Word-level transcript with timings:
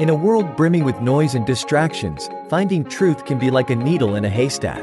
In 0.00 0.08
a 0.08 0.14
world 0.14 0.56
brimming 0.56 0.84
with 0.84 0.98
noise 1.02 1.34
and 1.34 1.44
distractions, 1.44 2.30
finding 2.48 2.84
truth 2.84 3.26
can 3.26 3.38
be 3.38 3.50
like 3.50 3.68
a 3.68 3.76
needle 3.76 4.14
in 4.14 4.24
a 4.24 4.30
haystack. 4.30 4.82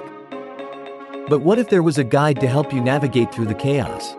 But 1.28 1.42
what 1.42 1.58
if 1.58 1.72
there 1.72 1.82
was 1.82 1.98
a 1.98 2.04
guide 2.04 2.40
to 2.40 2.48
help 2.48 2.72
you 2.72 2.82
navigate 2.82 3.34
through 3.34 3.48
the 3.48 3.56
chaos? 3.56 4.16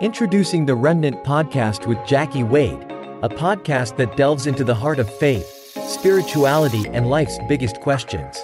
Introducing 0.00 0.64
the 0.64 0.74
Remnant 0.74 1.22
Podcast 1.22 1.86
with 1.86 1.98
Jackie 2.06 2.42
Wade, 2.42 2.82
a 3.22 3.28
podcast 3.28 3.98
that 3.98 4.16
delves 4.16 4.46
into 4.46 4.64
the 4.64 4.74
heart 4.74 4.98
of 4.98 5.18
faith, 5.18 5.76
spirituality, 5.86 6.88
and 6.88 7.10
life's 7.10 7.38
biggest 7.46 7.82
questions. 7.82 8.42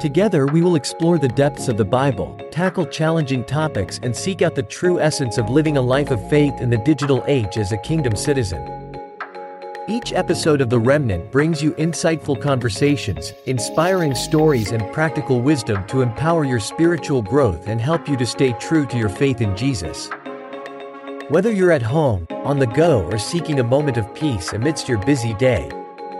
Together, 0.00 0.44
we 0.48 0.60
will 0.60 0.76
explore 0.76 1.16
the 1.16 1.28
depths 1.28 1.66
of 1.66 1.78
the 1.78 1.84
Bible, 1.86 2.38
tackle 2.50 2.84
challenging 2.84 3.42
topics, 3.42 3.98
and 4.02 4.14
seek 4.14 4.42
out 4.42 4.54
the 4.54 4.62
true 4.64 5.00
essence 5.00 5.38
of 5.38 5.48
living 5.48 5.78
a 5.78 5.80
life 5.80 6.10
of 6.10 6.28
faith 6.28 6.60
in 6.60 6.68
the 6.68 6.76
digital 6.76 7.24
age 7.26 7.56
as 7.56 7.72
a 7.72 7.78
kingdom 7.78 8.14
citizen. 8.14 8.79
Each 9.90 10.12
episode 10.12 10.60
of 10.60 10.70
The 10.70 10.78
Remnant 10.78 11.32
brings 11.32 11.60
you 11.60 11.72
insightful 11.72 12.40
conversations, 12.40 13.32
inspiring 13.46 14.14
stories, 14.14 14.70
and 14.70 14.92
practical 14.92 15.40
wisdom 15.40 15.84
to 15.88 16.02
empower 16.02 16.44
your 16.44 16.60
spiritual 16.60 17.22
growth 17.22 17.66
and 17.66 17.80
help 17.80 18.08
you 18.08 18.16
to 18.18 18.24
stay 18.24 18.52
true 18.60 18.86
to 18.86 18.96
your 18.96 19.08
faith 19.08 19.40
in 19.40 19.56
Jesus. 19.56 20.08
Whether 21.28 21.50
you're 21.50 21.72
at 21.72 21.82
home, 21.82 22.28
on 22.30 22.60
the 22.60 22.68
go, 22.68 23.02
or 23.06 23.18
seeking 23.18 23.58
a 23.58 23.64
moment 23.64 23.96
of 23.96 24.14
peace 24.14 24.52
amidst 24.52 24.88
your 24.88 24.98
busy 24.98 25.34
day, 25.34 25.68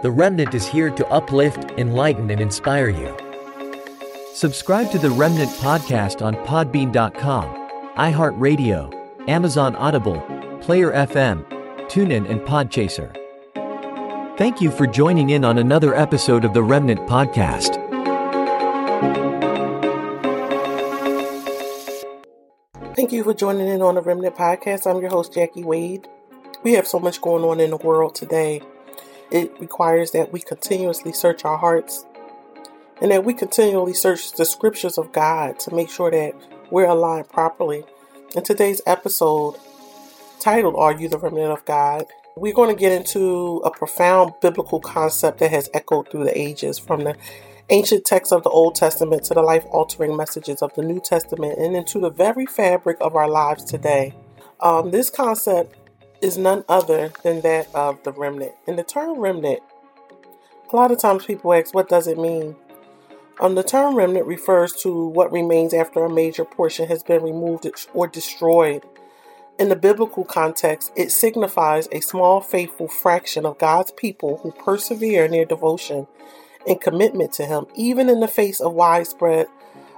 The 0.03 0.11
Remnant 0.11 0.53
is 0.53 0.67
here 0.67 0.91
to 0.91 1.07
uplift, 1.07 1.71
enlighten, 1.79 2.29
and 2.29 2.41
inspire 2.41 2.89
you. 2.89 3.17
Subscribe 4.35 4.91
to 4.91 4.99
The 4.99 5.11
Remnant 5.11 5.51
podcast 5.59 6.23
on 6.23 6.35
Podbean.com, 6.45 7.45
iHeartRadio, 7.95 9.29
Amazon 9.29 9.77
Audible, 9.77 10.21
Player 10.61 10.91
FM, 10.91 11.45
TuneIn, 11.87 12.29
and 12.29 12.41
Podchaser. 12.41 13.20
Thank 14.41 14.63
you 14.63 14.71
for 14.71 14.87
joining 14.87 15.29
in 15.29 15.45
on 15.45 15.59
another 15.59 15.95
episode 15.95 16.47
of 16.47 16.55
the 16.55 16.63
Remnant 16.63 17.01
Podcast. 17.01 17.75
Thank 22.97 23.13
you 23.13 23.23
for 23.23 23.35
joining 23.35 23.69
in 23.69 23.83
on 23.83 23.97
the 23.97 24.01
Remnant 24.01 24.35
Podcast. 24.35 24.91
I'm 24.91 25.03
your 25.03 25.11
host, 25.11 25.35
Jackie 25.35 25.63
Wade. 25.63 26.09
We 26.63 26.73
have 26.73 26.87
so 26.87 26.99
much 26.99 27.21
going 27.21 27.45
on 27.45 27.61
in 27.61 27.69
the 27.69 27.77
world 27.77 28.15
today. 28.15 28.63
It 29.31 29.53
requires 29.61 30.13
that 30.13 30.33
we 30.33 30.41
continuously 30.41 31.13
search 31.13 31.45
our 31.45 31.59
hearts 31.59 32.07
and 33.03 33.11
that 33.11 33.27
we 33.27 33.35
continually 33.35 33.93
search 33.93 34.33
the 34.33 34.47
scriptures 34.47 34.97
of 34.97 35.13
God 35.13 35.59
to 35.59 35.75
make 35.75 35.91
sure 35.91 36.11
that 36.11 36.33
we're 36.71 36.87
aligned 36.89 37.29
properly. 37.29 37.85
In 38.35 38.43
today's 38.43 38.81
episode, 38.87 39.57
titled 40.39 40.77
Are 40.77 40.99
You 40.99 41.11
the 41.11 41.19
Remnant 41.19 41.53
of 41.53 41.67
God? 41.67 42.07
We're 42.37 42.55
going 42.55 42.75
to 42.75 42.79
get 42.79 42.93
into 42.93 43.61
a 43.65 43.71
profound 43.71 44.35
biblical 44.41 44.81
concept 44.81 45.39
that 45.41 45.51
has 45.51 45.69
echoed 45.75 46.11
through 46.11 46.25
the 46.25 46.39
ages 46.39 46.79
from 46.79 47.05
the 47.05 47.17
ancient 47.71 48.05
texts 48.05 48.33
of 48.33 48.45
the 48.45 48.51
Old 48.51 48.77
Testament 48.77 49.25
to 49.25 49.35
the 49.35 49.43
life 49.43 49.65
altering 49.71 50.17
messages 50.17 50.63
of 50.63 50.73
the 50.75 50.83
New 50.83 51.01
Testament 51.01 51.59
and 51.59 51.75
into 51.75 51.99
the 51.99 52.11
very 52.11 52.47
fabric 52.47 52.99
of 53.01 53.17
our 53.17 53.29
lives 53.29 53.65
today. 53.65 54.15
Um, 54.61 54.91
this 54.91 55.11
concept 55.11 55.77
is 56.23 56.39
none 56.39 56.65
other 56.69 57.13
than 57.25 57.41
that 57.41 57.67
of 57.75 58.03
the 58.05 58.13
remnant. 58.13 58.53
And 58.67 58.79
the 58.79 58.85
term 58.85 59.19
remnant, 59.19 59.61
a 60.73 60.77
lot 60.77 60.93
of 60.93 60.99
times 60.99 61.27
people 61.27 61.53
ask, 61.53 61.75
what 61.75 61.89
does 61.89 62.07
it 62.07 62.19
mean? 62.19 62.55
Um, 63.41 63.55
the 63.55 63.63
term 63.65 63.97
remnant 63.97 64.27
refers 64.27 64.73
to 64.83 65.07
what 65.09 65.33
remains 65.33 65.75
after 65.75 66.05
a 66.05 66.11
major 66.11 66.45
portion 66.45 66.87
has 66.89 67.03
been 67.03 67.23
removed 67.23 67.67
or 67.93 68.07
destroyed 68.07 68.85
in 69.61 69.69
the 69.69 69.77
biblical 69.77 70.25
context, 70.25 70.91
it 70.97 71.13
signifies 71.13 71.87
a 71.93 72.01
small 72.01 72.41
faithful 72.41 72.89
fraction 72.89 73.45
of 73.45 73.59
God's 73.59 73.91
people 73.93 74.39
who 74.39 74.53
persevere 74.53 75.27
in 75.27 75.33
their 75.33 75.45
devotion 75.45 76.07
and 76.67 76.81
commitment 76.81 77.35
to 77.35 77.45
Him, 77.45 77.67
even 77.75 78.09
in 78.09 78.21
the 78.21 78.27
face 78.27 78.59
of 78.59 78.73
widespread 78.73 79.49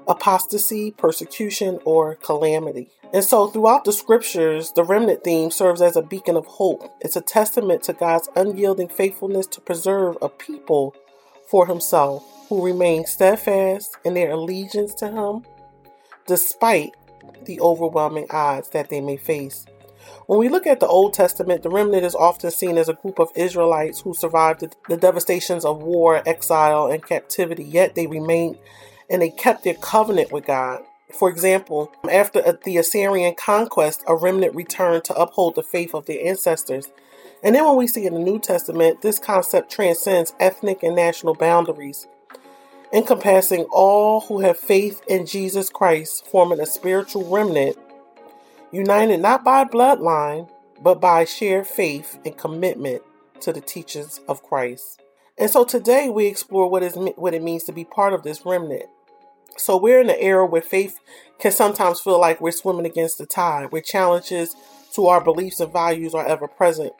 apostasy, 0.08 0.90
persecution, 0.90 1.78
or 1.84 2.16
calamity. 2.16 2.90
And 3.14 3.22
so, 3.22 3.46
throughout 3.46 3.84
the 3.84 3.92
scriptures, 3.92 4.72
the 4.72 4.82
remnant 4.82 5.22
theme 5.22 5.52
serves 5.52 5.80
as 5.80 5.94
a 5.94 6.02
beacon 6.02 6.36
of 6.36 6.46
hope. 6.46 6.92
It's 7.00 7.14
a 7.14 7.20
testament 7.20 7.84
to 7.84 7.92
God's 7.92 8.28
unyielding 8.34 8.88
faithfulness 8.88 9.46
to 9.48 9.60
preserve 9.60 10.18
a 10.20 10.28
people 10.28 10.96
for 11.48 11.66
Himself 11.68 12.24
who 12.48 12.64
remain 12.64 13.06
steadfast 13.06 13.96
in 14.04 14.14
their 14.14 14.32
allegiance 14.32 14.92
to 14.94 15.08
Him 15.08 15.44
despite 16.26 16.92
the 17.44 17.60
overwhelming 17.60 18.26
odds 18.30 18.70
that 18.70 18.88
they 18.88 19.00
may 19.00 19.16
face. 19.16 19.66
When 20.26 20.38
we 20.38 20.48
look 20.48 20.66
at 20.66 20.80
the 20.80 20.86
Old 20.86 21.14
Testament, 21.14 21.62
the 21.62 21.70
remnant 21.70 22.04
is 22.04 22.14
often 22.14 22.50
seen 22.50 22.78
as 22.78 22.88
a 22.88 22.94
group 22.94 23.18
of 23.18 23.30
Israelites 23.34 24.00
who 24.00 24.14
survived 24.14 24.64
the, 24.88 24.96
devastations 24.96 25.64
of 25.64 25.82
war, 25.82 26.22
exile, 26.26 26.86
and 26.86 27.04
captivity, 27.04 27.64
yet 27.64 27.94
they 27.94 28.06
remained 28.06 28.58
and 29.10 29.20
they 29.20 29.30
kept 29.30 29.64
their 29.64 29.74
covenant 29.74 30.32
with 30.32 30.46
God. 30.46 30.82
For 31.18 31.28
example, 31.28 31.92
after 32.10 32.58
the 32.64 32.78
Assyrian 32.78 33.34
conquest, 33.34 34.02
a 34.06 34.16
remnant 34.16 34.54
returned 34.54 35.04
to 35.04 35.14
uphold 35.14 35.56
the 35.56 35.62
faith 35.62 35.94
of 35.94 36.06
their 36.06 36.24
ancestors. 36.26 36.88
And 37.42 37.54
then 37.54 37.66
when 37.66 37.76
we 37.76 37.86
see 37.86 38.06
in 38.06 38.14
the 38.14 38.20
New 38.20 38.38
Testament, 38.38 39.02
this 39.02 39.18
concept 39.18 39.70
transcends 39.70 40.32
ethnic 40.40 40.82
and 40.82 40.96
national 40.96 41.34
boundaries 41.34 42.06
encompassing 42.92 43.64
all 43.70 44.20
who 44.22 44.40
have 44.40 44.58
faith 44.58 45.02
in 45.08 45.26
Jesus 45.26 45.70
Christ, 45.70 46.26
forming 46.26 46.60
a 46.60 46.66
spiritual 46.66 47.24
remnant, 47.28 47.76
united 48.70 49.20
not 49.20 49.44
by 49.44 49.64
bloodline, 49.64 50.48
but 50.82 51.00
by 51.00 51.24
shared 51.24 51.66
faith 51.66 52.18
and 52.24 52.36
commitment 52.36 53.02
to 53.40 53.52
the 53.52 53.60
teachings 53.60 54.20
of 54.28 54.42
Christ. 54.42 55.00
And 55.38 55.50
so 55.50 55.64
today 55.64 56.08
we 56.10 56.26
explore 56.26 56.68
what 56.68 56.82
is 56.82 56.94
what 56.94 57.34
it 57.34 57.42
means 57.42 57.64
to 57.64 57.72
be 57.72 57.84
part 57.84 58.12
of 58.12 58.22
this 58.22 58.44
remnant. 58.44 58.84
So 59.56 59.76
we're 59.76 60.00
in 60.00 60.10
an 60.10 60.16
era 60.18 60.46
where 60.46 60.62
faith 60.62 60.98
can 61.38 61.52
sometimes 61.52 62.00
feel 62.00 62.20
like 62.20 62.40
we're 62.40 62.52
swimming 62.52 62.86
against 62.86 63.18
the 63.18 63.26
tide, 63.26 63.72
where 63.72 63.82
challenges 63.82 64.54
to 64.94 65.06
our 65.06 65.22
beliefs 65.22 65.60
and 65.60 65.72
values 65.72 66.14
are 66.14 66.26
ever 66.26 66.46
present. 66.46 66.92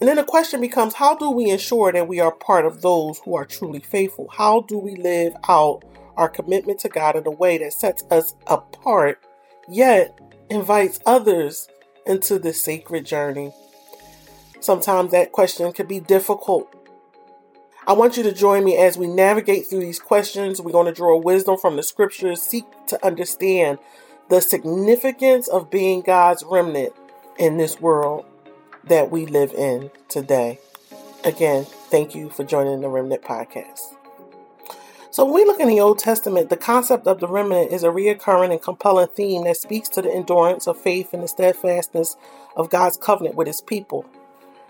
And 0.00 0.08
then 0.08 0.16
the 0.16 0.24
question 0.24 0.62
becomes 0.62 0.94
how 0.94 1.14
do 1.14 1.30
we 1.30 1.50
ensure 1.50 1.92
that 1.92 2.08
we 2.08 2.20
are 2.20 2.32
part 2.32 2.64
of 2.64 2.80
those 2.80 3.20
who 3.24 3.36
are 3.36 3.44
truly 3.44 3.80
faithful? 3.80 4.28
How 4.28 4.62
do 4.62 4.78
we 4.78 4.96
live 4.96 5.34
out 5.46 5.84
our 6.16 6.28
commitment 6.28 6.80
to 6.80 6.88
God 6.88 7.16
in 7.16 7.26
a 7.26 7.30
way 7.30 7.58
that 7.58 7.74
sets 7.74 8.02
us 8.10 8.34
apart, 8.46 9.20
yet 9.68 10.18
invites 10.48 11.00
others 11.04 11.68
into 12.06 12.38
this 12.38 12.62
sacred 12.62 13.04
journey? 13.04 13.52
Sometimes 14.60 15.10
that 15.10 15.32
question 15.32 15.70
can 15.72 15.86
be 15.86 16.00
difficult. 16.00 16.74
I 17.86 17.92
want 17.92 18.16
you 18.16 18.22
to 18.22 18.32
join 18.32 18.64
me 18.64 18.78
as 18.78 18.96
we 18.96 19.06
navigate 19.06 19.66
through 19.66 19.80
these 19.80 19.98
questions. 19.98 20.62
We're 20.62 20.72
going 20.72 20.86
to 20.86 20.92
draw 20.92 21.18
wisdom 21.18 21.58
from 21.58 21.76
the 21.76 21.82
scriptures, 21.82 22.40
seek 22.40 22.64
to 22.86 23.04
understand 23.04 23.78
the 24.30 24.40
significance 24.40 25.46
of 25.48 25.70
being 25.70 26.00
God's 26.00 26.42
remnant 26.44 26.94
in 27.38 27.58
this 27.58 27.80
world 27.80 28.24
that 28.84 29.10
we 29.10 29.26
live 29.26 29.52
in 29.52 29.90
today. 30.08 30.58
Again, 31.24 31.64
thank 31.64 32.14
you 32.14 32.30
for 32.30 32.44
joining 32.44 32.80
the 32.80 32.88
Remnant 32.88 33.22
Podcast. 33.22 33.80
So, 35.12 35.24
when 35.24 35.34
we 35.34 35.44
look 35.44 35.60
in 35.60 35.68
the 35.68 35.80
Old 35.80 35.98
Testament, 35.98 36.50
the 36.50 36.56
concept 36.56 37.06
of 37.06 37.18
the 37.18 37.26
remnant 37.26 37.72
is 37.72 37.82
a 37.82 37.88
reoccurring 37.88 38.52
and 38.52 38.62
compelling 38.62 39.08
theme 39.08 39.44
that 39.44 39.56
speaks 39.56 39.88
to 39.90 40.02
the 40.02 40.10
endurance 40.10 40.68
of 40.68 40.80
faith 40.80 41.12
and 41.12 41.22
the 41.22 41.28
steadfastness 41.28 42.16
of 42.56 42.70
God's 42.70 42.96
covenant 42.96 43.34
with 43.34 43.48
his 43.48 43.60
people. 43.60 44.06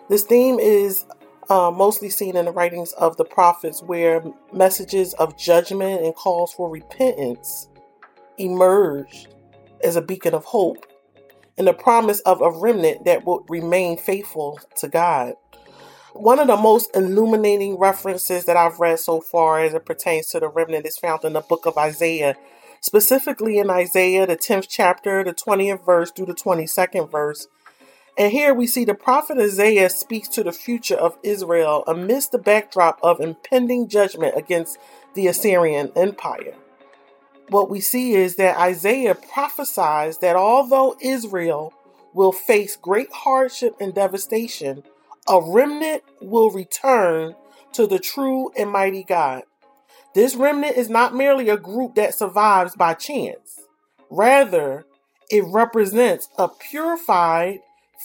This 0.08 0.22
theme 0.22 0.58
is 0.58 1.04
uh, 1.50 1.70
mostly 1.70 2.08
seen 2.08 2.36
in 2.36 2.46
the 2.46 2.52
writings 2.52 2.92
of 2.92 3.16
the 3.18 3.24
prophets, 3.24 3.82
where 3.82 4.24
messages 4.52 5.12
of 5.14 5.36
judgment 5.36 6.02
and 6.02 6.14
calls 6.14 6.52
for 6.52 6.70
repentance 6.70 7.68
emerge 8.38 9.26
as 9.84 9.96
a 9.96 10.02
beacon 10.02 10.34
of 10.34 10.44
hope 10.44 10.89
and 11.56 11.66
the 11.66 11.72
promise 11.72 12.20
of 12.20 12.40
a 12.40 12.50
remnant 12.50 13.04
that 13.04 13.24
will 13.24 13.44
remain 13.48 13.96
faithful 13.96 14.60
to 14.76 14.88
God. 14.88 15.34
One 16.12 16.38
of 16.38 16.48
the 16.48 16.56
most 16.56 16.94
illuminating 16.96 17.78
references 17.78 18.44
that 18.46 18.56
I've 18.56 18.80
read 18.80 18.98
so 18.98 19.20
far 19.20 19.60
as 19.60 19.74
it 19.74 19.86
pertains 19.86 20.28
to 20.28 20.40
the 20.40 20.48
remnant 20.48 20.86
is 20.86 20.98
found 20.98 21.24
in 21.24 21.34
the 21.34 21.40
book 21.40 21.66
of 21.66 21.78
Isaiah, 21.78 22.36
specifically 22.80 23.58
in 23.58 23.70
Isaiah, 23.70 24.26
the 24.26 24.36
10th 24.36 24.66
chapter, 24.68 25.22
the 25.22 25.34
20th 25.34 25.84
verse 25.84 26.10
through 26.10 26.26
the 26.26 26.34
22nd 26.34 27.10
verse. 27.10 27.46
And 28.18 28.32
here 28.32 28.52
we 28.52 28.66
see 28.66 28.84
the 28.84 28.94
prophet 28.94 29.38
Isaiah 29.38 29.88
speaks 29.88 30.28
to 30.28 30.42
the 30.42 30.52
future 30.52 30.96
of 30.96 31.16
Israel 31.22 31.84
amidst 31.86 32.32
the 32.32 32.38
backdrop 32.38 32.98
of 33.02 33.20
impending 33.20 33.88
judgment 33.88 34.36
against 34.36 34.78
the 35.14 35.28
Assyrian 35.28 35.92
Empire 35.94 36.54
what 37.50 37.68
we 37.68 37.80
see 37.80 38.14
is 38.14 38.36
that 38.36 38.58
Isaiah 38.58 39.14
prophesies 39.14 40.18
that 40.18 40.36
although 40.36 40.96
Israel 41.00 41.74
will 42.14 42.32
face 42.32 42.76
great 42.76 43.12
hardship 43.12 43.74
and 43.80 43.94
devastation, 43.94 44.82
a 45.28 45.40
remnant 45.40 46.02
will 46.20 46.50
return 46.50 47.34
to 47.72 47.86
the 47.86 47.98
true 47.98 48.50
and 48.56 48.70
mighty 48.70 49.04
God. 49.04 49.42
This 50.14 50.34
remnant 50.34 50.76
is 50.76 50.88
not 50.88 51.14
merely 51.14 51.48
a 51.48 51.56
group 51.56 51.94
that 51.94 52.14
survives 52.14 52.74
by 52.74 52.94
chance. 52.94 53.60
Rather, 54.10 54.84
it 55.30 55.44
represents 55.46 56.28
a 56.36 56.48
purified, 56.48 57.60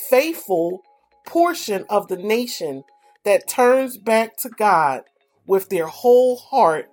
faithful 0.09 0.83
portion 1.25 1.86
of 1.89 2.07
the 2.07 2.18
nation 2.18 2.83
that 3.24 3.48
turns 3.48 3.98
back 3.98 4.38
to 4.38 4.50
God 4.50 5.01
with 5.48 5.69
their 5.69 5.88
whole 5.88 6.38
heart, 6.38 6.91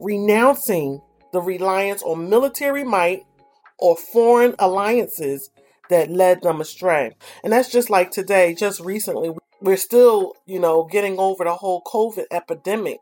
renouncing 0.00 1.02
the 1.34 1.40
reliance 1.40 2.02
on 2.02 2.30
military 2.30 2.84
might 2.84 3.26
or 3.78 3.96
foreign 3.96 4.54
alliances 4.58 5.50
that 5.90 6.10
led 6.10 6.42
them 6.42 6.60
astray. 6.60 7.12
And 7.42 7.52
that's 7.52 7.70
just 7.70 7.90
like 7.90 8.10
today, 8.10 8.54
just 8.54 8.80
recently, 8.80 9.32
we're 9.60 9.76
still, 9.76 10.34
you 10.46 10.58
know, 10.60 10.84
getting 10.84 11.18
over 11.18 11.44
the 11.44 11.54
whole 11.54 11.82
COVID 11.82 12.26
epidemic. 12.30 12.98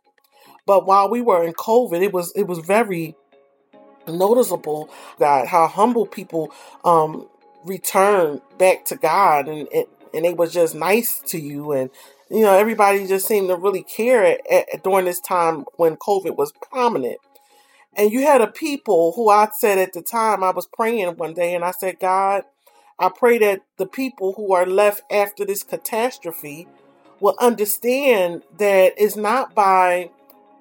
But 0.67 0.87
while 0.87 1.11
we 1.11 1.21
were 1.21 1.45
in 1.45 1.53
COVID, 1.53 2.03
it 2.03 2.13
was 2.13 2.33
it 2.35 2.47
was 2.47 2.61
very 2.61 3.15
noticeable 4.09 4.89
that 5.19 5.47
how 5.49 5.69
humble 5.69 6.07
people 6.07 6.53
um 6.85 7.29
return 7.65 8.41
back 8.59 8.85
to 8.87 8.97
God 8.97 9.47
and, 9.47 9.69
and 9.73 9.87
and 10.15 10.25
they 10.25 10.35
was 10.35 10.53
just 10.53 10.75
nice 10.75 11.21
to 11.27 11.39
you 11.39 11.71
and 11.71 11.89
you 12.29 12.41
know 12.41 12.55
everybody 12.55 13.07
just 13.07 13.27
seemed 13.27 13.49
to 13.49 13.57
really 13.57 13.85
care 13.85 14.25
at, 14.25 14.41
at, 14.51 14.83
during 14.83 15.05
this 15.05 15.21
time 15.21 15.65
when 15.77 15.97
COVID 15.97 16.37
was 16.37 16.53
prominent. 16.71 17.19
And 17.95 18.11
you 18.11 18.23
had 18.23 18.41
a 18.41 18.47
people 18.47 19.13
who 19.15 19.29
I 19.29 19.49
said 19.59 19.79
at 19.79 19.93
the 19.93 20.03
time 20.03 20.43
I 20.43 20.51
was 20.51 20.67
praying 20.67 21.17
one 21.17 21.35
day 21.35 21.55
and 21.55 21.65
I 21.65 21.73
said, 21.73 22.01
God, 22.01 22.45
I 22.99 23.09
pray 23.11 23.39
that 23.39 23.63
the 23.79 23.87
people 23.87 24.35
who 24.35 24.55
are 24.55 24.67
left 24.67 25.03
after 25.11 25.45
this 25.45 25.63
catastrophe 25.63 26.69
will 27.21 27.37
understand 27.39 28.43
that 28.59 28.95
it's 28.97 29.17
not 29.17 29.55
by 29.55 30.11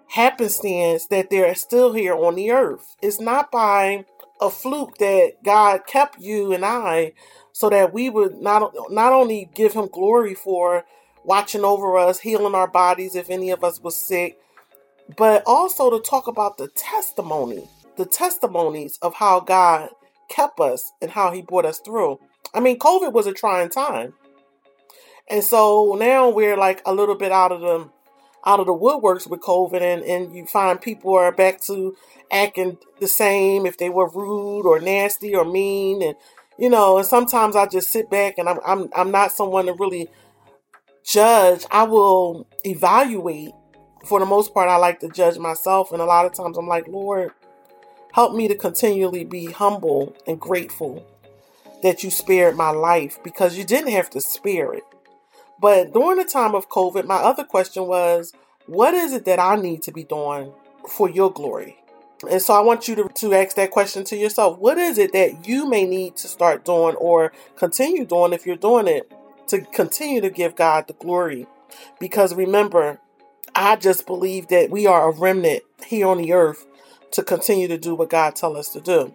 happenstance 0.09 1.05
that 1.07 1.29
they're 1.29 1.55
still 1.55 1.93
here 1.93 2.15
on 2.15 2.35
the 2.35 2.51
earth. 2.51 2.95
It's 3.01 3.19
not 3.19 3.51
by 3.51 4.05
a 4.41 4.49
fluke 4.49 4.97
that 4.97 5.35
God 5.43 5.85
kept 5.87 6.19
you 6.19 6.51
and 6.51 6.65
I 6.65 7.13
so 7.53 7.69
that 7.69 7.93
we 7.93 8.09
would 8.09 8.41
not 8.41 8.73
not 8.89 9.13
only 9.13 9.49
give 9.53 9.73
him 9.73 9.87
glory 9.87 10.33
for 10.33 10.83
watching 11.23 11.63
over 11.63 11.97
us, 11.97 12.19
healing 12.19 12.55
our 12.55 12.67
bodies 12.67 13.15
if 13.15 13.29
any 13.29 13.51
of 13.51 13.63
us 13.63 13.79
was 13.79 13.95
sick, 13.95 14.39
but 15.17 15.43
also 15.45 15.89
to 15.89 15.99
talk 15.99 16.27
about 16.27 16.57
the 16.57 16.67
testimony, 16.69 17.69
the 17.97 18.05
testimonies 18.05 18.97
of 19.01 19.15
how 19.15 19.39
God 19.39 19.89
kept 20.29 20.59
us 20.59 20.91
and 21.01 21.11
how 21.11 21.31
he 21.31 21.41
brought 21.41 21.65
us 21.65 21.79
through. 21.79 22.19
I 22.53 22.59
mean, 22.59 22.79
COVID 22.79 23.13
was 23.13 23.27
a 23.27 23.33
trying 23.33 23.69
time. 23.69 24.13
And 25.29 25.43
so 25.43 25.95
now 25.99 26.29
we're 26.29 26.57
like 26.57 26.81
a 26.85 26.93
little 26.93 27.15
bit 27.15 27.31
out 27.31 27.51
of 27.51 27.61
the 27.61 27.89
out 28.43 28.59
of 28.59 28.65
the 28.65 28.73
woodworks 28.73 29.29
with 29.29 29.39
COVID 29.39 29.81
and, 29.81 30.03
and 30.03 30.35
you 30.35 30.47
find 30.47 30.81
people 30.81 31.13
are 31.13 31.31
back 31.31 31.61
to 31.61 31.95
acting 32.31 32.77
the 32.99 33.07
same 33.07 33.67
if 33.67 33.77
they 33.77 33.89
were 33.89 34.09
rude 34.09 34.65
or 34.65 34.79
nasty 34.79 35.35
or 35.35 35.45
mean 35.45 36.01
and 36.01 36.15
you 36.57 36.69
know, 36.69 36.97
and 36.97 37.07
sometimes 37.07 37.55
I 37.55 37.65
just 37.65 37.89
sit 37.89 38.09
back 38.09 38.37
and 38.37 38.47
I'm 38.47 38.59
I'm 38.65 38.89
I'm 38.95 39.11
not 39.11 39.31
someone 39.31 39.65
to 39.65 39.73
really 39.73 40.09
judge. 41.03 41.65
I 41.71 41.83
will 41.83 42.47
evaluate. 42.63 43.51
For 44.05 44.19
the 44.19 44.25
most 44.25 44.53
part, 44.53 44.69
I 44.69 44.77
like 44.77 44.99
to 45.01 45.09
judge 45.09 45.37
myself, 45.37 45.91
and 45.91 46.01
a 46.01 46.05
lot 46.05 46.25
of 46.25 46.33
times 46.33 46.57
I'm 46.57 46.67
like, 46.67 46.87
Lord, 46.87 47.31
help 48.13 48.33
me 48.33 48.47
to 48.47 48.55
continually 48.55 49.23
be 49.23 49.47
humble 49.47 50.15
and 50.27 50.39
grateful 50.39 51.05
that 51.83 52.03
you 52.03 52.11
spared 52.11 52.55
my 52.55 52.69
life 52.69 53.19
because 53.23 53.57
you 53.57 53.63
didn't 53.63 53.91
have 53.91 54.09
to 54.11 54.21
spare 54.21 54.73
it. 54.73 54.83
But 55.59 55.93
during 55.93 56.17
the 56.17 56.25
time 56.25 56.55
of 56.55 56.69
COVID, 56.69 57.05
my 57.05 57.15
other 57.15 57.43
question 57.43 57.85
was, 57.87 58.33
what 58.65 58.93
is 58.93 59.13
it 59.13 59.25
that 59.25 59.39
I 59.39 59.55
need 59.55 59.83
to 59.83 59.91
be 59.91 60.03
doing 60.03 60.51
for 60.89 61.09
your 61.09 61.31
glory? 61.31 61.77
And 62.29 62.41
so 62.41 62.53
I 62.53 62.61
want 62.61 62.87
you 62.87 62.95
to, 62.95 63.07
to 63.07 63.33
ask 63.33 63.55
that 63.55 63.71
question 63.71 64.03
to 64.05 64.15
yourself. 64.15 64.59
What 64.59 64.77
is 64.77 64.97
it 64.97 65.11
that 65.13 65.47
you 65.47 65.67
may 65.67 65.85
need 65.85 66.15
to 66.17 66.27
start 66.27 66.65
doing 66.65 66.95
or 66.95 67.31
continue 67.55 68.05
doing 68.05 68.33
if 68.33 68.45
you're 68.45 68.55
doing 68.55 68.87
it 68.87 69.11
to 69.47 69.61
continue 69.61 70.21
to 70.21 70.29
give 70.29 70.55
God 70.55 70.87
the 70.87 70.93
glory? 70.93 71.47
Because 71.99 72.35
remember, 72.35 72.99
I 73.55 73.75
just 73.75 74.05
believe 74.05 74.47
that 74.47 74.69
we 74.69 74.87
are 74.87 75.09
a 75.09 75.13
remnant 75.13 75.63
here 75.85 76.07
on 76.07 76.17
the 76.17 76.33
earth 76.33 76.65
to 77.11 77.23
continue 77.23 77.67
to 77.67 77.77
do 77.77 77.95
what 77.95 78.09
God 78.09 78.35
tells 78.35 78.57
us 78.57 78.69
to 78.73 78.81
do. 78.81 79.13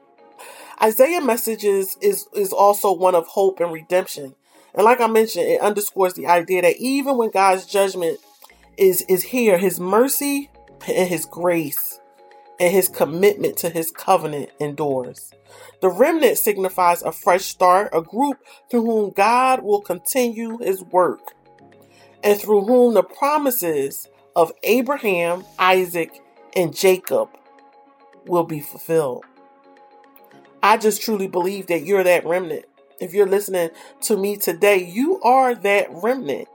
Isaiah 0.82 1.22
messages 1.22 1.96
is, 2.02 2.28
is 2.34 2.52
also 2.52 2.92
one 2.92 3.14
of 3.14 3.26
hope 3.26 3.60
and 3.60 3.72
redemption. 3.72 4.34
And 4.74 4.84
like 4.84 5.00
I 5.00 5.06
mentioned, 5.06 5.46
it 5.46 5.60
underscores 5.60 6.14
the 6.14 6.26
idea 6.26 6.62
that 6.62 6.76
even 6.76 7.16
when 7.16 7.30
God's 7.30 7.64
judgment 7.64 8.18
is, 8.76 9.02
is 9.08 9.22
here, 9.22 9.56
his 9.56 9.80
mercy 9.80 10.50
and 10.86 11.08
his 11.08 11.24
grace 11.24 11.98
and 12.60 12.72
his 12.72 12.88
commitment 12.88 13.56
to 13.58 13.70
his 13.70 13.90
covenant 13.90 14.50
endures. 14.60 15.32
The 15.80 15.88
remnant 15.88 16.36
signifies 16.36 17.02
a 17.02 17.12
fresh 17.12 17.44
start, 17.44 17.90
a 17.94 18.02
group 18.02 18.38
through 18.70 18.84
whom 18.84 19.10
God 19.10 19.62
will 19.62 19.80
continue 19.80 20.58
his 20.58 20.82
work 20.82 21.32
and 22.22 22.40
through 22.40 22.62
whom 22.62 22.94
the 22.94 23.02
promises 23.02 24.08
of 24.36 24.52
Abraham, 24.62 25.44
Isaac, 25.58 26.22
and 26.54 26.76
Jacob 26.76 27.30
will 28.26 28.44
be 28.44 28.60
fulfilled. 28.60 29.24
I 30.62 30.76
just 30.76 31.02
truly 31.02 31.26
believe 31.26 31.68
that 31.68 31.84
you're 31.84 32.04
that 32.04 32.26
remnant. 32.26 32.66
If 33.00 33.14
you're 33.14 33.26
listening 33.26 33.70
to 34.02 34.16
me 34.16 34.36
today, 34.36 34.84
you 34.84 35.20
are 35.22 35.54
that 35.54 35.88
remnant. 35.90 36.48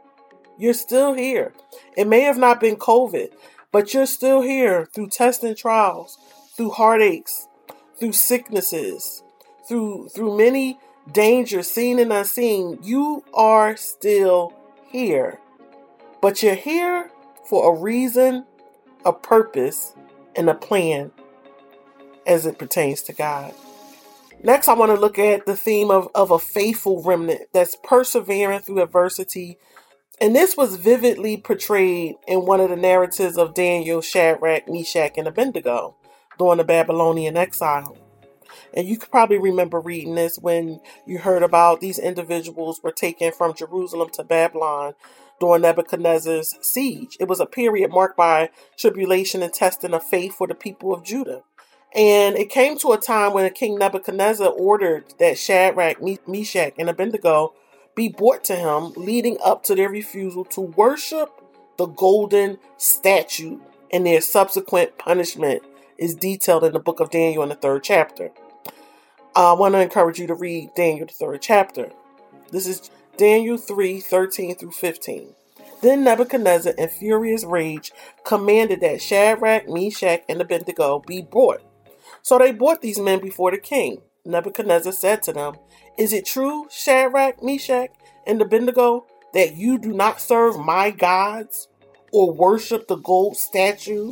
You're 0.58 0.74
still 0.74 1.14
here. 1.14 1.54
It 1.98 2.08
may 2.08 2.22
have 2.22 2.38
not 2.38 2.60
been 2.60 2.76
COVID, 2.76 3.32
but 3.72 3.94
you're 3.94 4.06
still 4.06 4.42
here 4.42 4.86
through 4.86 5.10
tests 5.10 5.44
and 5.44 5.58
trials, 5.58 6.18
through 6.56 6.72
heartaches, 6.72 7.48
through 8.00 8.14
sicknesses, 8.14 9.24
through 9.68 10.10
through 10.10 10.38
many 10.38 10.78
dangers 11.12 11.68
seen 11.68 12.00
and 12.00 12.14
unseen. 12.14 12.80
You 12.84 13.24
are 13.34 13.76
still 13.76 14.54
here. 14.92 15.40
But 16.22 16.44
you're 16.44 16.56
here 16.56 17.11
for 17.52 17.76
a 17.76 17.78
reason, 17.78 18.46
a 19.06 19.12
purpose, 19.12 19.94
and 20.38 20.50
a 20.50 20.56
plan 20.56 21.12
as 22.26 22.46
it 22.46 22.58
pertains 22.58 23.02
to 23.04 23.14
God. 23.14 23.54
Next, 24.42 24.70
I 24.70 24.74
want 24.74 24.96
to 24.96 25.00
look 25.00 25.20
at 25.20 25.46
the 25.46 25.58
theme 25.58 25.92
of, 25.92 26.08
of 26.16 26.32
a 26.32 26.40
faithful 26.40 27.04
remnant 27.04 27.42
that's 27.52 27.76
persevering 27.84 28.62
through 28.62 28.82
adversity 28.82 29.58
and 30.22 30.36
this 30.36 30.56
was 30.56 30.76
vividly 30.76 31.38
portrayed 31.38 32.16
in 32.28 32.46
one 32.46 32.60
of 32.60 32.70
the 32.70 32.76
narratives 32.76 33.40
of 33.40 33.56
Daniel, 33.56 34.02
Shadrach, 34.02 34.70
Meshach, 34.70 35.18
and 35.18 35.28
Abednego 35.28 35.96
during 36.38 36.60
the 36.60 36.64
Babylonian 36.64 37.36
exile. 37.36 37.98
And 38.72 38.88
you 38.88 39.00
could 39.00 39.10
probably 39.10 39.40
remember 39.40 39.80
reading 39.80 40.14
this 40.14 40.38
when 40.38 40.80
you 41.08 41.18
heard 41.18 41.42
about 41.42 41.82
these 41.82 41.98
individuals 41.98 42.82
were 42.84 42.92
taken 42.92 43.32
from 43.32 43.56
Jerusalem 43.56 44.10
to 44.14 44.24
Babylon 44.24 44.94
during 45.42 45.64
Nebuchadnezzar's 45.64 46.56
siege. 46.62 47.18
It 47.20 47.28
was 47.28 47.42
a 47.42 47.46
period 47.46 47.92
marked 47.92 48.16
by 48.16 48.52
tribulation 48.78 49.44
and 49.44 49.52
testing 49.52 49.94
of 49.94 50.04
faith 50.04 50.36
for 50.36 50.48
the 50.48 50.56
people 50.56 50.94
of 50.94 51.04
Judah. 51.04 51.44
And 51.94 52.38
it 52.38 52.50
came 52.50 52.78
to 52.78 52.94
a 52.94 52.98
time 52.98 53.34
when 53.34 53.52
King 53.52 53.78
Nebuchadnezzar 53.78 54.48
ordered 54.48 55.14
that 55.20 55.38
Shadrach, 55.38 55.98
Meshach, 56.26 56.74
and 56.78 56.90
Abednego 56.90 57.54
be 57.96 58.08
brought 58.08 58.46
to 58.46 58.56
him, 58.56 58.94
leading 58.96 59.38
up 59.44 59.64
to 59.64 59.76
their 59.76 59.90
refusal 59.90 60.46
to 60.46 60.62
worship 60.62 61.30
the 61.78 61.88
golden 61.88 62.60
statue, 62.78 63.60
and 63.92 64.06
their 64.06 64.22
subsequent 64.22 64.98
punishment 64.98 65.64
is 65.98 66.16
detailed 66.16 66.64
in 66.64 66.72
the 66.72 66.80
book 66.80 67.02
of 67.02 67.10
Daniel 67.10 67.44
in 67.44 67.50
the 67.50 67.56
third 67.56 67.84
chapter. 67.84 68.32
I 69.36 69.54
want 69.54 69.74
to 69.74 69.82
encourage 69.82 70.20
you 70.20 70.28
to 70.28 70.36
read 70.36 70.70
Daniel, 70.76 71.08
the 71.08 71.14
third 71.14 71.42
chapter. 71.42 71.92
This 72.52 72.68
is 72.68 72.90
Daniel 73.18 73.58
3 73.58 74.00
13 74.00 74.56
through 74.56 74.72
15. 74.72 75.34
Then 75.82 76.04
Nebuchadnezzar, 76.04 76.74
in 76.74 76.90
furious 76.90 77.44
rage, 77.44 77.92
commanded 78.24 78.82
that 78.82 79.02
Shadrach, 79.02 79.68
Meshach, 79.68 80.24
and 80.30 80.40
Abednego 80.40 81.00
be 81.00 81.22
brought. 81.22 81.62
So 82.22 82.38
they 82.38 82.52
brought 82.52 82.82
these 82.82 83.00
men 83.00 83.20
before 83.20 83.52
the 83.52 83.58
king. 83.58 84.02
Nebuchadnezzar 84.24 84.92
said 84.92 85.24
to 85.24 85.34
them, 85.34 85.56
Is 85.98 86.14
it 86.14 86.26
true, 86.26 86.68
Shadrach, 86.70 87.44
Meshach, 87.44 87.90
and 88.28 88.42
Abednego, 88.42 89.06
that 89.34 89.56
you 89.56 89.80
do 89.80 89.92
not 89.94 90.22
serve 90.22 90.60
my 90.60 90.92
gods 90.92 91.68
or 92.12 92.32
worship 92.32 92.88
the 92.88 92.98
gold 92.98 93.38
statue 93.38 94.12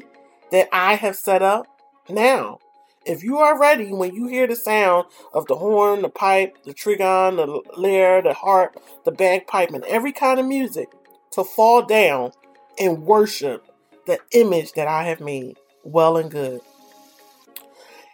that 0.51 0.69
I 0.71 0.95
have 0.95 1.15
set 1.15 1.43
up? 1.43 1.67
Now, 2.09 2.59
if 3.05 3.23
you 3.23 3.37
are 3.37 3.59
ready 3.59 3.91
when 3.93 4.13
you 4.13 4.27
hear 4.27 4.47
the 4.47 4.55
sound 4.55 5.05
of 5.33 5.47
the 5.47 5.55
horn, 5.55 6.01
the 6.01 6.09
pipe, 6.09 6.57
the 6.63 6.73
trigon, 6.73 7.37
the 7.37 7.79
lyre, 7.79 8.21
the 8.21 8.33
harp, 8.33 8.81
the 9.05 9.11
bagpipe, 9.11 9.71
and 9.71 9.83
every 9.85 10.11
kind 10.11 10.39
of 10.39 10.45
music, 10.45 10.89
to 11.31 11.43
fall 11.43 11.83
down 11.83 12.31
and 12.79 13.03
worship 13.03 13.65
the 14.05 14.19
image 14.31 14.73
that 14.73 14.87
I 14.87 15.03
have 15.03 15.21
made, 15.21 15.57
well 15.83 16.17
and 16.17 16.29
good. 16.29 16.61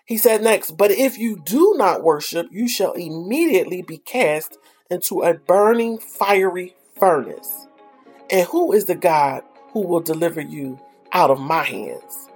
He 0.05 0.17
said 0.17 0.43
next, 0.43 0.71
But 0.77 0.91
if 0.91 1.17
you 1.17 1.41
do 1.43 1.73
not 1.77 2.03
worship, 2.03 2.47
you 2.51 2.67
shall 2.67 2.93
immediately 2.93 3.81
be 3.81 3.97
cast 3.97 4.57
into 4.89 5.21
a 5.21 5.33
burning 5.33 5.97
fiery 5.97 6.75
furnace. 6.99 7.67
And 8.29 8.47
who 8.47 8.71
is 8.71 8.85
the 8.85 8.95
God 8.95 9.43
who 9.69 9.81
will 9.81 10.01
deliver 10.01 10.41
you 10.41 10.79
out 11.11 11.31
of 11.31 11.39
my 11.39 11.63
hands? 11.63 12.29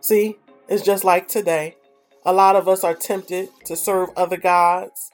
See, 0.00 0.38
it's 0.68 0.82
just 0.82 1.04
like 1.04 1.28
today. 1.28 1.76
A 2.24 2.32
lot 2.32 2.56
of 2.56 2.68
us 2.68 2.84
are 2.84 2.94
tempted 2.94 3.48
to 3.64 3.76
serve 3.76 4.10
other 4.16 4.36
gods, 4.36 5.10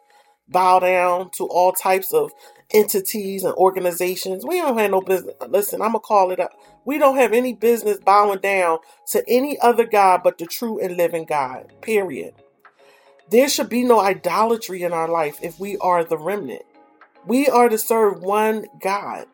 bow 0.49 0.81
down 0.81 1.31
to 1.37 1.45
all 1.47 1.73
types 1.73 2.13
of 2.13 2.33
entities 2.73 3.45
and 3.45 3.55
organizations. 3.55 4.45
We 4.45 4.57
don't 4.57 4.79
have 4.79 4.91
no 4.91 5.01
business. 5.01 5.35
Listen, 5.49 5.81
I'm 5.81 5.93
going 5.93 6.01
to 6.03 6.07
call 6.07 6.31
it 6.33 6.41
up. 6.41 6.53
We 6.85 6.99
don't 6.99 7.17
have 7.17 7.33
any 7.33 7.53
business 7.53 7.99
bowing 7.99 8.41
down 8.41 8.79
to 9.13 9.23
any 9.29 9.59
other 9.61 9.85
God 9.85 10.23
but 10.25 10.39
the 10.39 10.47
true 10.47 10.81
and 10.81 10.97
living 10.97 11.25
God, 11.25 11.73
period. 11.83 12.35
There 13.31 13.49
should 13.49 13.69
be 13.69 13.85
no 13.85 14.01
idolatry 14.01 14.83
in 14.83 14.93
our 14.93 15.09
life 15.09 15.39
if 15.41 15.59
we 15.59 15.77
are 15.79 16.05
the 16.05 16.19
remnant. 16.19 16.63
We 17.27 17.49
are 17.49 17.69
to 17.69 17.79
serve 17.79 18.23
one 18.23 18.67
God. 18.83 19.27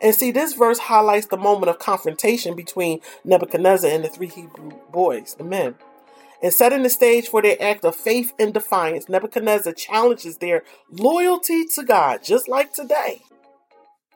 And 0.00 0.14
see, 0.14 0.30
this 0.30 0.52
verse 0.54 0.78
highlights 0.78 1.26
the 1.26 1.36
moment 1.36 1.70
of 1.70 1.78
confrontation 1.78 2.54
between 2.54 3.00
Nebuchadnezzar 3.24 3.90
and 3.90 4.04
the 4.04 4.08
three 4.08 4.28
Hebrew 4.28 4.72
boys, 4.92 5.34
the 5.34 5.44
men. 5.44 5.76
And 6.42 6.52
setting 6.52 6.82
the 6.82 6.90
stage 6.90 7.28
for 7.28 7.40
their 7.40 7.56
act 7.60 7.84
of 7.84 7.96
faith 7.96 8.34
and 8.38 8.52
defiance, 8.52 9.08
Nebuchadnezzar 9.08 9.72
challenges 9.72 10.38
their 10.38 10.64
loyalty 10.90 11.64
to 11.74 11.82
God, 11.82 12.22
just 12.22 12.48
like 12.48 12.74
today. 12.74 13.22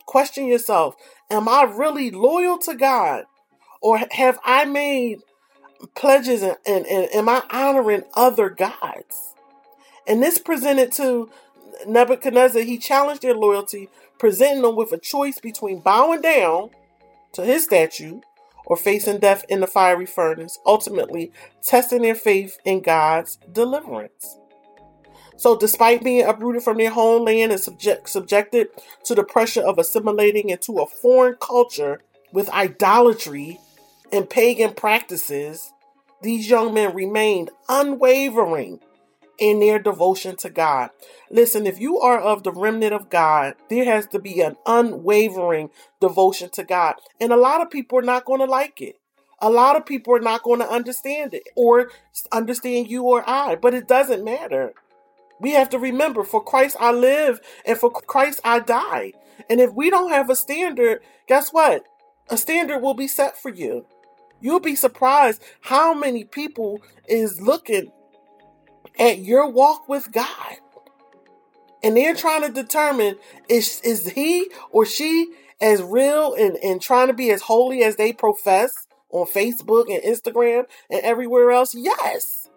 Question 0.05 0.47
yourself 0.47 0.97
Am 1.31 1.49
I 1.49 1.63
really 1.63 2.11
loyal 2.11 2.59
to 2.59 2.75
God? 2.75 3.25
Or 3.81 4.01
have 4.11 4.39
I 4.45 4.67
made 4.67 5.21
pledges 5.95 6.43
and, 6.43 6.57
and, 6.67 6.87
and 6.87 7.09
am 7.15 7.29
I 7.29 7.43
honoring 7.51 8.03
other 8.15 8.51
gods? 8.51 9.35
And 10.07 10.23
this 10.23 10.39
presented 10.39 10.93
to 10.93 11.31
Nebuchadnezzar, 11.87 12.63
he 12.63 12.79
challenged 12.79 13.23
their 13.23 13.35
loyalty, 13.35 13.89
presenting 14.21 14.63
them 14.63 14.77
with 14.77 14.93
a 14.93 14.99
choice 14.99 15.41
between 15.41 15.81
bowing 15.81 16.21
down 16.21 16.71
to 17.33 17.43
his 17.43 17.65
statue 17.65 18.21
or 18.67 18.77
facing 18.77 19.19
death 19.19 19.45
in 19.49 19.61
the 19.61 19.67
fiery 19.67 20.07
furnace, 20.07 20.59
ultimately 20.67 21.33
testing 21.63 22.03
their 22.03 22.15
faith 22.15 22.59
in 22.65 22.83
God's 22.83 23.39
deliverance. 23.51 24.37
So, 25.37 25.57
despite 25.57 26.05
being 26.05 26.27
uprooted 26.27 26.63
from 26.63 26.77
their 26.77 26.91
homeland 26.91 27.51
and 27.51 27.61
subject, 27.61 28.11
subjected 28.11 28.69
to 29.05 29.15
the 29.15 29.25
pressure 29.25 29.63
of 29.63 29.79
assimilating 29.79 30.51
into 30.51 30.79
a 30.79 30.87
foreign 30.87 31.37
culture 31.41 32.03
with 32.31 32.51
idolatry 32.51 33.59
and 34.13 34.29
pagan 34.29 34.75
practices, 34.75 35.73
these 36.21 36.51
young 36.51 36.75
men 36.75 36.95
remained 36.95 37.51
unwavering 37.71 38.81
in 39.41 39.59
their 39.61 39.79
devotion 39.79 40.37
to 40.37 40.51
God. 40.51 40.91
Listen, 41.31 41.67
if 41.67 41.81
you 41.81 41.99
are 41.99 42.21
of 42.21 42.43
the 42.45 42.53
remnant 42.53 42.93
of 42.93 43.11
God, 43.11 43.55
there 43.69 43.85
has 43.87 44.07
to 44.09 44.19
be 44.19 44.41
an 44.41 44.57
unwavering 44.67 45.71
devotion 46.01 46.51
to 46.51 46.65
God. 46.65 46.95
And 47.21 47.33
a 47.33 47.37
lot 47.37 47.63
of 47.63 47.71
people 47.71 47.99
are 47.99 48.03
not 48.03 48.25
going 48.25 48.41
to 48.41 48.47
like 48.47 48.81
it. 48.81 48.97
A 49.41 49.51
lot 49.51 49.77
of 49.77 49.87
people 49.87 50.15
are 50.15 50.21
not 50.21 50.43
going 50.43 50.61
to 50.61 50.69
understand 50.69 51.35
it 51.35 51.45
or 51.57 51.91
understand 52.31 52.89
you 52.89 53.05
or 53.05 53.29
I, 53.29 53.57
but 53.57 53.75
it 53.75 53.89
doesn't 53.89 54.25
matter 54.25 54.75
we 55.41 55.53
have 55.53 55.71
to 55.71 55.79
remember 55.79 56.23
for 56.23 56.45
Christ 56.45 56.77
I 56.79 56.93
live 56.93 57.41
and 57.65 57.79
for 57.79 57.91
Christ 57.91 58.41
I 58.45 58.61
die. 58.61 59.15
And 59.49 59.61
if 59.61 59.73
we 59.73 59.91
don't 59.91 60.11
have 60.11 60.29
a 60.29 60.37
standard, 60.37 61.01
guess 61.27 61.51
what? 61.51 61.85
A 62.29 62.37
standard 62.37 62.81
will 62.81 62.95
be 62.95 63.09
set 63.09 63.41
for 63.41 63.49
you. 63.49 63.87
You'll 64.41 64.61
be 64.61 64.75
surprised 64.75 65.43
how 65.63 65.95
many 65.95 66.25
people 66.25 66.81
is 67.09 67.41
looking 67.41 67.91
at 69.01 69.19
your 69.19 69.51
walk 69.51 69.89
with 69.89 70.13
God. 70.13 70.59
And 71.83 71.97
they're 71.97 72.15
trying 72.15 72.43
to 72.43 72.53
determine 72.53 73.17
is 73.49 73.81
is 73.83 74.11
he 74.11 74.51
or 74.71 74.85
she 74.85 75.33
as 75.61 75.83
real 75.83 76.35
and, 76.35 76.57
and 76.59 76.81
trying 76.81 77.09
to 77.09 77.15
be 77.15 77.31
as 77.31 77.43
holy 77.43 77.83
as 77.83 77.97
they 77.97 78.13
profess 78.13 78.87
on 79.09 79.27
Facebook 79.27 79.87
and 79.93 80.03
Instagram 80.03 80.65
and 80.91 81.01
everywhere 81.01 81.51
else? 81.51 81.75
Yes. 81.75 82.51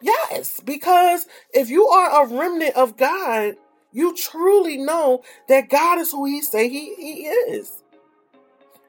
Yes, 0.00 0.60
because 0.60 1.26
if 1.52 1.70
you 1.70 1.86
are 1.88 2.22
a 2.22 2.28
remnant 2.28 2.76
of 2.76 2.96
God, 2.96 3.54
you 3.90 4.14
truly 4.14 4.76
know 4.76 5.22
that 5.48 5.70
God 5.70 5.98
is 5.98 6.12
who 6.12 6.26
He 6.26 6.42
say 6.42 6.68
He, 6.68 6.94
he 6.94 7.26
is. 7.26 7.82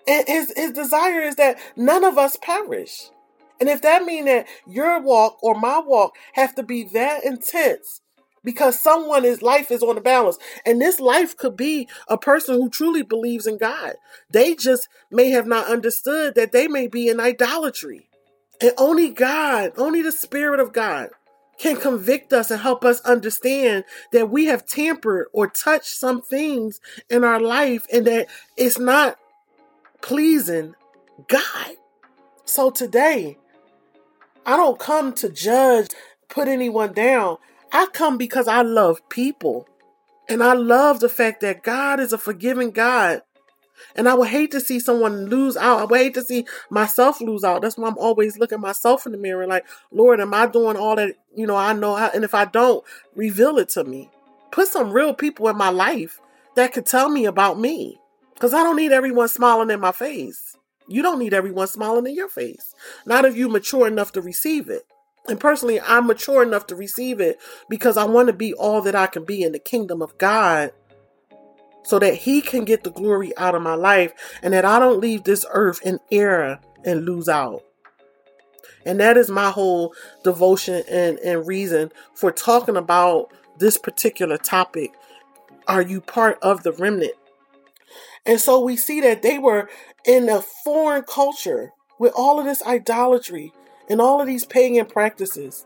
And 0.08 0.28
his, 0.28 0.54
his 0.56 0.72
desire 0.72 1.22
is 1.22 1.36
that 1.38 1.58
none 1.76 2.04
of 2.04 2.18
us 2.18 2.36
perish. 2.36 3.10
And 3.60 3.70
if 3.70 3.82
that 3.82 4.04
means 4.04 4.26
that 4.26 4.48
your 4.68 5.00
walk 5.02 5.38
or 5.42 5.56
my 5.56 5.80
walk 5.80 6.16
have 6.34 6.56
to 6.56 6.64
be 6.64 6.84
that 6.94 7.24
intense 7.24 8.02
because 8.46 8.80
someone's 8.80 9.42
life 9.42 9.72
is 9.72 9.82
on 9.82 9.96
the 9.96 10.02
balance. 10.02 10.38
And 10.66 10.80
this 10.80 11.00
life 11.00 11.36
could 11.36 11.58
be 11.58 11.90
a 12.08 12.18
person 12.18 12.56
who 12.56 12.70
truly 12.70 13.02
believes 13.02 13.48
in 13.48 13.58
God. 13.58 13.96
They 14.30 14.56
just 14.56 14.88
may 15.12 15.32
have 15.32 15.48
not 15.48 15.68
understood 15.68 16.36
that 16.36 16.52
they 16.52 16.68
may 16.68 16.88
be 16.88 17.10
in 17.10 17.20
idolatry. 17.20 18.08
And 18.62 18.72
only 18.78 19.10
God, 19.10 19.74
only 19.78 20.02
the 20.02 20.12
Spirit 20.12 20.60
of 20.60 20.72
God 20.72 21.10
can 21.58 21.78
convict 21.78 22.34
us 22.34 22.52
and 22.52 22.62
help 22.62 22.86
us 22.86 23.02
understand 23.02 23.84
that 24.12 24.30
we 24.30 24.46
have 24.46 24.66
tampered 24.66 25.28
or 25.34 25.48
touched 25.48 25.88
some 25.88 26.22
things 26.22 26.80
in 27.10 27.24
our 27.24 27.40
life 27.40 27.86
and 27.92 28.06
that 28.08 28.28
it's 28.58 28.78
not 28.78 29.18
pleasing 30.02 30.76
God. 31.28 31.72
So 32.46 32.70
today, 32.70 33.38
I 34.46 34.58
don't 34.58 34.80
come 34.80 35.14
to 35.14 35.30
judge, 35.30 35.90
put 36.30 36.48
anyone 36.48 36.94
down. 36.94 37.38
I 37.72 37.88
come 37.88 38.18
because 38.18 38.48
I 38.48 38.62
love 38.62 39.08
people. 39.10 39.68
And 40.30 40.44
I 40.44 40.54
love 40.54 41.00
the 41.00 41.10
fact 41.10 41.42
that 41.42 41.64
God 41.64 42.00
is 42.00 42.14
a 42.14 42.18
forgiving 42.18 42.72
God. 42.72 43.22
And 43.96 44.08
I 44.10 44.14
would 44.14 44.30
hate 44.30 44.52
to 44.52 44.60
see 44.60 44.80
someone 44.80 45.26
lose 45.26 45.56
out. 45.56 45.80
I 45.80 45.86
would 45.86 46.00
hate 46.00 46.14
to 46.16 46.24
see 46.24 46.46
myself 46.70 47.22
lose 47.22 47.44
out. 47.44 47.62
That's 47.62 47.78
why 47.78 47.88
I'm 47.88 47.98
always 47.98 48.38
looking 48.38 48.62
myself 48.62 49.06
in 49.06 49.12
the 49.12 49.18
mirror 49.18 49.48
like, 49.48 49.66
Lord, 49.92 50.20
am 50.20 50.34
I 50.34 50.48
doing 50.48 50.78
all 50.78 50.96
that, 50.96 51.16
you 51.36 51.48
know, 51.48 51.56
I 51.56 51.74
know 51.74 51.96
how, 51.96 52.10
and 52.14 52.24
if 52.24 52.34
I 52.34 52.46
don't, 52.46 52.84
reveal 53.16 53.58
it 53.58 53.70
to 53.70 53.84
me. 53.84 54.10
Put 54.52 54.68
some 54.68 54.92
real 54.92 55.14
people 55.14 55.48
in 55.50 55.58
my 55.58 55.70
life 55.70 56.20
that 56.56 56.74
could 56.74 56.86
tell 56.86 57.10
me 57.10 57.26
about 57.26 57.60
me. 57.60 58.00
Because 58.34 58.54
I 58.54 58.64
don't 58.64 58.76
need 58.76 58.92
everyone 58.92 59.28
smiling 59.30 59.70
in 59.70 59.80
my 59.80 59.92
face. 59.92 60.58
You 60.88 61.02
don't 61.02 61.20
need 61.20 61.34
everyone 61.34 61.68
smiling 61.68 62.06
in 62.08 62.16
your 62.16 62.30
face. 62.30 62.74
Not 63.06 63.26
if 63.26 63.36
you 63.36 63.50
mature 63.50 63.88
enough 63.88 64.12
to 64.14 64.22
receive 64.22 64.70
it. 64.70 64.84
And 65.28 65.40
personally, 65.40 65.82
I'm 65.82 66.06
mature 66.06 66.44
enough 66.44 66.68
to 66.68 66.76
receive 66.76 67.20
it 67.20 67.40
because 67.70 67.98
I 67.98 68.06
want 68.06 68.28
to 68.28 68.34
be 68.34 68.54
all 68.54 68.82
that 68.82 68.96
I 68.96 69.08
can 69.08 69.26
be 69.26 69.42
in 69.42 69.54
the 69.54 69.60
kingdom 69.60 70.02
of 70.02 70.18
God 70.18 70.72
so 71.84 71.98
that 72.00 72.16
He 72.16 72.42
can 72.42 72.66
get 72.66 72.84
the 72.84 72.92
glory 72.92 73.36
out 73.38 73.56
of 73.56 73.62
my 73.62 73.74
life 73.76 74.14
and 74.44 74.54
that 74.54 74.66
I 74.66 74.78
don't 74.78 75.00
leave 75.00 75.24
this 75.24 75.46
earth 75.50 75.82
in 75.84 76.00
error 76.12 76.60
and 76.84 77.06
lose 77.06 77.28
out. 77.28 77.64
And 78.86 79.00
that 79.00 79.18
is 79.18 79.30
my 79.30 79.50
whole 79.50 79.96
devotion 80.24 80.84
and, 80.90 81.18
and 81.20 81.48
reason 81.48 81.92
for 82.14 82.32
talking 82.32 82.78
about 82.78 83.32
this 83.58 83.78
particular 83.78 84.38
topic. 84.38 84.92
Are 85.68 85.82
you 85.82 86.02
part 86.02 86.38
of 86.44 86.62
the 86.62 86.72
remnant? 86.74 87.14
And 88.28 88.40
so 88.40 88.60
we 88.60 88.78
see 88.78 89.02
that 89.02 89.24
they 89.24 89.40
were 89.40 89.70
in 90.06 90.30
a 90.30 90.42
foreign 90.42 91.04
culture 91.04 91.72
with 92.00 92.14
all 92.16 92.40
of 92.40 92.46
this 92.46 92.62
idolatry 92.64 93.54
and 93.90 94.02
all 94.02 94.22
of 94.22 94.28
these 94.28 94.46
pagan 94.46 94.86
practices. 94.86 95.66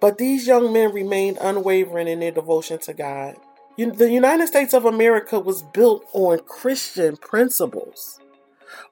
But 0.00 0.18
these 0.18 0.46
young 0.46 0.72
men 0.72 0.92
remained 0.92 1.38
unwavering 1.40 2.08
in 2.08 2.20
their 2.20 2.30
devotion 2.30 2.78
to 2.80 2.92
God. 2.92 3.36
The 3.76 4.10
United 4.10 4.46
States 4.46 4.74
of 4.74 4.84
America 4.84 5.38
was 5.38 5.62
built 5.62 6.04
on 6.12 6.40
Christian 6.40 7.16
principles. 7.16 8.20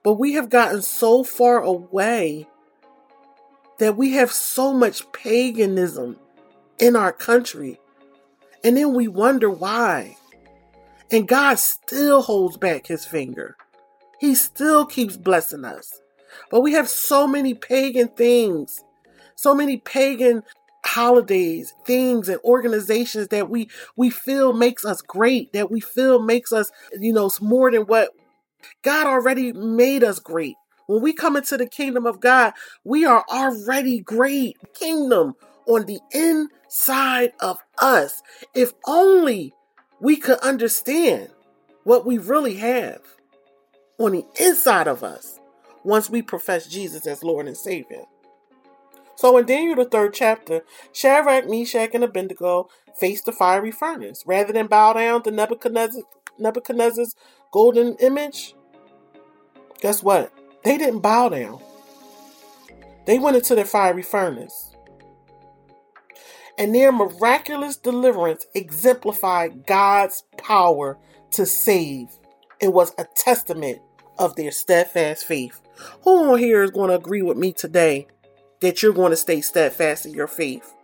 But 0.03 0.15
we 0.15 0.35
have 0.35 0.51
gotten 0.51 0.83
so 0.83 1.25
far 1.25 1.61
away 1.61 2.49
that 3.79 3.97
we 3.97 4.13
have 4.13 4.31
so 4.31 4.73
much 4.73 5.11
paganism 5.13 6.19
in 6.79 6.97
our 6.97 7.13
country. 7.13 7.81
And 8.63 8.77
then 8.77 8.95
we 8.95 9.09
wonder 9.09 9.51
why. 9.51 10.17
And 11.11 11.29
God 11.29 11.59
still 11.59 12.23
holds 12.23 12.57
back 12.57 12.87
his 12.87 13.05
finger. 13.05 13.57
He 14.21 14.35
still 14.35 14.87
keeps 14.87 15.17
blessing 15.17 15.65
us. 15.65 16.01
But 16.51 16.61
we 16.63 16.73
have 16.73 16.89
so 16.89 17.27
many 17.27 17.55
pagan 17.55 18.09
things, 18.09 18.83
so 19.37 19.55
many 19.55 19.79
pagan 19.79 20.43
holidays, 20.85 21.75
things 21.87 22.29
and 22.29 22.41
organizations 22.45 23.29
that 23.29 23.49
we 23.51 23.69
we 23.97 24.11
feel 24.11 24.53
makes 24.53 24.85
us 24.85 25.01
great, 25.03 25.53
that 25.53 25.71
we 25.71 25.81
feel 25.81 26.21
makes 26.23 26.53
us, 26.53 26.71
you 26.99 27.13
know, 27.13 27.31
more 27.41 27.71
than 27.71 27.83
what 27.83 28.11
God 28.83 29.07
already 29.07 29.53
made 29.53 30.05
us 30.05 30.19
great. 30.19 30.57
When 30.87 31.03
we 31.03 31.13
come 31.13 31.37
into 31.37 31.57
the 31.57 31.67
kingdom 31.67 32.07
of 32.07 32.21
God, 32.21 32.55
we 32.85 33.05
are 33.05 33.25
already 33.31 34.01
great. 34.01 34.57
Kingdom 34.75 35.35
on 35.67 35.87
the 35.87 36.01
inside 36.13 37.33
of 37.41 37.59
us. 37.79 38.23
If 38.55 38.73
only 38.87 39.55
we 40.01 40.17
could 40.17 40.39
understand 40.41 41.31
what 41.85 42.07
we 42.07 42.19
really 42.19 42.57
have 42.57 43.01
on 43.99 44.13
the 44.13 44.27
inside 44.41 44.89
of 44.89 45.03
us 45.05 45.41
once 45.85 46.11
we 46.11 46.23
profess 46.23 46.67
Jesus 46.67 47.07
as 47.07 47.23
Lord 47.23 47.47
and 47.47 47.57
Savior. 47.57 48.05
So 49.17 49.37
in 49.39 49.47
Daniel, 49.47 49.77
the 49.77 49.85
third 49.85 50.15
chapter, 50.15 50.63
Shadrach, 50.93 51.49
Meshach, 51.49 51.91
and 51.95 52.05
Abednego 52.05 52.69
faced 52.99 53.27
the 53.27 53.33
fiery 53.33 53.71
furnace. 53.71 54.25
Rather 54.27 54.53
than 54.53 54.67
bow 54.67 54.95
down 54.95 55.23
to 55.25 55.31
Nebuchadnezzar, 55.31 56.03
Nebuchadnezzar's 56.39 57.15
golden 57.53 57.97
image, 57.97 58.55
guess 59.81 60.03
what? 60.03 60.33
They 60.65 60.79
didn't 60.79 61.01
bow 61.01 61.29
down. 61.29 61.61
They 63.07 63.19
went 63.19 63.37
into 63.37 63.55
the 63.55 63.65
fiery 63.65 64.03
furnace. 64.03 64.71
and 66.59 66.75
their 66.75 66.93
miraculous 66.93 67.77
deliverance 67.77 68.47
exemplified 68.55 69.67
God's 69.67 70.25
power 70.37 70.99
to 71.33 71.47
save 71.47 72.09
and 72.61 72.73
was 72.73 72.95
a 72.99 73.07
testament 73.17 73.81
of 74.19 74.37
their 74.37 74.51
steadfast 74.51 75.25
faith. 75.25 75.61
Who 76.03 76.33
on 76.33 76.39
here 76.39 76.63
is 76.63 76.71
going 76.71 76.91
to 76.91 76.97
agree 76.97 77.23
with 77.23 77.37
me 77.37 77.53
today 77.53 78.07
that 78.61 78.83
you're 78.83 78.93
going 78.93 79.11
to 79.11 79.17
stay 79.17 79.41
steadfast 79.41 80.07
in 80.07 80.13
your 80.13 80.27
faith? 80.27 80.75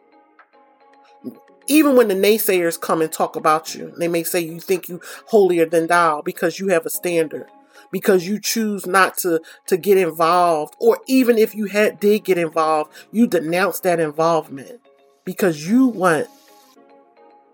Even 1.66 1.94
when 1.94 2.08
the 2.08 2.14
naysayers 2.14 2.80
come 2.80 3.00
and 3.00 3.12
talk 3.12 3.36
about 3.36 3.74
you, 3.74 3.92
they 3.98 4.08
may 4.08 4.24
say 4.24 4.40
you 4.40 4.58
think 4.58 4.88
you 4.88 5.00
holier 5.26 5.66
than 5.66 5.86
thou 5.86 6.20
because 6.20 6.58
you 6.58 6.68
have 6.68 6.84
a 6.84 6.90
standard, 6.90 7.46
because 7.92 8.26
you 8.26 8.40
choose 8.40 8.86
not 8.86 9.16
to 9.18 9.40
to 9.68 9.76
get 9.76 9.96
involved, 9.96 10.74
or 10.80 10.98
even 11.06 11.38
if 11.38 11.54
you 11.54 11.66
had 11.66 12.00
did 12.00 12.24
get 12.24 12.38
involved, 12.38 12.90
you 13.12 13.28
denounce 13.28 13.78
that 13.80 14.00
involvement 14.00 14.80
because 15.24 15.68
you 15.68 15.86
want 15.86 16.26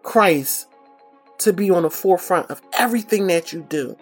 Christ 0.02 0.68
to 1.38 1.52
be 1.52 1.70
on 1.70 1.82
the 1.82 1.90
forefront 1.90 2.50
of 2.50 2.62
everything 2.78 3.26
that 3.26 3.52
you 3.52 3.66
do. 3.68 3.96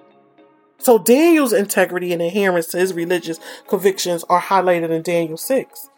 So 0.78 0.98
Daniel's 0.98 1.52
integrity 1.52 2.12
and 2.12 2.20
adherence 2.20 2.66
to 2.68 2.78
his 2.78 2.92
religious 2.92 3.38
convictions 3.68 4.24
are 4.28 4.40
highlighted 4.40 4.90
in 4.90 5.02
Daniel 5.02 5.36
6. 5.36 5.90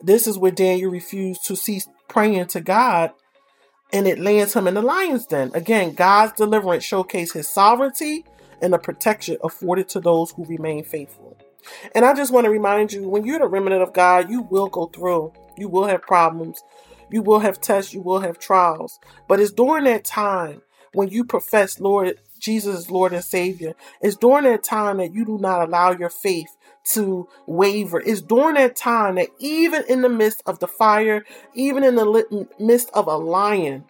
This 0.00 0.26
is 0.26 0.38
where 0.38 0.50
Daniel 0.50 0.90
refused 0.90 1.44
to 1.46 1.56
cease 1.56 1.88
praying 2.08 2.46
to 2.46 2.60
God 2.60 3.12
and 3.92 4.06
it 4.06 4.18
lands 4.18 4.54
him 4.54 4.66
in 4.66 4.74
the 4.74 4.82
lion's 4.82 5.26
den. 5.26 5.50
Again, 5.54 5.94
God's 5.94 6.32
deliverance 6.32 6.84
showcased 6.84 7.34
his 7.34 7.48
sovereignty 7.48 8.24
and 8.62 8.72
the 8.72 8.78
protection 8.78 9.36
afforded 9.42 9.88
to 9.90 10.00
those 10.00 10.30
who 10.32 10.44
remain 10.44 10.84
faithful. 10.84 11.36
And 11.94 12.04
I 12.04 12.14
just 12.14 12.32
want 12.32 12.44
to 12.44 12.50
remind 12.50 12.92
you 12.92 13.08
when 13.08 13.24
you're 13.24 13.38
the 13.38 13.46
remnant 13.46 13.82
of 13.82 13.92
God, 13.92 14.30
you 14.30 14.42
will 14.42 14.68
go 14.68 14.86
through, 14.86 15.32
you 15.58 15.68
will 15.68 15.86
have 15.86 16.02
problems, 16.02 16.62
you 17.10 17.22
will 17.22 17.40
have 17.40 17.60
tests, 17.60 17.92
you 17.92 18.00
will 18.00 18.20
have 18.20 18.38
trials. 18.38 18.98
But 19.28 19.40
it's 19.40 19.52
during 19.52 19.84
that 19.84 20.04
time 20.04 20.62
when 20.92 21.08
you 21.08 21.24
profess 21.24 21.80
Lord 21.80 22.18
Jesus 22.40 22.90
Lord 22.90 23.12
and 23.12 23.24
Savior, 23.24 23.74
it's 24.00 24.16
during 24.16 24.44
that 24.44 24.64
time 24.64 24.98
that 24.98 25.14
you 25.14 25.24
do 25.24 25.38
not 25.38 25.66
allow 25.66 25.92
your 25.92 26.10
faith 26.10 26.56
to 26.92 27.28
waver. 27.46 28.00
It's 28.00 28.22
during 28.22 28.54
that 28.54 28.76
time 28.76 29.16
that 29.16 29.28
even 29.38 29.84
in 29.88 30.02
the 30.02 30.08
midst 30.08 30.42
of 30.46 30.58
the 30.58 30.68
fire, 30.68 31.24
even 31.54 31.84
in 31.84 31.94
the 31.94 32.48
midst 32.58 32.90
of 32.94 33.06
a 33.06 33.16
lion, 33.16 33.84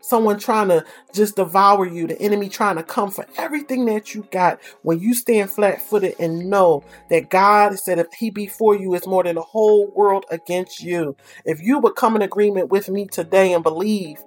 someone 0.00 0.38
trying 0.38 0.68
to 0.68 0.84
just 1.12 1.36
devour 1.36 1.86
you, 1.86 2.06
the 2.06 2.20
enemy 2.20 2.48
trying 2.48 2.76
to 2.76 2.82
come 2.82 3.10
for 3.10 3.26
everything 3.36 3.84
that 3.86 4.14
you 4.14 4.26
got, 4.32 4.60
when 4.82 4.98
you 4.98 5.14
stand 5.14 5.50
flat 5.50 5.80
footed 5.80 6.14
and 6.18 6.50
know 6.50 6.82
that 7.10 7.30
God 7.30 7.78
said, 7.78 7.98
if 7.98 8.08
He 8.18 8.30
be 8.30 8.46
for 8.46 8.76
you, 8.76 8.94
it's 8.94 9.06
more 9.06 9.24
than 9.24 9.36
the 9.36 9.42
whole 9.42 9.88
world 9.88 10.24
against 10.30 10.82
you. 10.82 11.16
If 11.44 11.60
you 11.60 11.78
would 11.78 11.96
come 11.96 12.16
in 12.16 12.22
agreement 12.22 12.70
with 12.70 12.88
me 12.88 13.06
today 13.06 13.52
and 13.52 13.62
believe, 13.62 14.22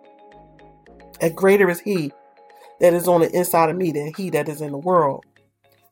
and 1.20 1.36
greater 1.36 1.70
is 1.70 1.80
He 1.82 2.12
that 2.80 2.94
is 2.94 3.08
on 3.08 3.22
the 3.22 3.32
inside 3.36 3.70
of 3.70 3.78
me 3.78 3.92
than 3.92 4.14
He 4.16 4.30
that 4.32 4.50
is 4.50 4.62
in 4.62 4.72
the 4.72 4.78
world 4.78 5.26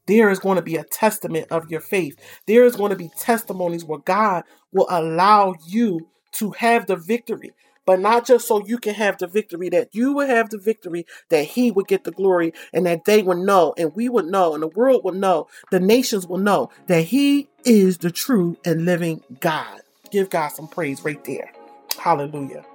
there 0.08 0.30
is 0.30 0.40
going 0.40 0.58
to 0.58 0.62
be 0.62 0.76
a 0.76 0.84
testament 0.84 1.48
of 1.52 1.72
your 1.72 1.82
faith. 1.82 2.18
There 2.48 2.66
is 2.66 2.76
going 2.76 2.90
to 2.90 2.96
be 2.96 3.10
testimonies 3.18 3.86
where 3.86 4.00
God 4.00 4.44
will 4.72 4.88
allow 4.90 5.56
you 5.66 6.08
to 6.34 6.52
have 6.52 6.88
the 6.88 6.96
victory, 6.96 7.52
but 7.86 8.00
not 8.00 8.26
just 8.26 8.48
so 8.48 8.66
you 8.66 8.78
can 8.78 8.94
have 8.96 9.18
the 9.18 9.28
victory, 9.28 9.70
that 9.70 9.94
you 9.94 10.14
will 10.14 10.28
have 10.28 10.50
the 10.50 10.58
victory, 10.58 11.06
that 11.30 11.46
He 11.46 11.72
would 11.72 11.88
get 11.88 12.04
the 12.04 12.12
glory, 12.12 12.54
and 12.74 12.86
that 12.86 13.06
they 13.06 13.24
would 13.24 13.40
know, 13.40 13.74
and 13.78 13.96
we 13.96 14.10
would 14.10 14.26
know, 14.26 14.54
and 14.54 14.64
the 14.64 14.68
world 14.68 15.04
will 15.04 15.14
know, 15.14 15.48
the 15.72 15.80
nations 15.80 16.28
will 16.28 16.38
know 16.38 16.70
that 16.88 17.04
He 17.04 17.48
is 17.66 18.00
the 18.00 18.12
true 18.12 18.58
and 18.66 18.86
living 18.86 19.24
God. 19.40 19.82
Give 20.12 20.30
God 20.30 20.50
some 20.50 20.68
praise 20.68 21.06
right 21.06 21.24
there. 21.26 21.52
Hallelujah. 21.98 22.66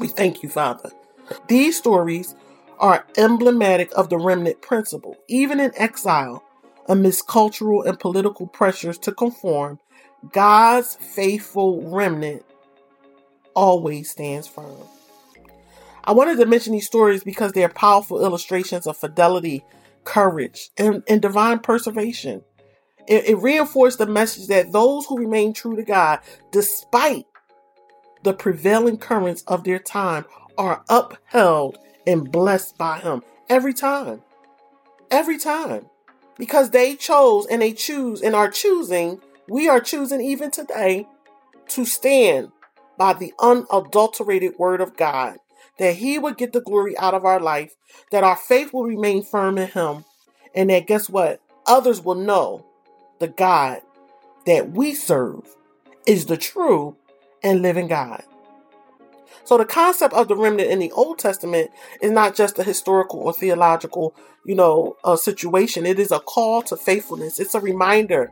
We 0.00 0.08
thank 0.08 0.42
you, 0.42 0.48
Father. 0.48 0.90
These 1.48 1.76
stories 1.76 2.34
are 2.78 3.06
emblematic 3.16 3.90
of 3.96 4.08
the 4.08 4.18
remnant 4.18 4.62
principle. 4.62 5.16
Even 5.28 5.60
in 5.60 5.72
exile, 5.76 6.42
amidst 6.88 7.26
cultural 7.26 7.82
and 7.82 7.98
political 7.98 8.46
pressures 8.46 8.98
to 8.98 9.12
conform, 9.12 9.78
God's 10.32 10.96
faithful 10.96 11.82
remnant 11.90 12.44
always 13.54 14.10
stands 14.10 14.48
firm. 14.48 14.76
I 16.04 16.12
wanted 16.12 16.38
to 16.38 16.46
mention 16.46 16.72
these 16.72 16.86
stories 16.86 17.22
because 17.22 17.52
they 17.52 17.64
are 17.64 17.68
powerful 17.68 18.24
illustrations 18.24 18.86
of 18.86 18.96
fidelity, 18.96 19.64
courage, 20.04 20.70
and, 20.78 21.02
and 21.06 21.20
divine 21.20 21.58
preservation. 21.58 22.42
It, 23.06 23.28
it 23.28 23.36
reinforced 23.36 23.98
the 23.98 24.06
message 24.06 24.46
that 24.48 24.72
those 24.72 25.06
who 25.06 25.18
remain 25.18 25.52
true 25.52 25.76
to 25.76 25.82
God, 25.82 26.20
despite 26.50 27.26
the 28.22 28.32
prevailing 28.32 28.98
currents 28.98 29.42
of 29.46 29.64
their 29.64 29.78
time, 29.78 30.24
are 30.56 30.82
upheld 30.88 31.78
and 32.06 32.30
blessed 32.30 32.78
by 32.78 32.98
Him 32.98 33.22
every 33.48 33.74
time. 33.74 34.22
Every 35.10 35.38
time 35.38 35.86
because 36.38 36.70
they 36.70 36.94
chose 36.94 37.46
and 37.46 37.60
they 37.60 37.72
choose 37.72 38.22
and 38.22 38.34
are 38.34 38.50
choosing, 38.50 39.20
we 39.48 39.68
are 39.68 39.80
choosing 39.80 40.20
even 40.20 40.50
today 40.50 41.06
to 41.68 41.84
stand 41.84 42.52
by 42.96 43.12
the 43.12 43.34
unadulterated 43.40 44.54
word 44.58 44.80
of 44.80 44.96
God, 44.96 45.38
that 45.78 45.96
He 45.96 46.18
would 46.18 46.38
get 46.38 46.52
the 46.52 46.60
glory 46.60 46.96
out 46.96 47.14
of 47.14 47.24
our 47.24 47.40
life, 47.40 47.74
that 48.10 48.24
our 48.24 48.36
faith 48.36 48.72
will 48.72 48.84
remain 48.84 49.22
firm 49.22 49.58
in 49.58 49.68
Him, 49.68 50.04
and 50.54 50.70
that 50.70 50.86
guess 50.86 51.10
what? 51.10 51.40
Others 51.66 52.02
will 52.02 52.14
know 52.14 52.64
the 53.18 53.28
God 53.28 53.82
that 54.46 54.70
we 54.70 54.94
serve 54.94 55.56
is 56.06 56.26
the 56.26 56.36
true 56.36 56.96
and 57.42 57.62
living 57.62 57.88
God. 57.88 58.22
So 59.48 59.56
the 59.56 59.64
concept 59.64 60.12
of 60.12 60.28
the 60.28 60.36
remnant 60.36 60.70
in 60.70 60.78
the 60.78 60.92
Old 60.92 61.18
Testament 61.18 61.70
is 62.02 62.10
not 62.10 62.36
just 62.36 62.58
a 62.58 62.62
historical 62.62 63.20
or 63.20 63.32
theological, 63.32 64.14
you 64.44 64.54
know, 64.54 64.98
a 65.06 65.16
situation. 65.16 65.86
It 65.86 65.98
is 65.98 66.12
a 66.12 66.20
call 66.20 66.60
to 66.64 66.76
faithfulness. 66.76 67.40
It's 67.40 67.54
a 67.54 67.60
reminder 67.60 68.30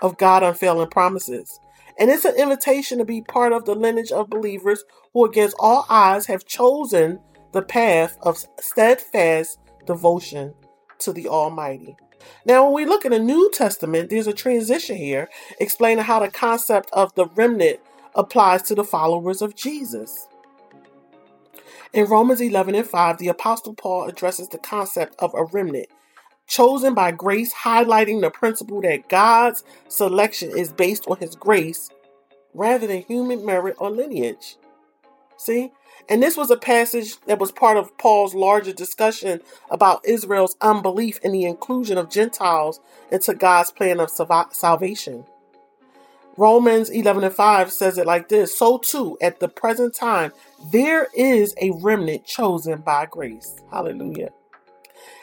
of 0.00 0.18
God 0.18 0.42
unfailing 0.42 0.90
promises. 0.90 1.60
And 2.00 2.10
it's 2.10 2.24
an 2.24 2.34
invitation 2.34 2.98
to 2.98 3.04
be 3.04 3.22
part 3.22 3.52
of 3.52 3.64
the 3.64 3.76
lineage 3.76 4.10
of 4.10 4.28
believers 4.28 4.82
who, 5.14 5.24
against 5.24 5.54
all 5.60 5.86
odds, 5.88 6.26
have 6.26 6.46
chosen 6.46 7.20
the 7.52 7.62
path 7.62 8.18
of 8.22 8.44
steadfast 8.58 9.60
devotion 9.86 10.52
to 10.98 11.12
the 11.12 11.28
Almighty. 11.28 11.94
Now, 12.44 12.64
when 12.64 12.74
we 12.74 12.86
look 12.86 13.04
in 13.04 13.12
the 13.12 13.20
New 13.20 13.52
Testament, 13.52 14.10
there's 14.10 14.26
a 14.26 14.32
transition 14.32 14.96
here 14.96 15.28
explaining 15.60 16.02
how 16.02 16.18
the 16.18 16.28
concept 16.28 16.90
of 16.92 17.14
the 17.14 17.26
remnant 17.36 17.78
applies 18.16 18.62
to 18.62 18.74
the 18.74 18.82
followers 18.82 19.40
of 19.40 19.54
Jesus. 19.54 20.26
In 21.92 22.06
Romans 22.06 22.40
11 22.40 22.74
and 22.74 22.86
5, 22.86 23.18
the 23.18 23.28
Apostle 23.28 23.74
Paul 23.74 24.08
addresses 24.08 24.48
the 24.48 24.58
concept 24.58 25.14
of 25.18 25.32
a 25.34 25.44
remnant, 25.44 25.86
chosen 26.46 26.94
by 26.94 27.12
grace, 27.12 27.54
highlighting 27.54 28.20
the 28.20 28.30
principle 28.30 28.80
that 28.82 29.08
God's 29.08 29.64
selection 29.88 30.50
is 30.56 30.72
based 30.72 31.06
on 31.06 31.18
his 31.18 31.34
grace 31.36 31.90
rather 32.54 32.86
than 32.86 33.02
human 33.02 33.44
merit 33.46 33.76
or 33.78 33.90
lineage. 33.90 34.56
See? 35.36 35.72
And 36.08 36.22
this 36.22 36.36
was 36.36 36.50
a 36.50 36.56
passage 36.56 37.20
that 37.22 37.38
was 37.38 37.50
part 37.50 37.76
of 37.76 37.96
Paul's 37.98 38.34
larger 38.34 38.72
discussion 38.72 39.40
about 39.70 40.06
Israel's 40.06 40.56
unbelief 40.60 41.18
in 41.22 41.32
the 41.32 41.44
inclusion 41.44 41.98
of 41.98 42.10
Gentiles 42.10 42.80
into 43.10 43.34
God's 43.34 43.72
plan 43.72 44.00
of 44.00 44.10
salvation. 44.10 45.24
Romans 46.36 46.90
11 46.90 47.24
and 47.24 47.34
5 47.34 47.72
says 47.72 47.98
it 47.98 48.06
like 48.06 48.28
this 48.28 48.56
So 48.56 48.78
too, 48.78 49.16
at 49.20 49.40
the 49.40 49.48
present 49.48 49.94
time, 49.94 50.32
there 50.70 51.08
is 51.14 51.54
a 51.60 51.70
remnant 51.80 52.26
chosen 52.26 52.80
by 52.80 53.06
grace. 53.06 53.62
Hallelujah. 53.70 54.30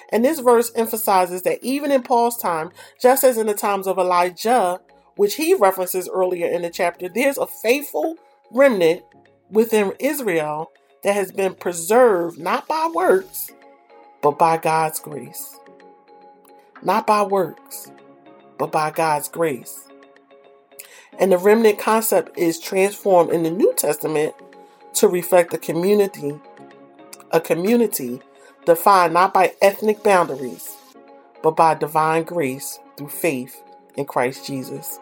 And 0.09 0.23
this 0.23 0.39
verse 0.39 0.71
emphasizes 0.75 1.41
that 1.43 1.63
even 1.63 1.91
in 1.91 2.03
Paul's 2.03 2.37
time, 2.37 2.71
just 3.01 3.23
as 3.23 3.37
in 3.37 3.47
the 3.47 3.53
times 3.53 3.87
of 3.87 3.97
Elijah, 3.97 4.79
which 5.15 5.35
he 5.35 5.53
references 5.53 6.09
earlier 6.11 6.47
in 6.47 6.61
the 6.61 6.69
chapter, 6.69 7.09
there's 7.09 7.37
a 7.37 7.47
faithful 7.47 8.17
remnant 8.51 9.03
within 9.49 9.93
Israel 9.99 10.71
that 11.03 11.13
has 11.15 11.31
been 11.31 11.53
preserved 11.53 12.39
not 12.39 12.67
by 12.67 12.89
works, 12.93 13.51
but 14.21 14.39
by 14.39 14.57
God's 14.57 14.99
grace. 14.99 15.59
Not 16.81 17.07
by 17.07 17.23
works, 17.23 17.91
but 18.57 18.71
by 18.71 18.91
God's 18.91 19.29
grace. 19.29 19.87
And 21.19 21.31
the 21.31 21.37
remnant 21.37 21.79
concept 21.79 22.37
is 22.37 22.59
transformed 22.59 23.31
in 23.31 23.43
the 23.43 23.51
New 23.51 23.73
Testament 23.75 24.33
to 24.95 25.07
reflect 25.07 25.53
a 25.53 25.57
community, 25.57 26.39
a 27.31 27.39
community 27.39 28.21
defined 28.65 29.13
not 29.13 29.33
by 29.33 29.53
ethnic 29.61 30.03
boundaries, 30.03 30.75
but 31.41 31.55
by 31.55 31.75
divine 31.75 32.23
grace 32.23 32.79
through 32.97 33.09
faith 33.09 33.61
in 33.95 34.05
Christ 34.05 34.45
Jesus. 34.45 34.99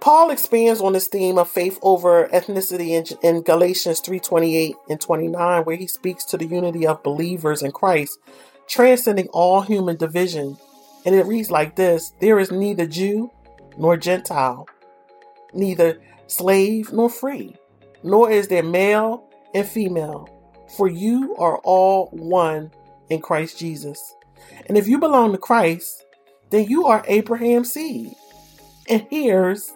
Paul 0.00 0.30
expands 0.30 0.82
on 0.82 0.92
this 0.92 1.08
theme 1.08 1.38
of 1.38 1.48
faith 1.48 1.78
over 1.80 2.28
ethnicity 2.28 3.16
in, 3.22 3.40
Galatians 3.40 4.00
3:28 4.00 4.74
and 4.90 5.00
29 5.00 5.64
where 5.64 5.76
he 5.76 5.86
speaks 5.86 6.26
to 6.26 6.36
the 6.36 6.44
unity 6.44 6.86
of 6.86 7.02
believers 7.02 7.62
in 7.62 7.72
Christ 7.72 8.18
transcending 8.66 9.28
all 9.28 9.62
human 9.62 9.96
division. 9.96 10.58
And 11.06 11.14
it 11.14 11.24
reads 11.24 11.50
like 11.50 11.76
this, 11.76 12.12
there 12.20 12.38
is 12.38 12.50
neither 12.50 12.86
Jew 12.86 13.30
nor 13.78 13.96
Gentile, 13.96 14.66
neither 15.52 16.00
slave 16.26 16.92
nor 16.92 17.08
free, 17.08 17.56
nor 18.02 18.30
is 18.30 18.48
there 18.48 18.62
male 18.62 19.28
and 19.54 19.66
female, 19.66 20.28
for 20.76 20.88
you 20.88 21.36
are 21.36 21.58
all 21.58 22.08
one 22.12 22.70
in 23.10 23.20
Christ 23.20 23.58
Jesus. 23.58 24.14
And 24.66 24.76
if 24.76 24.86
you 24.86 24.98
belong 24.98 25.32
to 25.32 25.38
Christ, 25.38 26.04
then 26.50 26.68
you 26.68 26.86
are 26.86 27.04
Abraham's 27.08 27.72
seed 27.72 28.14
and 28.88 29.06
heirs 29.10 29.72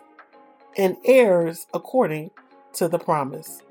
and 0.77 0.97
heirs 1.05 1.67
according 1.75 2.31
to 2.75 2.89
the 2.89 2.99
promise. 2.99 3.63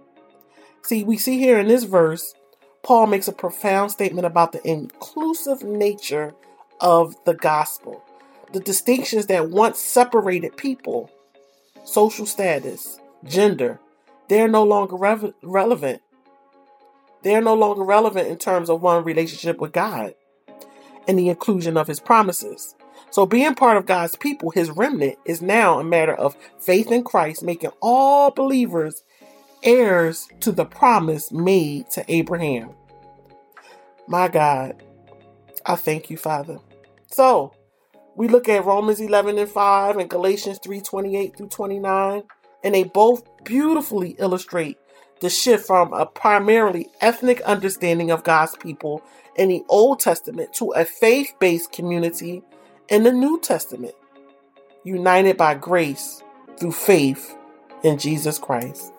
See, 0.83 1.03
we 1.03 1.17
see 1.17 1.37
here 1.37 1.59
in 1.59 1.67
this 1.67 1.83
verse, 1.83 2.33
Paul 2.83 3.07
makes 3.07 3.27
a 3.27 3.33
profound 3.33 3.91
statement 3.91 4.25
about 4.25 4.51
the 4.51 4.65
inclusive 4.67 5.63
nature 5.63 6.33
of 6.79 7.15
the 7.25 7.33
gospel. 7.33 8.01
The 8.53 8.59
distinctions 8.59 9.27
that 9.27 9.49
once 9.49 9.79
separated 9.79 10.55
people, 10.57 11.11
social 11.83 12.25
status, 12.25 12.99
gender, 13.23 13.79
they're 14.29 14.47
no 14.47 14.63
longer 14.63 14.95
re- 14.95 15.33
relevant. 15.41 16.01
They're 17.23 17.41
no 17.41 17.55
longer 17.55 17.83
relevant 17.83 18.27
in 18.27 18.37
terms 18.37 18.69
of 18.69 18.81
one 18.81 19.03
relationship 19.03 19.59
with 19.59 19.73
God 19.73 20.13
and 21.07 21.17
the 21.17 21.29
inclusion 21.29 21.77
of 21.77 21.87
his 21.87 21.99
promises. 21.99 22.75
So, 23.09 23.25
being 23.25 23.55
part 23.55 23.77
of 23.77 23.85
God's 23.85 24.15
people, 24.15 24.51
his 24.51 24.69
remnant, 24.69 25.17
is 25.25 25.41
now 25.41 25.79
a 25.79 25.83
matter 25.83 26.13
of 26.13 26.35
faith 26.59 26.91
in 26.91 27.03
Christ, 27.03 27.41
making 27.41 27.71
all 27.81 28.31
believers 28.31 29.03
heirs 29.63 30.27
to 30.41 30.51
the 30.51 30.65
promise 30.65 31.31
made 31.31 31.89
to 31.91 32.03
Abraham. 32.09 32.71
My 34.07 34.27
God, 34.27 34.83
I 35.65 35.75
thank 35.75 36.09
you, 36.09 36.17
Father. 36.17 36.59
So, 37.07 37.53
we 38.17 38.27
look 38.27 38.49
at 38.49 38.65
Romans 38.65 38.99
11 38.99 39.37
and 39.37 39.47
5 39.47 39.97
and 39.97 40.09
Galatians 40.09 40.59
3 40.63 40.81
28 40.81 41.37
through 41.37 41.47
29, 41.49 42.23
and 42.63 42.75
they 42.75 42.83
both 42.83 43.23
beautifully 43.45 44.15
illustrate 44.17 44.77
the 45.21 45.29
shift 45.29 45.67
from 45.67 45.93
a 45.93 46.05
primarily 46.05 46.89
ethnic 46.99 47.39
understanding 47.41 48.09
of 48.09 48.23
God's 48.23 48.55
people 48.57 49.03
in 49.35 49.49
the 49.49 49.63
Old 49.69 49.99
Testament 49.99 50.51
to 50.53 50.71
a 50.71 50.83
faith 50.83 51.35
based 51.39 51.71
community 51.71 52.41
in 52.89 53.03
the 53.03 53.11
New 53.11 53.39
Testament, 53.39 53.93
united 54.83 55.37
by 55.37 55.53
grace 55.53 56.23
through 56.59 56.71
faith 56.71 57.37
in 57.83 57.99
Jesus 57.99 58.39
Christ. 58.39 58.93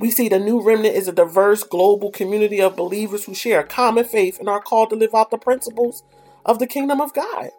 We 0.00 0.10
see 0.10 0.28
the 0.28 0.40
new 0.40 0.60
remnant 0.60 0.96
is 0.96 1.06
a 1.06 1.12
diverse 1.12 1.62
global 1.62 2.10
community 2.10 2.60
of 2.60 2.74
believers 2.74 3.24
who 3.24 3.34
share 3.34 3.60
a 3.60 3.66
common 3.66 4.04
faith 4.04 4.40
and 4.40 4.48
are 4.48 4.60
called 4.60 4.90
to 4.90 4.96
live 4.96 5.14
out 5.14 5.30
the 5.30 5.38
principles 5.38 6.02
of 6.44 6.58
the 6.58 6.66
kingdom 6.66 7.00
of 7.00 7.14
God. 7.14 7.50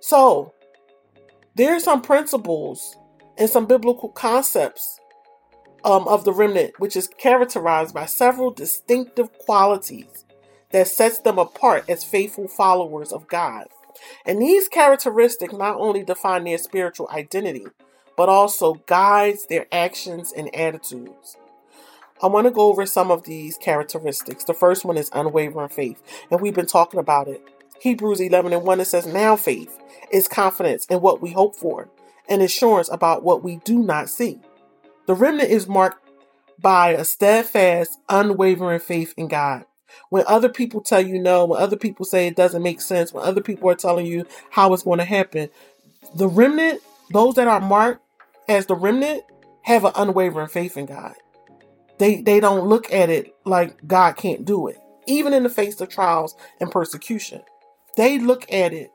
So, 0.00 0.54
there 1.54 1.74
are 1.74 1.80
some 1.80 2.02
principles 2.02 2.96
and 3.38 3.48
some 3.48 3.66
biblical 3.66 4.08
concepts 4.08 4.98
um, 5.84 6.06
of 6.08 6.24
the 6.24 6.32
remnant, 6.32 6.78
which 6.78 6.96
is 6.96 7.08
characterized 7.08 7.94
by 7.94 8.06
several 8.06 8.50
distinctive 8.50 9.32
qualities 9.38 10.24
that 10.70 10.88
sets 10.88 11.20
them 11.20 11.38
apart 11.38 11.88
as 11.88 12.04
faithful 12.04 12.48
followers 12.48 13.12
of 13.12 13.28
God. 13.28 13.66
And 14.24 14.40
these 14.40 14.68
characteristics 14.68 15.52
not 15.52 15.76
only 15.76 16.02
define 16.02 16.44
their 16.44 16.58
spiritual 16.58 17.08
identity, 17.10 17.66
but 18.16 18.28
also 18.28 18.74
guides 18.86 19.46
their 19.46 19.66
actions 19.72 20.32
and 20.32 20.54
attitudes. 20.54 21.36
I 22.22 22.28
want 22.28 22.46
to 22.46 22.52
go 22.52 22.68
over 22.68 22.86
some 22.86 23.10
of 23.10 23.24
these 23.24 23.58
characteristics. 23.58 24.44
The 24.44 24.54
first 24.54 24.84
one 24.84 24.96
is 24.96 25.10
unwavering 25.12 25.70
faith, 25.70 26.00
and 26.30 26.40
we've 26.40 26.54
been 26.54 26.66
talking 26.66 27.00
about 27.00 27.26
it. 27.26 27.42
Hebrews 27.80 28.20
11 28.20 28.52
and 28.52 28.62
1 28.62 28.80
it 28.80 28.84
says, 28.84 29.06
Now 29.06 29.34
faith 29.34 29.76
is 30.12 30.28
confidence 30.28 30.86
in 30.86 31.00
what 31.00 31.20
we 31.20 31.32
hope 31.32 31.56
for 31.56 31.88
and 32.28 32.40
assurance 32.40 32.88
about 32.92 33.24
what 33.24 33.42
we 33.42 33.56
do 33.56 33.82
not 33.82 34.08
see. 34.08 34.40
The 35.06 35.14
remnant 35.14 35.50
is 35.50 35.66
marked 35.66 35.98
by 36.60 36.90
a 36.90 37.04
steadfast, 37.04 37.98
unwavering 38.08 38.78
faith 38.78 39.14
in 39.16 39.26
God. 39.26 39.64
When 40.10 40.24
other 40.28 40.48
people 40.48 40.80
tell 40.80 41.04
you 41.04 41.18
no, 41.18 41.44
when 41.44 41.60
other 41.60 41.76
people 41.76 42.04
say 42.04 42.28
it 42.28 42.36
doesn't 42.36 42.62
make 42.62 42.80
sense, 42.80 43.12
when 43.12 43.24
other 43.24 43.40
people 43.40 43.68
are 43.68 43.74
telling 43.74 44.06
you 44.06 44.26
how 44.50 44.72
it's 44.72 44.84
going 44.84 45.00
to 45.00 45.04
happen, 45.04 45.50
the 46.14 46.28
remnant, 46.28 46.82
those 47.10 47.34
that 47.34 47.48
are 47.48 47.60
marked 47.60 48.02
as 48.48 48.66
the 48.66 48.76
remnant, 48.76 49.24
have 49.62 49.84
an 49.84 49.92
unwavering 49.96 50.48
faith 50.48 50.76
in 50.76 50.86
God. 50.86 51.14
They 52.02 52.20
they 52.20 52.40
don't 52.40 52.66
look 52.66 52.92
at 52.92 53.10
it 53.10 53.32
like 53.44 53.86
God 53.86 54.16
can't 54.16 54.44
do 54.44 54.66
it, 54.66 54.76
even 55.06 55.32
in 55.32 55.44
the 55.44 55.48
face 55.48 55.80
of 55.80 55.88
trials 55.88 56.34
and 56.58 56.68
persecution. 56.68 57.42
They 57.96 58.18
look 58.18 58.52
at 58.52 58.72
it 58.72 58.90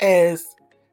as 0.00 0.46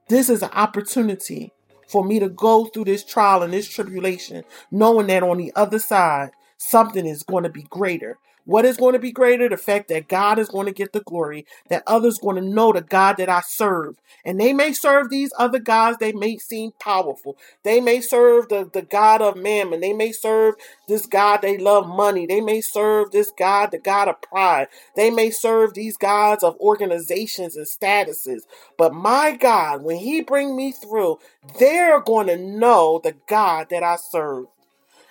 this 0.10 0.30
is 0.30 0.44
an 0.44 0.50
opportunity 0.52 1.54
for 1.88 2.04
me 2.04 2.20
to 2.20 2.28
go 2.28 2.66
through 2.66 2.84
this 2.84 3.06
trial 3.06 3.44
and 3.44 3.54
this 3.54 3.70
tribulation, 3.70 4.44
knowing 4.72 5.08
that 5.08 5.24
on 5.24 5.38
the 5.38 5.54
other 5.56 5.80
side, 5.80 6.32
something 6.58 7.06
is 7.06 7.24
going 7.24 7.46
to 7.46 7.50
be 7.50 7.64
greater. 7.64 8.18
What 8.48 8.64
is 8.64 8.78
going 8.78 8.94
to 8.94 9.00
be 9.00 9.12
greater? 9.12 9.50
The 9.50 9.58
fact 9.58 9.90
that 9.90 10.08
God 10.08 10.40
is 10.40 10.48
going 10.48 10.68
to 10.68 10.72
get 10.72 10.94
the 10.94 11.02
glory, 11.02 11.46
that 11.68 11.84
others 11.86 12.18
going 12.18 12.38
to 12.38 12.42
know 12.42 12.72
the 12.72 12.80
God 12.80 13.18
that 13.18 13.28
I 13.28 13.42
serve. 13.42 13.98
And 14.24 14.40
they 14.40 14.54
may 14.54 14.72
serve 14.72 15.10
these 15.10 15.34
other 15.38 15.60
gods, 15.60 15.98
they 15.98 16.14
may 16.14 16.38
seem 16.38 16.72
powerful. 16.80 17.38
They 17.64 17.82
may 17.82 18.00
serve 18.00 18.48
the, 18.48 18.70
the 18.72 18.84
God 18.84 19.22
of 19.22 19.36
mammon. 19.36 19.82
They 19.82 19.92
may 19.92 20.14
serve 20.14 20.56
this 20.88 21.06
God, 21.06 21.42
they 21.42 21.58
love 21.58 21.90
money. 21.90 22.26
They 22.26 22.40
may 22.40 22.62
serve 22.62 23.12
this 23.12 23.32
God, 23.38 23.72
the 23.72 23.80
God 23.80 24.08
of 24.08 24.22
pride. 24.22 24.70
They 24.96 25.10
may 25.10 25.30
serve 25.30 25.74
these 25.74 25.98
gods 25.98 26.42
of 26.42 26.56
organizations 26.62 27.58
and 27.58 27.68
statuses. 27.68 28.44
But 28.78 28.94
my 28.94 29.36
God, 29.36 29.84
when 29.84 29.98
He 29.98 30.22
bring 30.22 30.56
me 30.56 30.72
through, 30.72 31.20
they're 31.60 32.00
going 32.00 32.28
to 32.28 32.38
know 32.38 33.02
the 33.04 33.16
God 33.28 33.68
that 33.72 33.84
I 33.84 33.98
serve 33.98 34.46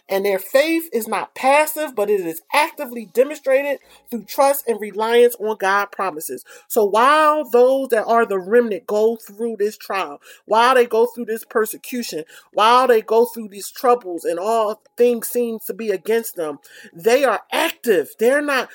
and 0.08 0.24
their 0.24 0.38
faith 0.38 0.88
is 0.92 1.08
not 1.08 1.34
passive, 1.34 1.94
but 1.94 2.10
it 2.10 2.20
is 2.20 2.42
actively 2.52 3.06
demonstrated 3.06 3.80
through 4.10 4.24
trust 4.24 4.66
and 4.68 4.80
reliance 4.80 5.34
on 5.36 5.56
God 5.56 5.86
promises. 5.86 6.44
So 6.68 6.84
while 6.84 7.48
those 7.48 7.88
that 7.88 8.04
are 8.06 8.24
the 8.24 8.38
remnant 8.38 8.86
go 8.86 9.16
through 9.16 9.56
this 9.58 9.76
trial, 9.76 10.20
while 10.44 10.74
they 10.74 10.86
go 10.86 11.06
through 11.06 11.26
this 11.26 11.44
persecution, 11.44 12.24
while 12.52 12.86
they 12.86 13.02
go 13.02 13.26
through 13.26 13.48
these 13.48 13.70
troubles 13.70 14.24
and 14.24 14.38
all 14.38 14.80
things 14.96 15.28
seem 15.28 15.58
to 15.66 15.74
be 15.74 15.90
against 15.90 16.36
them, 16.36 16.58
they 16.92 17.24
are 17.24 17.42
active. 17.52 18.10
They're 18.18 18.42
not 18.42 18.68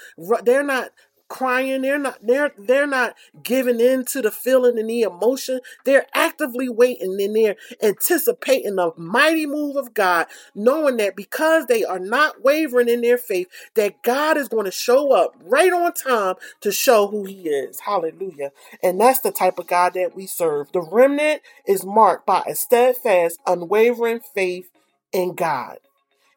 they're 0.44 0.64
not 0.64 0.90
crying. 1.32 1.82
They're 1.82 1.98
not 1.98 2.18
they're 2.22 2.52
they're 2.58 2.86
not 2.86 3.16
giving 3.42 3.80
in 3.80 4.04
to 4.06 4.22
the 4.22 4.32
feeling 4.32 4.78
and 4.78 4.90
the 4.90 5.04
emotion. 5.04 5.62
They're 5.86 6.06
actively 6.14 6.68
waiting 6.68 7.18
and 7.22 7.34
they're 7.34 7.56
anticipating 7.82 8.76
the 8.76 8.92
mighty 8.98 9.46
move 9.46 9.78
of 9.78 9.94
god 9.94 10.28
knowing 10.54 10.98
that 10.98 11.16
because 11.16 11.68
they 11.68 11.86
are 11.86 12.00
not 12.00 12.44
wavering 12.44 12.90
in 12.90 13.00
their 13.00 13.18
faith 13.18 13.48
that 13.76 14.04
god 14.04 14.36
is 14.36 14.50
going 14.50 14.66
to 14.66 14.72
show 14.72 15.14
up 15.14 15.34
right 15.46 15.72
on 15.72 15.94
time 15.94 16.36
to 16.60 16.72
show 16.72 17.08
who 17.08 17.24
he 17.24 17.48
is. 17.48 17.80
Hallelujah. 17.80 18.52
And 18.84 19.00
that's 19.00 19.22
the 19.22 19.32
type 19.32 19.58
of 19.58 19.68
god 19.68 19.94
that 19.94 20.14
we 20.14 20.28
serve. 20.28 20.72
The 20.74 20.82
remnant 20.82 21.42
is 21.66 21.86
marked 21.86 22.26
by 22.26 22.44
a 22.46 22.56
steadfast 22.56 23.40
unwavering 23.48 24.20
faith 24.20 24.70
in 25.14 25.34
god. 25.36 25.78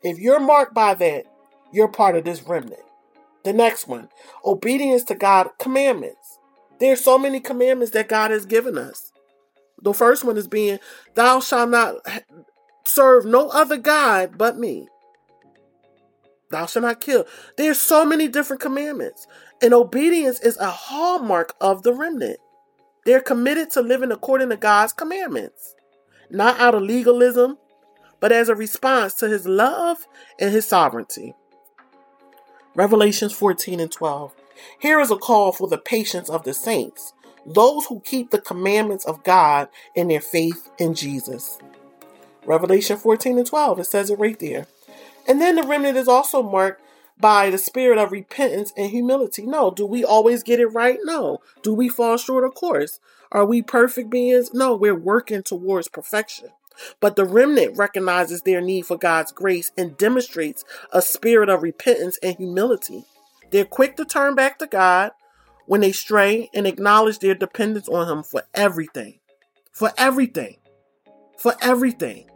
If 0.05 0.21
you're 0.21 0.41
marked 0.41 0.73
by 0.75 0.95
that 0.95 1.25
you're 1.73 1.89
part 1.89 2.15
of 2.15 2.25
this 2.25 2.43
remnant 2.45 2.79
the 3.45 3.53
next 3.53 3.87
one, 3.87 4.09
obedience 4.45 5.05
to 5.05 5.15
God 5.15 5.51
commandments. 5.59 6.39
There's 6.81 7.05
so 7.05 7.19
many 7.19 7.41
commandments 7.41 7.93
that 7.93 8.09
God 8.09 8.31
has 8.31 8.47
given 8.47 8.77
us. 8.77 9.13
The 9.83 9.93
first 9.93 10.25
one 10.25 10.37
is 10.37 10.49
being, 10.49 10.79
Thou 11.15 11.41
shalt 11.41 11.71
not 11.71 11.97
serve 12.87 13.25
no 13.25 13.49
other 13.51 13.77
God 13.77 14.37
but 14.37 14.59
me. 14.59 14.89
Thou 16.51 16.67
shalt 16.67 16.85
not 16.85 17.01
kill. 17.01 17.27
There's 17.57 17.81
so 17.81 18.05
many 18.05 18.29
different 18.29 18.63
commandments. 18.63 19.27
And 19.63 19.75
obedience 19.75 20.41
is 20.41 20.57
a 20.57 20.71
hallmark 20.71 21.55
of 21.61 21.83
the 21.83 21.93
remnant. 21.93 22.39
They're 23.05 23.21
committed 23.21 23.71
to 23.73 23.83
living 23.83 24.11
according 24.11 24.49
to 24.51 24.57
God's 24.57 24.93
commandments, 24.93 25.75
not 26.31 26.59
out 26.59 26.75
of 26.75 26.83
legalism, 26.83 27.59
but 28.21 28.33
as 28.33 28.49
a 28.49 28.55
response 28.55 29.15
to 29.15 29.29
his 29.29 29.47
love 29.47 30.07
and 30.41 30.51
his 30.51 30.67
sovereignty. 30.67 31.35
Revelations 32.75 33.33
14 33.33 33.79
and 33.79 33.93
12. 33.93 34.35
Here 34.81 34.99
is 34.99 35.11
a 35.11 35.17
call 35.17 35.53
for 35.53 35.69
the 35.69 35.79
patience 35.79 36.29
of 36.29 36.43
the 36.43 36.53
saints, 36.53 37.13
those 37.47 37.87
who 37.87 38.01
keep 38.01 38.31
the 38.31 38.41
commandments 38.41 39.05
of 39.05 39.23
God 39.23 39.69
in 39.95 40.09
their 40.09 40.21
faith 40.21 40.71
in 40.79 40.95
Jesus. 40.95 41.59
Revelation 42.45 42.97
14 42.97 43.39
and 43.39 43.47
12, 43.47 43.79
it 43.79 43.85
says 43.85 44.11
it 44.11 44.19
right 44.19 44.39
there. 44.41 44.67
And 45.29 45.41
then 45.41 45.55
the 45.55 45.63
remnant 45.63 45.97
is 45.97 46.09
also 46.09 46.43
marked 46.43 46.83
by 47.19 47.49
the 47.49 47.59
spirit 47.59 47.97
of 47.97 48.11
repentance 48.11 48.73
and 48.77 48.91
humility. 48.91 49.47
No. 49.47 49.71
Do 49.71 49.87
we 49.87 50.05
always 50.05 50.43
get 50.43 50.59
it 50.61 50.67
right? 50.67 50.99
No. 51.05 51.41
Do 51.63 51.73
we 51.73 51.89
fall 51.89 52.17
short? 52.17 52.45
Of 52.45 52.55
course. 52.55 52.99
Are 53.31 53.47
we 53.47 53.63
perfect 53.63 54.11
beings? 54.11 54.53
No. 54.53 54.75
We're 54.75 54.99
working 54.99 55.43
towards 55.43 55.89
perfection. 55.89 56.49
But 57.01 57.17
the 57.17 57.25
remnant 57.25 57.77
recognizes 57.77 58.43
their 58.43 58.61
need 58.61 58.87
for 58.87 58.97
God's 58.97 59.33
grace 59.33 59.73
and 59.77 59.97
demonstrates 59.97 60.65
a 60.93 61.03
spirit 61.03 61.49
of 61.49 61.63
repentance 61.63 62.19
and 62.23 62.37
humility. 62.37 63.05
They're 63.51 63.65
quick 63.65 63.97
to 63.97 64.05
turn 64.05 64.35
back 64.35 64.59
to 64.59 64.67
God 64.67 65.13
when 65.67 65.81
they 65.81 65.93
stray 65.93 66.51
and 66.55 66.67
acknowledge 66.67 67.19
their 67.19 67.35
dependence 67.35 67.89
on 67.89 68.09
Him 68.09 68.23
for 68.23 68.43
everything. 68.55 69.21
For 69.73 69.93
everything. 69.97 70.57
For 71.39 71.55
everything. 71.61 72.31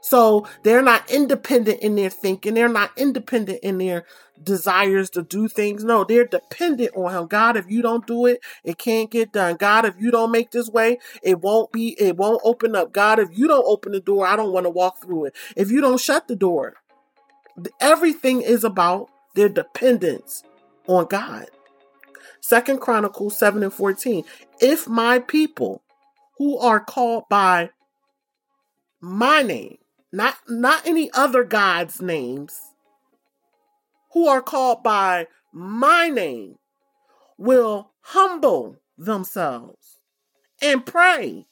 So 0.00 0.46
they're 0.62 0.82
not 0.82 1.10
independent 1.10 1.80
in 1.80 1.94
their 1.94 2.10
thinking. 2.10 2.54
They're 2.54 2.68
not 2.68 2.90
independent 2.96 3.60
in 3.62 3.78
their 3.78 4.04
desires 4.42 5.10
to 5.10 5.22
do 5.22 5.48
things. 5.48 5.84
No, 5.84 6.04
they're 6.04 6.26
dependent 6.26 6.96
on 6.96 7.12
him. 7.12 7.26
God, 7.26 7.56
if 7.56 7.70
you 7.70 7.82
don't 7.82 8.06
do 8.06 8.26
it, 8.26 8.40
it 8.64 8.78
can't 8.78 9.10
get 9.10 9.32
done. 9.32 9.56
God, 9.56 9.84
if 9.84 9.94
you 10.00 10.10
don't 10.10 10.32
make 10.32 10.50
this 10.50 10.68
way, 10.70 10.98
it 11.22 11.40
won't 11.40 11.72
be, 11.72 11.96
it 11.98 12.16
won't 12.16 12.40
open 12.44 12.74
up. 12.74 12.92
God, 12.92 13.18
if 13.18 13.28
you 13.36 13.46
don't 13.46 13.66
open 13.66 13.92
the 13.92 14.00
door, 14.00 14.26
I 14.26 14.36
don't 14.36 14.52
want 14.52 14.64
to 14.64 14.70
walk 14.70 15.02
through 15.02 15.26
it. 15.26 15.36
If 15.56 15.70
you 15.70 15.80
don't 15.80 16.00
shut 16.00 16.28
the 16.28 16.36
door, 16.36 16.74
everything 17.80 18.40
is 18.40 18.64
about 18.64 19.10
their 19.34 19.48
dependence 19.48 20.42
on 20.86 21.06
God. 21.06 21.46
Second 22.40 22.80
Chronicles 22.80 23.38
7 23.38 23.62
and 23.62 23.72
14. 23.72 24.24
If 24.60 24.88
my 24.88 25.18
people 25.18 25.82
who 26.38 26.58
are 26.58 26.80
called 26.80 27.24
by 27.28 27.70
my 29.00 29.42
name, 29.42 29.76
not 30.12 30.36
not 30.48 30.86
any 30.86 31.10
other 31.12 31.44
God's 31.44 32.00
names, 32.00 32.58
who 34.12 34.28
are 34.28 34.42
called 34.42 34.82
by 34.82 35.26
my 35.52 36.08
name 36.08 36.56
will 37.38 37.90
humble 38.00 38.76
themselves 38.98 39.98
and 40.60 40.84
pray 40.84 41.46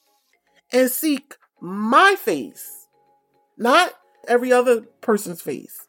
and 0.71 0.89
seek 0.89 1.35
my 1.61 2.15
face, 2.15 2.87
not 3.57 3.93
every 4.27 4.51
other 4.51 4.81
person's 5.01 5.41
face, 5.41 5.87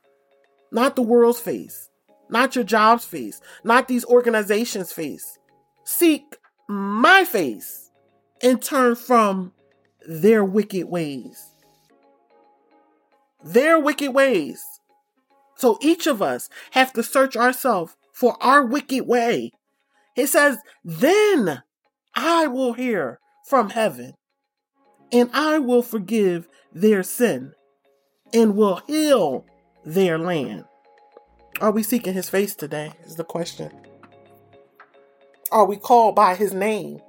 not 0.72 0.96
the 0.96 1.02
world's 1.02 1.40
face, 1.40 1.90
not 2.28 2.54
your 2.54 2.64
job's 2.64 3.04
face, 3.04 3.40
not 3.64 3.88
these 3.88 4.04
organizations' 4.06 4.92
face. 4.92 5.38
Seek 5.84 6.36
my 6.68 7.24
face 7.24 7.90
and 8.42 8.62
turn 8.62 8.94
from 8.94 9.52
their 10.08 10.44
wicked 10.44 10.88
ways. 10.88 11.49
Their 13.42 13.78
wicked 13.78 14.12
ways. 14.12 14.64
So 15.56 15.78
each 15.80 16.06
of 16.06 16.22
us 16.22 16.48
have 16.72 16.92
to 16.94 17.02
search 17.02 17.36
ourselves 17.36 17.96
for 18.12 18.36
our 18.42 18.64
wicked 18.64 19.06
way. 19.06 19.52
It 20.16 20.28
says, 20.28 20.58
then 20.84 21.62
I 22.14 22.46
will 22.46 22.72
hear 22.72 23.18
from 23.46 23.70
heaven 23.70 24.14
and 25.12 25.30
I 25.32 25.58
will 25.58 25.82
forgive 25.82 26.48
their 26.72 27.02
sin 27.02 27.52
and 28.32 28.56
will 28.56 28.82
heal 28.86 29.44
their 29.84 30.18
land. 30.18 30.64
Are 31.60 31.70
we 31.70 31.82
seeking 31.82 32.14
his 32.14 32.28
face 32.28 32.54
today? 32.54 32.92
Is 33.04 33.16
the 33.16 33.24
question. 33.24 33.70
Are 35.52 35.66
we 35.66 35.76
called 35.76 36.14
by 36.14 36.36
his 36.36 36.54
name? 36.54 37.00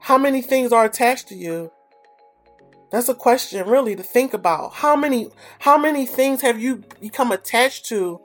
How 0.00 0.18
many 0.18 0.42
things 0.42 0.72
are 0.72 0.84
attached 0.84 1.28
to 1.28 1.34
you 1.34 1.70
that's 2.94 3.08
a 3.08 3.14
question 3.14 3.66
really 3.66 3.96
to 3.96 4.04
think 4.04 4.34
about. 4.34 4.74
How 4.74 4.94
many 4.94 5.28
how 5.58 5.76
many 5.76 6.06
things 6.06 6.42
have 6.42 6.60
you 6.60 6.84
become 7.00 7.32
attached 7.32 7.86
to 7.86 8.20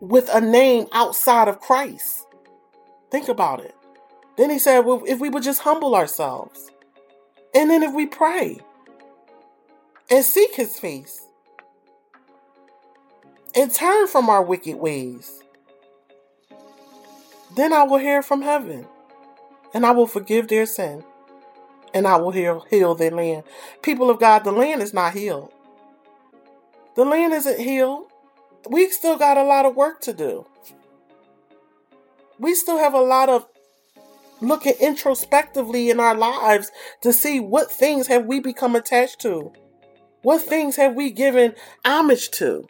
with 0.00 0.28
a 0.32 0.40
name 0.40 0.86
outside 0.92 1.46
of 1.46 1.60
Christ? 1.60 2.26
Think 3.12 3.28
about 3.28 3.60
it. 3.60 3.74
Then 4.36 4.50
he 4.50 4.58
said, 4.58 4.80
well, 4.80 5.04
if 5.06 5.20
we 5.20 5.28
would 5.28 5.44
just 5.44 5.60
humble 5.60 5.94
ourselves, 5.94 6.72
and 7.54 7.70
then 7.70 7.84
if 7.84 7.94
we 7.94 8.06
pray 8.06 8.58
and 10.10 10.24
seek 10.24 10.56
his 10.56 10.76
face 10.76 11.28
and 13.54 13.72
turn 13.72 14.08
from 14.08 14.28
our 14.28 14.42
wicked 14.42 14.74
ways, 14.74 15.40
then 17.54 17.72
I 17.72 17.84
will 17.84 17.98
hear 17.98 18.22
from 18.22 18.42
heaven 18.42 18.88
and 19.72 19.86
I 19.86 19.92
will 19.92 20.08
forgive 20.08 20.48
their 20.48 20.66
sin 20.66 21.04
and 21.94 22.08
I 22.08 22.16
will 22.16 22.32
heal, 22.32 22.66
heal 22.68 22.94
their 22.94 23.12
land. 23.12 23.44
People 23.80 24.10
of 24.10 24.18
God, 24.18 24.42
the 24.42 24.52
land 24.52 24.82
is 24.82 24.92
not 24.92 25.14
healed. 25.14 25.52
The 26.96 27.04
land 27.04 27.32
isn't 27.32 27.60
healed. 27.60 28.10
We've 28.68 28.92
still 28.92 29.16
got 29.16 29.38
a 29.38 29.44
lot 29.44 29.64
of 29.64 29.76
work 29.76 30.00
to 30.02 30.12
do. 30.12 30.46
We 32.38 32.54
still 32.54 32.78
have 32.78 32.94
a 32.94 33.00
lot 33.00 33.28
of 33.28 33.46
looking 34.40 34.74
introspectively 34.80 35.88
in 35.88 36.00
our 36.00 36.14
lives 36.14 36.70
to 37.02 37.12
see 37.12 37.38
what 37.38 37.70
things 37.70 38.08
have 38.08 38.26
we 38.26 38.40
become 38.40 38.74
attached 38.74 39.20
to. 39.20 39.52
What 40.22 40.42
things 40.42 40.76
have 40.76 40.94
we 40.94 41.10
given 41.10 41.54
homage 41.84 42.30
to? 42.32 42.66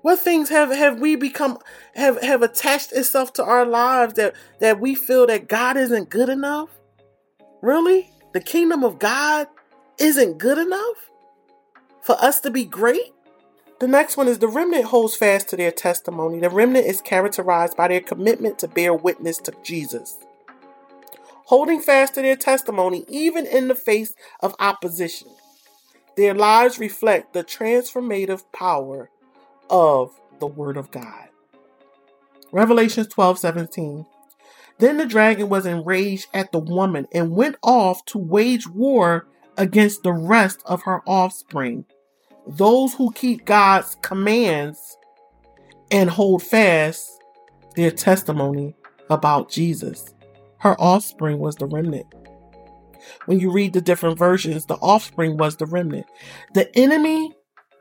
What 0.00 0.18
things 0.18 0.48
have, 0.48 0.70
have 0.70 1.00
we 1.00 1.14
become 1.14 1.58
have, 1.94 2.20
have 2.22 2.42
attached 2.42 2.92
itself 2.92 3.32
to 3.34 3.44
our 3.44 3.64
lives 3.64 4.14
that, 4.14 4.34
that 4.58 4.80
we 4.80 4.94
feel 4.94 5.26
that 5.26 5.48
God 5.48 5.76
isn't 5.76 6.10
good 6.10 6.28
enough? 6.28 6.70
Really? 7.62 8.10
The 8.32 8.40
kingdom 8.40 8.84
of 8.84 8.98
God 8.98 9.46
isn't 9.98 10.38
good 10.38 10.58
enough 10.58 11.10
for 12.02 12.16
us 12.22 12.40
to 12.40 12.50
be 12.50 12.64
great? 12.64 13.14
The 13.78 13.86
next 13.88 14.16
one 14.16 14.28
is 14.28 14.38
the 14.38 14.48
remnant 14.48 14.86
holds 14.86 15.16
fast 15.16 15.48
to 15.48 15.56
their 15.56 15.70
testimony. 15.70 16.40
The 16.40 16.50
remnant 16.50 16.86
is 16.86 17.00
characterized 17.00 17.76
by 17.76 17.88
their 17.88 18.00
commitment 18.00 18.58
to 18.60 18.68
bear 18.68 18.92
witness 18.92 19.38
to 19.38 19.52
Jesus. 19.62 20.18
Holding 21.46 21.80
fast 21.80 22.14
to 22.14 22.22
their 22.22 22.36
testimony, 22.36 23.04
even 23.08 23.46
in 23.46 23.68
the 23.68 23.74
face 23.74 24.14
of 24.40 24.54
opposition. 24.58 25.28
Their 26.16 26.34
lives 26.34 26.78
reflect 26.78 27.32
the 27.32 27.44
transformative 27.44 28.44
power 28.52 29.10
of 29.70 30.12
the 30.38 30.46
Word 30.46 30.76
of 30.76 30.90
God. 30.90 31.28
Revelations 32.52 33.06
12 33.08 33.38
17. 33.38 34.06
Then 34.82 34.96
the 34.96 35.06
dragon 35.06 35.48
was 35.48 35.64
enraged 35.64 36.26
at 36.34 36.50
the 36.50 36.58
woman 36.58 37.06
and 37.14 37.36
went 37.36 37.54
off 37.62 38.04
to 38.06 38.18
wage 38.18 38.66
war 38.66 39.28
against 39.56 40.02
the 40.02 40.10
rest 40.10 40.60
of 40.66 40.82
her 40.82 41.02
offspring, 41.06 41.84
those 42.48 42.92
who 42.92 43.12
keep 43.12 43.44
God's 43.44 43.96
commands 44.02 44.98
and 45.92 46.10
hold 46.10 46.42
fast 46.42 47.08
their 47.76 47.92
testimony 47.92 48.74
about 49.08 49.48
Jesus. 49.48 50.12
Her 50.58 50.74
offspring 50.80 51.38
was 51.38 51.54
the 51.54 51.66
remnant. 51.66 52.06
When 53.26 53.38
you 53.38 53.52
read 53.52 53.74
the 53.74 53.80
different 53.80 54.18
versions, 54.18 54.66
the 54.66 54.78
offspring 54.78 55.36
was 55.36 55.58
the 55.58 55.66
remnant. 55.66 56.06
The 56.54 56.76
enemy, 56.76 57.32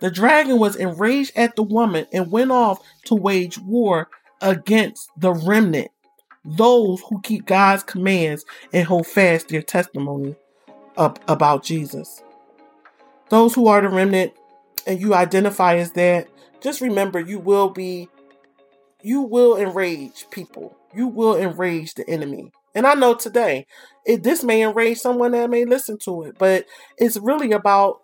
the 0.01 0.11
dragon, 0.11 0.59
was 0.59 0.75
enraged 0.75 1.31
at 1.35 1.55
the 1.55 1.63
woman 1.63 2.05
and 2.13 2.31
went 2.31 2.51
off 2.51 2.79
to 3.05 3.15
wage 3.15 3.57
war 3.57 4.07
against 4.39 5.09
the 5.17 5.33
remnant 5.33 5.89
those 6.43 7.01
who 7.09 7.21
keep 7.21 7.45
God's 7.45 7.83
commands 7.83 8.45
and 8.73 8.85
hold 8.85 9.07
fast 9.07 9.49
their 9.49 9.61
testimony 9.61 10.35
up 10.97 11.19
about 11.27 11.63
Jesus. 11.63 12.23
Those 13.29 13.53
who 13.53 13.67
are 13.67 13.81
the 13.81 13.89
remnant 13.89 14.33
and 14.85 14.99
you 14.99 15.13
identify 15.13 15.75
as 15.75 15.91
that, 15.93 16.27
just 16.61 16.81
remember 16.81 17.19
you 17.19 17.39
will 17.39 17.69
be 17.69 18.09
you 19.03 19.21
will 19.21 19.57
enrage 19.57 20.29
people. 20.29 20.77
You 20.93 21.07
will 21.07 21.35
enrage 21.35 21.95
the 21.95 22.07
enemy. 22.07 22.51
And 22.75 22.85
I 22.85 22.93
know 22.93 23.15
today, 23.15 23.65
it, 24.05 24.23
this 24.23 24.43
may 24.43 24.61
enrage 24.61 24.99
someone 24.99 25.31
that 25.31 25.49
may 25.49 25.65
listen 25.65 25.97
to 25.99 26.23
it, 26.23 26.37
but 26.37 26.65
it's 26.97 27.17
really 27.17 27.51
about 27.51 28.01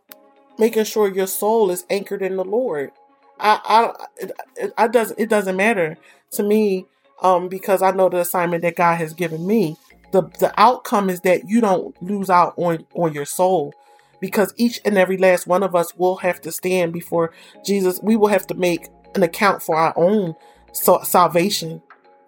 making 0.58 0.86
sure 0.86 1.08
your 1.08 1.28
soul 1.28 1.70
is 1.70 1.86
anchored 1.90 2.22
in 2.22 2.36
the 2.36 2.44
Lord. 2.44 2.92
I, 3.40 3.60
I, 3.64 4.06
it, 4.18 4.32
it, 4.56 4.92
doesn't, 4.92 5.20
it 5.20 5.30
doesn't 5.30 5.56
matter 5.56 5.98
to 6.32 6.44
me 6.44 6.88
um, 7.22 7.48
because 7.48 7.82
I 7.82 7.92
know 7.92 8.10
the 8.10 8.20
assignment 8.20 8.62
that 8.64 8.76
God 8.76 8.96
has 8.96 9.14
given 9.14 9.46
me. 9.46 9.78
The 10.12 10.24
the 10.40 10.54
outcome 10.58 11.10
is 11.10 11.22
that 11.22 11.50
you 11.50 11.60
don't 11.62 12.02
lose 12.02 12.30
out 12.30 12.54
on 12.58 12.86
on 12.94 13.14
your 13.14 13.26
soul, 13.26 13.74
because 14.22 14.54
each 14.58 14.80
and 14.86 14.98
every 14.98 15.18
last 15.18 15.48
one 15.48 15.64
of 15.64 15.76
us 15.76 15.96
will 15.96 16.18
have 16.18 16.40
to 16.42 16.52
stand 16.52 16.94
before 16.94 17.34
Jesus. 17.66 18.00
We 18.02 18.16
will 18.16 18.30
have 18.30 18.48
to 18.48 18.54
make 18.54 18.88
an 19.16 19.24
account 19.24 19.62
for 19.64 19.76
our 19.76 19.94
own 19.98 20.36
so, 20.72 21.02
salvation. 21.04 21.82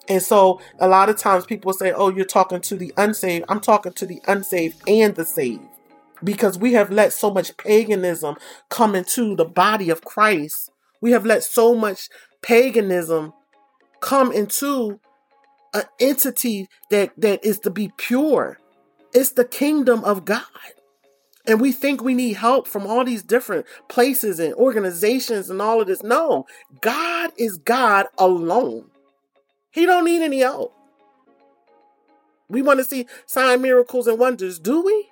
And 0.10 0.22
so 0.22 0.60
a 0.80 0.88
lot 0.88 1.08
of 1.10 1.18
times 1.18 1.46
people 1.46 1.72
say, 1.72 1.92
"Oh, 1.92 2.10
you're 2.10 2.26
talking 2.26 2.62
to 2.62 2.76
the 2.76 2.94
unsaved." 2.98 3.46
I'm 3.48 3.62
talking 3.62 3.94
to 3.94 4.06
the 4.06 4.22
unsaved 4.28 4.82
and 4.88 5.16
the 5.16 5.26
saved. 5.26 5.62
Because 6.22 6.58
we 6.58 6.74
have 6.74 6.92
let 6.92 7.14
so 7.14 7.32
much 7.32 7.56
paganism 7.56 8.36
come 8.68 8.94
into 8.94 9.38
the 9.38 9.46
body 9.46 9.90
of 9.90 10.04
Christ. 10.04 10.70
We 11.00 11.12
have 11.12 11.26
let 11.26 11.46
so 11.46 11.76
much 11.76 12.10
paganism 12.42 13.32
come 14.02 14.32
into 14.32 15.00
an 15.74 15.84
entity 16.00 16.68
that 16.90 17.12
that 17.18 17.44
is 17.46 17.60
to 17.60 17.70
be 17.70 17.92
pure. 17.98 18.60
It's 19.14 19.32
the 19.32 19.46
kingdom 19.46 20.04
of 20.04 20.26
God. 20.26 20.44
And 21.48 21.60
we 21.60 21.72
think 21.72 22.04
we 22.04 22.14
need 22.14 22.34
help 22.34 22.68
from 22.68 22.86
all 22.86 23.04
these 23.04 23.24
different 23.24 23.66
places 23.88 24.40
and 24.40 24.54
organizations 24.54 25.50
and 25.50 25.62
all 25.62 25.82
of 25.82 25.88
this. 25.88 26.04
No, 26.04 26.46
God 26.82 27.32
is 27.38 27.58
God 27.58 28.08
alone. 28.18 28.92
He 29.72 29.86
don't 29.86 30.06
need 30.06 30.22
any 30.22 30.40
help. 30.40 30.76
We 32.50 32.62
want 32.62 32.80
to 32.80 32.84
see 32.84 33.06
sign 33.26 33.62
miracles 33.62 34.08
and 34.08 34.20
wonders, 34.20 34.60
do 34.60 34.82
we? 34.82 35.10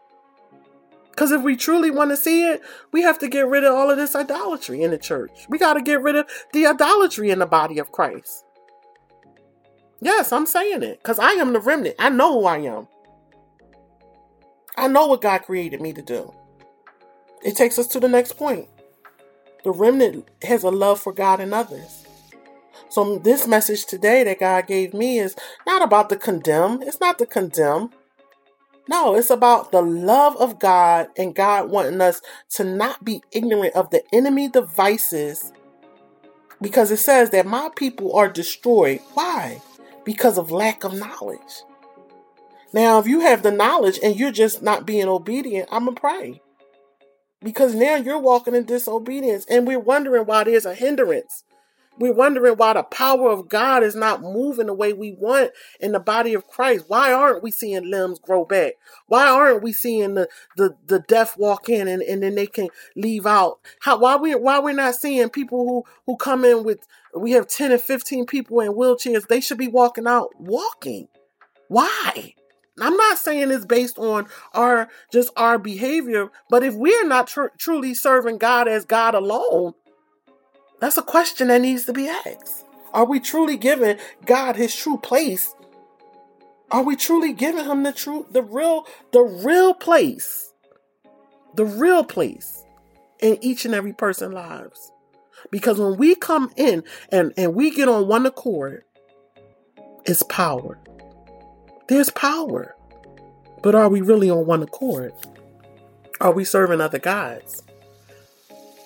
Because 1.12 1.32
if 1.32 1.42
we 1.42 1.56
truly 1.56 1.90
want 1.90 2.12
to 2.12 2.18
see 2.18 2.44
it, 2.48 2.62
we 2.92 3.02
have 3.02 3.18
to 3.20 3.28
get 3.28 3.48
rid 3.48 3.64
of 3.64 3.74
all 3.74 3.90
of 3.90 3.98
this 3.98 4.16
idolatry 4.16 4.84
in 4.84 4.92
the 4.92 5.00
church. 5.00 5.48
We 5.50 5.58
got 5.58 5.74
to 5.74 5.82
get 5.82 6.02
rid 6.02 6.16
of 6.16 6.30
the 6.54 6.68
idolatry 6.68 7.32
in 7.32 7.40
the 7.40 7.48
body 7.48 7.80
of 7.80 7.92
Christ. 7.92 8.44
Yes, 10.02 10.32
I'm 10.32 10.46
saying 10.46 10.84
it 10.84 11.00
because 11.02 11.20
I 11.20 11.32
am 11.32 11.54
the 11.54 11.60
remnant. 11.60 11.96
I 12.00 12.10
know 12.10 12.40
who 12.40 12.46
I 12.46 12.60
am. 12.60 12.88
I 14.78 14.88
know 14.88 15.08
what 15.08 15.22
God 15.22 15.40
created 15.40 15.82
me 15.82 15.94
to 15.94 16.02
do. 16.02 16.34
it 17.44 17.56
takes 17.56 17.80
us 17.80 17.88
to 17.88 18.00
the 18.00 18.08
next 18.08 18.34
point. 18.34 18.68
The 19.64 19.72
remnant 19.72 20.28
has 20.44 20.64
a 20.64 20.70
love 20.70 21.00
for 21.00 21.12
God 21.12 21.40
and 21.40 21.54
others. 21.54 22.06
So, 22.90 23.18
this 23.20 23.48
message 23.48 23.86
today 23.86 24.24
that 24.24 24.40
God 24.40 24.68
gave 24.68 24.94
me 24.94 25.20
is 25.20 25.36
not 25.66 25.82
about 25.82 26.10
the 26.10 26.16
condemn. 26.16 26.82
It's 26.84 27.00
not 27.02 27.18
to 27.20 27.26
condemn. 27.26 27.92
No, 28.88 29.16
it's 29.16 29.30
about 29.30 29.72
the 29.72 29.82
love 29.82 30.38
of 30.38 30.60
God 30.60 31.10
and 31.18 31.36
God 31.36 31.70
wanting 31.70 32.00
us 32.00 32.22
to 32.52 32.64
not 32.64 33.04
be 33.04 33.22
ignorant 33.32 33.76
of 33.76 33.90
the 33.90 34.04
enemy 34.14 34.48
devices 34.48 35.52
because 36.62 36.92
it 36.92 36.98
says 36.98 37.32
that 37.32 37.46
my 37.46 37.70
people 37.76 38.16
are 38.16 38.30
destroyed. 38.30 39.02
Why? 39.14 39.62
Because 40.08 40.38
of 40.38 40.52
lack 40.52 40.86
of 40.86 40.94
knowledge. 40.94 41.64
Now, 42.72 42.98
if 42.98 43.08
you 43.08 43.20
have 43.20 43.44
the 43.44 43.52
knowledge 43.52 44.00
and 44.02 44.16
you're 44.16 44.32
just 44.32 44.62
not 44.62 44.86
being 44.86 45.10
obedient, 45.10 45.68
I'm 45.70 45.84
going 45.84 45.96
to 45.96 46.00
pray. 46.00 46.42
Because 47.44 47.76
now 47.76 47.96
you're 47.96 48.18
walking 48.18 48.56
in 48.56 48.64
disobedience 48.64 49.46
and 49.50 49.68
we're 49.68 49.82
wondering 49.82 50.26
why 50.26 50.46
there's 50.46 50.66
a 50.66 50.74
hindrance. 50.74 51.44
We're 52.00 52.14
wondering 52.14 52.56
why 52.56 52.74
the 52.74 52.84
power 52.84 53.30
of 53.30 53.50
God 53.50 53.84
is 53.84 53.96
not 53.96 54.22
moving 54.22 54.68
the 54.68 54.74
way 54.74 54.94
we 54.94 55.14
want 55.14 55.52
in 55.80 55.94
the 55.94 56.00
body 56.00 56.34
of 56.34 56.48
Christ. 56.48 56.86
Why 56.88 57.12
aren't 57.12 57.44
we 57.44 57.52
seeing 57.52 57.90
limbs 57.90 58.20
grow 58.20 58.46
back? 58.46 58.74
Why 59.08 59.28
aren't 59.28 59.64
we 59.64 59.74
seeing 59.74 60.14
the 60.16 60.28
the, 60.56 60.76
the 60.86 61.00
deaf 61.00 61.38
walk 61.38 61.70
in 61.70 61.88
and, 61.88 62.02
and 62.02 62.22
then 62.22 62.36
they 62.36 62.48
can 62.48 62.70
leave 62.96 63.26
out? 63.26 63.60
How 63.82 63.98
why 63.98 64.16
we 64.16 64.36
why 64.36 64.60
we're 64.60 64.74
not 64.74 64.96
seeing 64.96 65.30
people 65.30 65.66
who 65.66 65.84
who 66.06 66.18
come 66.18 66.46
in 66.46 66.64
with 66.64 66.88
we 67.16 67.32
have 67.32 67.48
10 67.48 67.72
and 67.72 67.82
15 67.82 68.26
people 68.26 68.60
in 68.60 68.74
wheelchairs, 68.74 69.28
they 69.28 69.42
should 69.42 69.58
be 69.58 69.68
walking 69.68 70.08
out 70.08 70.30
walking. 70.40 71.08
Why? 71.68 72.34
I'm 72.80 72.96
not 72.96 73.18
saying 73.18 73.50
it's 73.50 73.66
based 73.66 73.98
on 73.98 74.28
our 74.54 74.88
just 75.12 75.32
our 75.36 75.58
behavior, 75.58 76.30
but 76.50 76.64
if 76.64 76.76
we're 76.76 77.08
not 77.08 77.28
tr- 77.28 77.48
truly 77.58 77.94
serving 77.94 78.38
God 78.38 78.68
as 78.68 78.86
God 78.86 79.16
alone, 79.16 79.74
that's 80.80 80.98
a 80.98 81.02
question 81.02 81.48
that 81.48 81.62
needs 81.62 81.86
to 81.86 81.94
be 81.94 82.08
asked. 82.08 82.66
Are 82.94 83.06
we 83.06 83.20
truly 83.20 83.58
giving 83.58 83.98
God 84.26 84.56
his 84.56 84.76
true 84.76 84.98
place? 84.98 85.54
Are 86.72 86.84
we 86.84 86.96
truly 86.96 87.34
giving 87.34 87.66
him 87.66 87.84
the 87.84 87.94
true 87.94 88.26
the 88.32 88.42
real 88.42 88.86
the 89.12 89.22
real 89.22 89.74
place? 89.74 90.54
The 91.56 91.66
real 91.66 92.04
place 92.04 92.64
in 93.20 93.38
each 93.42 93.66
and 93.66 93.74
every 93.74 93.94
person's 93.94 94.34
lives. 94.34 94.92
Because 95.50 95.80
when 95.80 95.98
we 95.98 96.16
come 96.16 96.52
in 96.56 96.84
and, 97.12 97.34
and 97.38 97.56
we 97.56 97.72
get 97.72 97.88
on 97.88 98.08
one 98.08 98.26
accord, 98.26 98.84
it's 100.06 100.24
power. 100.24 100.78
There's 101.88 102.10
power. 102.10 102.76
But 103.64 103.76
are 103.76 103.90
we 103.90 104.02
really 104.02 104.30
on 104.30 104.46
one 104.46 104.62
accord? 104.62 105.14
Are 106.20 106.32
we 106.32 106.44
serving 106.44 106.82
other 106.82 107.00
gods? 107.00 107.64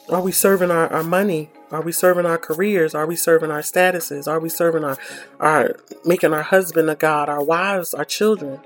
Are 0.10 0.22
we 0.22 0.32
serving 0.32 0.72
our, 0.72 0.88
our 0.88 1.04
money 1.04 1.50
are 1.72 1.82
we 1.82 1.92
serving 1.92 2.26
our 2.26 2.38
careers? 2.38 2.94
Are 2.94 3.06
we 3.06 3.16
serving 3.16 3.52
our 3.52 3.62
statuses? 3.62 4.28
Are 4.28 4.40
we 4.40 4.50
serving 4.50 4.84
our, 4.84 4.98
our 5.40 5.76
making 6.04 6.34
our 6.34 6.42
husband 6.42 6.90
a 6.90 6.96
God, 6.96 7.30
our 7.30 7.44
wives, 7.44 7.94
our 7.94 8.06
children, 8.06 8.60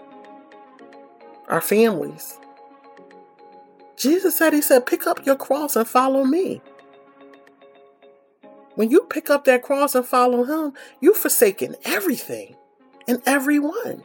our 1.48 1.62
families? 1.62 2.40
Jesus 3.96 4.38
said, 4.38 4.54
He 4.54 4.62
said, 4.62 4.86
pick 4.86 5.06
up 5.08 5.26
your 5.26 5.36
cross 5.36 5.76
and 5.76 5.88
follow 5.88 6.24
me. 6.24 6.62
When 8.74 8.90
you 8.90 9.02
pick 9.02 9.30
up 9.30 9.46
that 9.46 9.62
cross 9.62 9.96
and 9.96 10.06
follow 10.06 10.44
Him, 10.44 10.74
you've 11.00 11.18
forsaken 11.18 11.76
everything 11.86 12.56
and 13.08 13.22
everyone. 13.26 14.04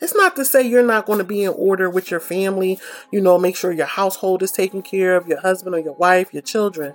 It's 0.00 0.14
not 0.14 0.36
to 0.36 0.44
say 0.44 0.62
you're 0.62 0.86
not 0.86 1.06
going 1.06 1.18
to 1.18 1.24
be 1.24 1.44
in 1.44 1.54
order 1.56 1.88
with 1.88 2.10
your 2.10 2.20
family, 2.20 2.78
you 3.10 3.20
know, 3.20 3.38
make 3.38 3.56
sure 3.56 3.72
your 3.72 3.86
household 3.86 4.42
is 4.42 4.52
taken 4.52 4.82
care 4.82 5.16
of, 5.16 5.26
your 5.26 5.40
husband 5.40 5.74
or 5.74 5.78
your 5.78 5.94
wife, 5.94 6.34
your 6.34 6.42
children. 6.42 6.94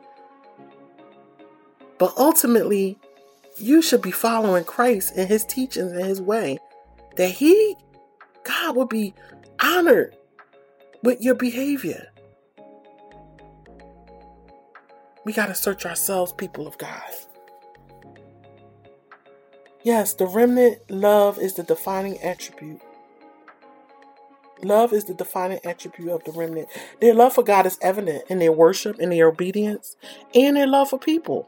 But 2.02 2.18
ultimately, 2.18 2.98
you 3.58 3.84
should 3.84 4.02
be 4.02 4.10
following 4.10 4.64
Christ 4.64 5.14
and 5.16 5.30
his 5.30 5.46
teachings 5.46 5.92
and 5.92 6.04
his 6.04 6.20
way. 6.20 6.58
That 7.18 7.30
he, 7.30 7.76
God, 8.44 8.76
will 8.76 8.88
be 8.88 9.14
honored 9.60 10.16
with 11.04 11.22
your 11.22 11.36
behavior. 11.36 12.08
We 15.26 15.32
got 15.32 15.46
to 15.46 15.54
search 15.54 15.86
ourselves, 15.86 16.34
people 16.34 16.66
of 16.66 16.76
God. 16.80 17.04
Yes, 19.84 20.16
the 20.16 20.26
remnant 20.26 20.80
love 20.90 21.38
is 21.38 21.54
the 21.54 21.62
defining 21.62 22.20
attribute. 22.24 22.82
Love 24.64 24.92
is 24.92 25.04
the 25.04 25.14
defining 25.14 25.60
attribute 25.64 26.10
of 26.10 26.24
the 26.24 26.32
remnant. 26.32 26.68
Their 27.00 27.14
love 27.14 27.34
for 27.34 27.44
God 27.44 27.68
is 27.68 27.78
evident 27.80 28.24
in 28.28 28.40
their 28.40 28.52
worship, 28.52 29.00
in 29.00 29.12
their 29.12 29.28
obedience, 29.28 29.96
and 30.34 30.58
their 30.58 30.66
love 30.66 30.90
for 30.90 30.98
people. 30.98 31.48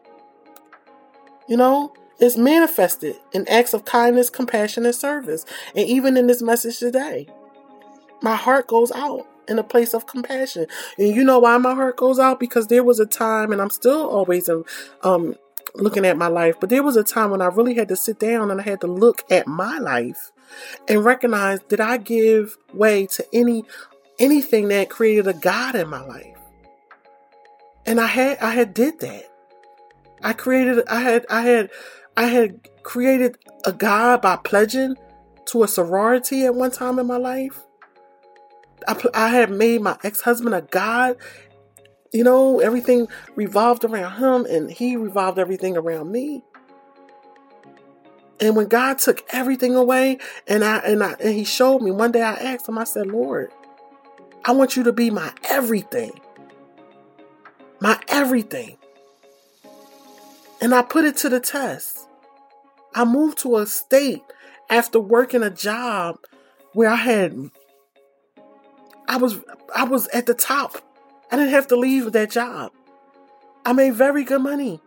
You 1.47 1.57
know, 1.57 1.93
it's 2.19 2.37
manifested 2.37 3.15
in 3.33 3.47
acts 3.47 3.73
of 3.73 3.85
kindness, 3.85 4.29
compassion, 4.29 4.85
and 4.85 4.95
service. 4.95 5.45
And 5.75 5.87
even 5.87 6.15
in 6.17 6.27
this 6.27 6.41
message 6.41 6.79
today, 6.79 7.27
my 8.21 8.35
heart 8.35 8.67
goes 8.67 8.91
out 8.91 9.27
in 9.47 9.59
a 9.59 9.63
place 9.63 9.93
of 9.93 10.07
compassion. 10.07 10.67
And 10.97 11.15
you 11.15 11.23
know 11.23 11.39
why 11.39 11.57
my 11.57 11.75
heart 11.75 11.97
goes 11.97 12.19
out? 12.19 12.39
Because 12.39 12.67
there 12.67 12.83
was 12.83 12.99
a 12.99 13.05
time, 13.05 13.51
and 13.51 13.61
I'm 13.61 13.69
still 13.69 14.09
always 14.09 14.49
um, 15.03 15.35
looking 15.75 16.05
at 16.05 16.17
my 16.17 16.27
life, 16.27 16.55
but 16.59 16.69
there 16.69 16.83
was 16.83 16.95
a 16.95 17.03
time 17.03 17.31
when 17.31 17.41
I 17.41 17.47
really 17.47 17.73
had 17.73 17.87
to 17.89 17.95
sit 17.95 18.19
down 18.19 18.51
and 18.51 18.61
I 18.61 18.63
had 18.63 18.81
to 18.81 18.87
look 18.87 19.23
at 19.29 19.47
my 19.47 19.79
life 19.79 20.31
and 20.87 21.03
recognize 21.03 21.59
did 21.61 21.79
I 21.79 21.97
give 21.97 22.57
way 22.73 23.07
to 23.07 23.25
any 23.33 23.63
anything 24.19 24.67
that 24.67 24.89
created 24.89 25.27
a 25.27 25.33
God 25.33 25.75
in 25.75 25.89
my 25.89 26.01
life? 26.05 26.37
And 27.85 27.99
I 27.99 28.07
had 28.07 28.37
I 28.39 28.51
had 28.51 28.73
did 28.73 28.99
that. 28.99 29.32
I 30.23 30.33
created 30.33 30.87
I 30.87 31.01
had 31.01 31.25
I 31.29 31.41
had 31.41 31.69
I 32.15 32.25
had 32.25 32.69
created 32.83 33.37
a 33.65 33.73
God 33.73 34.21
by 34.21 34.37
pledging 34.37 34.95
to 35.47 35.63
a 35.63 35.67
sorority 35.67 36.45
at 36.45 36.55
one 36.55 36.71
time 36.71 36.97
in 36.97 37.07
my 37.07 37.17
life. 37.17 37.61
I, 38.87 39.01
I 39.13 39.29
had 39.29 39.51
made 39.51 39.81
my 39.81 39.97
ex-husband 40.03 40.55
a 40.55 40.61
God. 40.61 41.17
You 42.11 42.23
know, 42.23 42.59
everything 42.59 43.07
revolved 43.35 43.83
around 43.83 44.19
him 44.19 44.45
and 44.45 44.71
he 44.71 44.95
revolved 44.95 45.39
everything 45.39 45.75
around 45.75 46.11
me. 46.11 46.43
And 48.39 48.55
when 48.55 48.67
God 48.67 48.99
took 48.99 49.23
everything 49.29 49.75
away 49.75 50.19
and 50.47 50.63
I 50.63 50.77
and 50.79 51.03
I 51.03 51.15
and 51.19 51.33
he 51.33 51.43
showed 51.43 51.81
me 51.81 51.91
one 51.91 52.11
day 52.11 52.21
I 52.21 52.33
asked 52.33 52.67
him 52.67 52.77
I 52.77 52.83
said, 52.83 53.07
"Lord, 53.07 53.51
I 54.45 54.51
want 54.51 54.75
you 54.75 54.83
to 54.83 54.93
be 54.93 55.09
my 55.09 55.31
everything. 55.49 56.19
My 57.79 57.99
everything." 58.07 58.77
And 60.63 60.73
I 60.73 60.81
put 60.81 61.03
it 61.03 61.17
to 61.17 61.29
the 61.29 61.41
test. 61.41 62.07
I 62.95 63.03
moved 63.03 63.39
to 63.39 63.57
a 63.57 63.65
state 63.65 64.23
after 64.69 64.97
working 64.97 65.43
a 65.43 65.49
job 65.49 66.15
where 66.71 66.89
I 66.89 66.95
had 66.95 67.49
I 69.09 69.17
was 69.17 69.41
I 69.75 69.83
was 69.83 70.07
at 70.07 70.25
the 70.25 70.33
top. 70.33 70.77
I 71.29 71.35
didn't 71.35 71.51
have 71.51 71.67
to 71.67 71.75
leave 71.75 72.13
that 72.13 72.31
job. 72.31 72.71
I 73.65 73.73
made 73.73 73.95
very 73.95 74.23
good 74.23 74.41
money. 74.41 74.79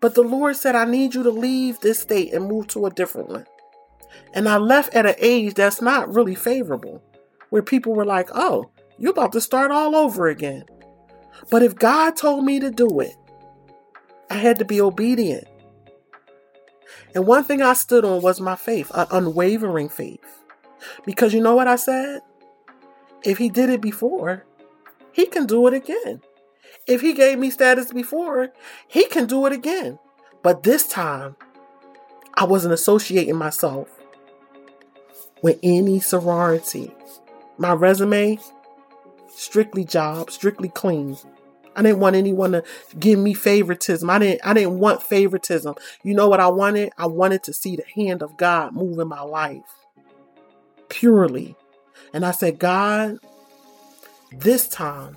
But 0.00 0.14
the 0.14 0.22
Lord 0.22 0.56
said, 0.56 0.74
I 0.74 0.86
need 0.86 1.14
you 1.14 1.22
to 1.22 1.30
leave 1.30 1.80
this 1.80 1.98
state 1.98 2.32
and 2.32 2.48
move 2.48 2.68
to 2.68 2.86
a 2.86 2.90
different 2.90 3.28
one. 3.28 3.46
And 4.32 4.48
I 4.48 4.56
left 4.56 4.94
at 4.94 5.04
an 5.04 5.16
age 5.18 5.52
that's 5.52 5.82
not 5.82 6.14
really 6.14 6.34
favorable, 6.34 7.02
where 7.50 7.60
people 7.62 7.94
were 7.94 8.06
like, 8.06 8.30
oh, 8.34 8.70
you're 8.98 9.10
about 9.10 9.32
to 9.32 9.40
start 9.42 9.70
all 9.70 9.94
over 9.94 10.28
again. 10.28 10.64
But 11.50 11.62
if 11.62 11.74
God 11.74 12.16
told 12.16 12.46
me 12.46 12.58
to 12.60 12.70
do 12.70 13.00
it, 13.00 13.14
I 14.30 14.34
had 14.34 14.58
to 14.60 14.64
be 14.64 14.80
obedient. 14.80 15.48
And 17.14 17.26
one 17.26 17.44
thing 17.44 17.60
I 17.60 17.72
stood 17.72 18.04
on 18.04 18.22
was 18.22 18.40
my 18.40 18.54
faith, 18.56 18.90
an 18.94 19.08
unwavering 19.10 19.88
faith. 19.88 20.44
Because 21.04 21.34
you 21.34 21.42
know 21.42 21.56
what 21.56 21.68
I 21.68 21.76
said? 21.76 22.20
If 23.24 23.38
he 23.38 23.48
did 23.48 23.68
it 23.68 23.80
before, 23.80 24.44
he 25.12 25.26
can 25.26 25.46
do 25.46 25.66
it 25.66 25.74
again. 25.74 26.22
If 26.86 27.00
he 27.00 27.12
gave 27.12 27.38
me 27.38 27.50
status 27.50 27.92
before, 27.92 28.52
he 28.86 29.06
can 29.06 29.26
do 29.26 29.44
it 29.46 29.52
again. 29.52 29.98
But 30.42 30.62
this 30.62 30.86
time, 30.86 31.36
I 32.34 32.44
wasn't 32.44 32.74
associating 32.74 33.36
myself 33.36 33.88
with 35.42 35.58
any 35.62 36.00
sorority. 36.00 36.94
My 37.58 37.72
resume, 37.72 38.38
strictly 39.28 39.84
job, 39.84 40.30
strictly 40.30 40.68
clean. 40.68 41.16
I 41.76 41.82
didn't 41.82 42.00
want 42.00 42.16
anyone 42.16 42.52
to 42.52 42.64
give 42.98 43.18
me 43.18 43.34
favoritism. 43.34 44.08
I 44.10 44.18
didn't 44.18 44.40
I 44.44 44.54
didn't 44.54 44.78
want 44.78 45.02
favoritism. 45.02 45.74
You 46.02 46.14
know 46.14 46.28
what 46.28 46.40
I 46.40 46.48
wanted? 46.48 46.90
I 46.98 47.06
wanted 47.06 47.42
to 47.44 47.52
see 47.52 47.76
the 47.76 47.84
hand 47.94 48.22
of 48.22 48.36
God 48.36 48.74
move 48.74 48.98
in 48.98 49.08
my 49.08 49.22
life. 49.22 49.62
Purely. 50.88 51.56
And 52.12 52.26
I 52.26 52.32
said, 52.32 52.58
God, 52.58 53.18
this 54.32 54.68
time 54.68 55.16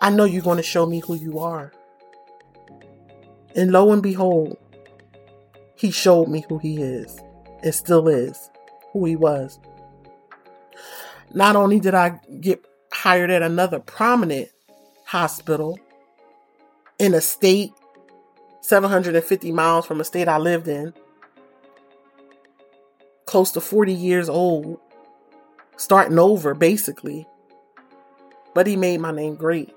I 0.00 0.10
know 0.10 0.24
you're 0.24 0.42
going 0.42 0.56
to 0.56 0.62
show 0.62 0.86
me 0.86 1.00
who 1.00 1.14
you 1.14 1.38
are. 1.38 1.72
And 3.54 3.72
lo 3.72 3.92
and 3.92 4.02
behold, 4.02 4.56
he 5.76 5.90
showed 5.90 6.28
me 6.28 6.44
who 6.48 6.58
he 6.58 6.82
is 6.82 7.20
and 7.62 7.74
still 7.74 8.08
is 8.08 8.50
who 8.92 9.04
he 9.04 9.16
was. 9.16 9.58
Not 11.32 11.56
only 11.56 11.78
did 11.78 11.94
I 11.94 12.20
get 12.40 12.64
hired 12.92 13.30
at 13.30 13.42
another 13.42 13.78
prominent 13.78 14.50
hospital 15.10 15.76
in 17.00 17.14
a 17.14 17.20
state 17.20 17.72
750 18.60 19.50
miles 19.50 19.84
from 19.84 20.00
a 20.00 20.04
state 20.04 20.28
I 20.28 20.38
lived 20.38 20.68
in, 20.68 20.94
close 23.26 23.50
to 23.52 23.60
40 23.60 23.92
years 23.92 24.28
old, 24.28 24.78
starting 25.76 26.16
over 26.16 26.54
basically. 26.54 27.26
But 28.54 28.68
he 28.68 28.76
made 28.76 29.00
my 29.00 29.10
name 29.10 29.34
great. 29.34 29.74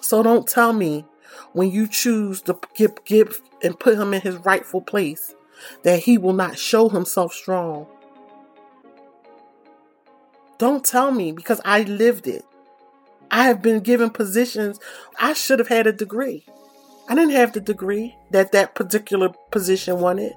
So 0.00 0.22
don't 0.22 0.46
tell 0.46 0.72
me 0.72 1.04
when 1.52 1.72
you 1.72 1.88
choose 1.88 2.42
to 2.42 2.60
give, 2.76 3.04
give 3.06 3.40
and 3.60 3.76
put 3.76 3.98
him 3.98 4.14
in 4.14 4.20
his 4.20 4.36
rightful 4.36 4.82
place 4.82 5.34
that 5.82 5.98
he 5.98 6.16
will 6.16 6.32
not 6.32 6.56
show 6.56 6.88
himself 6.88 7.32
strong. 7.32 7.88
Don't 10.58 10.84
tell 10.84 11.10
me 11.12 11.32
because 11.32 11.60
I 11.64 11.82
lived 11.82 12.26
it. 12.26 12.44
I 13.30 13.44
have 13.44 13.62
been 13.62 13.80
given 13.80 14.10
positions. 14.10 14.80
I 15.18 15.32
should 15.32 15.58
have 15.58 15.68
had 15.68 15.86
a 15.86 15.92
degree. 15.92 16.44
I 17.08 17.14
didn't 17.14 17.32
have 17.32 17.52
the 17.52 17.60
degree 17.60 18.14
that 18.32 18.52
that 18.52 18.74
particular 18.74 19.30
position 19.50 20.00
wanted. 20.00 20.32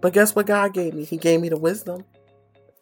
But 0.00 0.12
guess 0.12 0.34
what 0.34 0.46
God 0.46 0.74
gave 0.74 0.94
me? 0.94 1.04
He 1.04 1.16
gave 1.16 1.40
me 1.40 1.48
the 1.48 1.56
wisdom. 1.56 2.04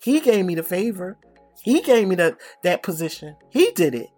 He 0.03 0.21
gave 0.21 0.45
me 0.45 0.55
the 0.55 0.63
favor. 0.63 1.17
He 1.63 1.81
gave 1.81 2.09
me 2.09 2.17
the, 2.17 2.37
that 2.63 2.83
position. 2.83 3.37
He 3.51 3.71
did 3.73 3.95
it. 3.95 4.09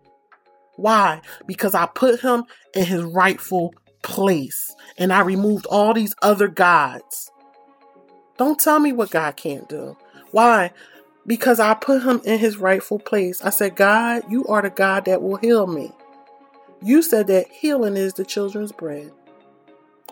Why? 0.76 1.20
Because 1.46 1.74
I 1.74 1.86
put 1.86 2.20
him 2.20 2.44
in 2.74 2.86
his 2.86 3.02
rightful 3.02 3.74
place 4.02 4.74
and 4.96 5.12
I 5.12 5.20
removed 5.20 5.66
all 5.66 5.92
these 5.92 6.14
other 6.22 6.48
gods. 6.48 7.30
Don't 8.38 8.58
tell 8.58 8.80
me 8.80 8.92
what 8.92 9.10
God 9.10 9.36
can't 9.36 9.68
do. 9.68 9.96
Why? 10.30 10.72
Because 11.26 11.58
I 11.58 11.74
put 11.74 12.02
him 12.02 12.20
in 12.24 12.38
his 12.38 12.58
rightful 12.58 12.98
place. 12.98 13.42
I 13.42 13.50
said, 13.50 13.76
God, 13.76 14.24
you 14.28 14.44
are 14.46 14.62
the 14.62 14.70
God 14.70 15.06
that 15.06 15.22
will 15.22 15.36
heal 15.36 15.66
me. 15.66 15.92
You 16.82 17.00
said 17.00 17.28
that 17.28 17.48
healing 17.48 17.96
is 17.96 18.12
the 18.12 18.24
children's 18.24 18.72
bread. 18.72 19.10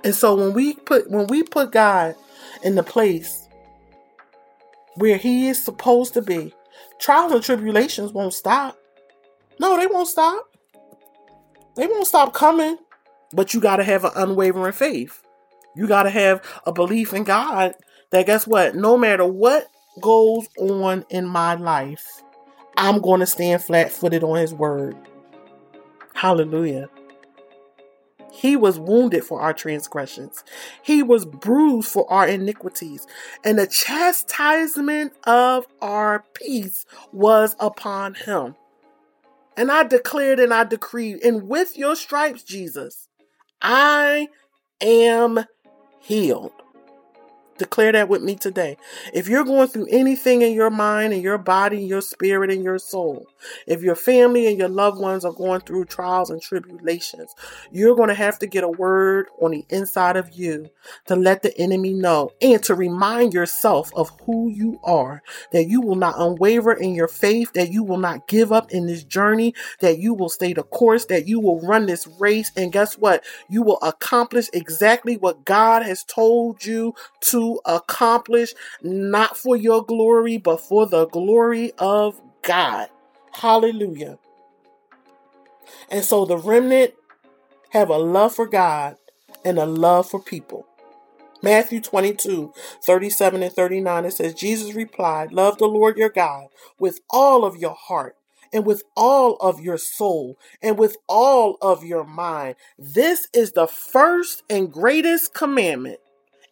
And 0.05 0.15
so 0.15 0.35
when 0.35 0.53
we 0.53 0.75
put 0.75 1.11
when 1.11 1.27
we 1.27 1.43
put 1.43 1.71
God 1.71 2.17
in 2.63 2.75
the 2.75 2.83
place 2.83 3.47
where 4.97 5.17
he 5.17 5.49
is 5.49 5.63
supposed 5.63 6.15
to 6.15 6.23
be, 6.23 6.55
trials 6.99 7.33
and 7.33 7.43
tribulations 7.43 8.13
won't 8.13 8.35
stop. 8.35 8.79
No, 9.61 9.77
they 9.77 9.87
won't 9.87 10.09
stop. 10.09 10.49
They 11.77 11.87
won't 11.87 12.07
stop 12.07 12.33
coming. 12.33 12.79
But 13.35 13.55
you 13.55 13.61
got 13.61 13.77
to 13.77 13.85
have 13.85 14.05
an 14.05 14.13
unwavering 14.15 14.73
faith. 14.73 15.23
You 15.75 15.87
got 15.87 16.03
to 16.03 16.11
have 16.11 16.43
a 16.67 16.73
belief 16.73 17.13
in 17.15 17.25
God 17.25 17.75
that 18.11 18.27
guess 18.27 18.47
what? 18.47 18.75
No 18.75 18.99
matter 18.99 19.25
what 19.25 19.69
goes 20.01 20.49
on 20.59 21.05
in 21.11 21.27
my 21.27 21.55
life, 21.55 22.23
I'm 22.77 23.01
going 23.01 23.21
to 23.21 23.27
stand 23.27 23.63
flat 23.63 23.93
footed 23.93 24.25
on 24.25 24.39
His 24.39 24.55
word. 24.55 24.97
Hallelujah. 26.15 26.89
He 28.33 28.57
was 28.57 28.79
wounded 28.79 29.25
for 29.25 29.43
our 29.43 29.53
transgressions. 29.53 30.43
He 30.83 31.03
was 31.03 31.27
bruised 31.27 31.89
for 31.89 32.11
our 32.11 32.27
iniquities. 32.27 33.07
And 33.45 33.59
the 33.59 33.67
chastisement 33.67 35.13
of 35.25 35.67
our 35.83 36.25
peace 36.35 36.87
was 37.13 37.55
upon 37.61 38.15
him. 38.15 38.57
And 39.55 39.71
I 39.71 39.85
declared 39.85 40.41
and 40.41 40.53
I 40.53 40.65
decreed, 40.65 41.23
and 41.23 41.47
with 41.47 41.77
your 41.77 41.95
stripes, 41.95 42.43
Jesus, 42.43 43.09
I 43.61 44.29
am 44.81 45.45
healed. 46.01 46.53
Declare 47.59 47.93
that 47.93 48.09
with 48.09 48.23
me 48.23 48.35
today. 48.35 48.77
If 49.13 49.29
you're 49.29 49.45
going 49.45 49.69
through 49.69 49.87
anything 49.91 50.43
in 50.43 50.53
your 50.53 50.71
mind 50.71 51.13
and 51.13 51.23
your 51.23 51.39
body, 51.39 51.83
your 51.83 52.01
spirit, 52.01 52.51
and 52.51 52.65
your 52.65 52.79
soul, 52.79 53.27
if 53.67 53.83
your 53.83 53.95
family 53.95 54.47
and 54.47 54.59
your 54.59 54.69
loved 54.69 54.99
ones 54.99 55.25
are 55.25 55.33
going 55.33 55.61
through 55.61 55.85
trials 55.87 56.31
and 56.31 56.41
tribulations, 56.41 57.35
you're 57.71 57.97
going 57.97 58.09
to 58.09 58.15
have 58.15 58.39
to 58.41 58.47
get 58.47 58.65
a 58.65 58.69
word 58.69 59.27
on 59.41 59.53
the 59.53 59.65
inside 59.69 60.17
of 60.17 60.33
you 60.33 60.71
to 61.07 61.17
let 61.17 61.43
the 61.43 61.57
enemy 61.59 61.93
know 61.93 62.33
and 62.41 62.63
to 62.65 62.75
remind 62.75 63.35
yourself 63.35 63.93
of 63.95 64.11
who 64.25 64.49
you 64.49 64.81
are, 64.85 65.23
that 65.53 65.69
you 65.69 65.81
will 65.81 65.97
not 65.97 66.17
unwaver 66.17 66.73
in 66.73 66.95
your 66.95 67.09
faith, 67.09 67.53
that 67.53 67.71
you 67.71 67.83
will 67.83 67.99
not 67.99 68.27
give 68.29 68.53
up 68.53 68.71
in 68.71 68.87
this 68.87 69.05
journey, 69.05 69.55
that 69.81 69.99
you 69.99 70.15
will 70.15 70.29
stay 70.29 70.53
the 70.53 70.63
course, 70.63 71.07
that 71.07 71.27
you 71.27 71.39
will 71.41 71.61
run 71.61 71.87
this 71.87 72.07
race. 72.19 72.51
And 72.57 72.73
guess 72.73 72.97
what? 72.99 73.25
You 73.49 73.63
will 73.63 73.79
accomplish 73.83 74.49
exactly 74.53 75.17
what 75.17 75.45
God 75.45 75.83
has 75.83 76.05
told 76.05 76.65
you 76.65 76.95
to 77.23 77.52
accomplish, 77.65 78.55
not 78.83 79.37
for 79.37 79.57
your 79.57 79.85
glory, 79.85 80.39
but 80.39 80.61
for 80.61 80.87
the 80.87 81.07
glory 81.07 81.73
of 81.79 82.21
God. 82.43 82.89
Hallelujah. 83.33 84.19
And 85.91 86.05
so 86.05 86.25
the 86.25 86.39
remnant 86.39 86.95
have 87.71 87.89
a 87.89 87.97
love 87.97 88.35
for 88.35 88.47
God 88.47 88.97
and 89.45 89.59
a 89.59 89.67
love 89.67 90.09
for 90.11 90.21
people. 90.21 90.67
Matthew 91.43 91.81
22, 91.81 92.53
37 92.85 93.43
and 93.43 93.53
39, 93.53 94.05
it 94.05 94.13
says, 94.13 94.35
Jesus 94.35 94.75
replied, 94.75 95.33
Love 95.33 95.59
the 95.59 95.67
Lord 95.67 95.97
your 95.97 96.09
God 96.09 96.49
with 96.79 97.01
all 97.11 97.45
of 97.45 97.57
your 97.57 97.75
heart 97.75 98.17
and 98.53 98.65
with 98.65 98.85
all 98.97 99.37
of 99.41 99.61
your 99.61 99.79
soul 99.79 100.39
and 100.63 100.79
with 100.79 100.97
all 101.09 101.57
of 101.61 101.85
your 101.85 102.05
mind. 102.05 102.55
This 102.79 103.27
is 103.33 103.53
the 103.53 103.67
first 103.67 104.45
and 104.49 104.73
greatest 104.73 105.35
commandment. 105.35 105.99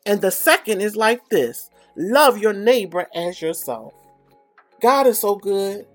And 0.07 0.21
the 0.21 0.31
second 0.31 0.81
is 0.81 0.97
like 0.97 1.29
this 1.29 1.71
love 1.97 2.39
your 2.39 2.53
neighbor 2.53 3.07
as 3.15 3.43
yourself. 3.43 3.93
God 4.81 5.07
is 5.07 5.19
so 5.19 5.37
good. 5.37 5.87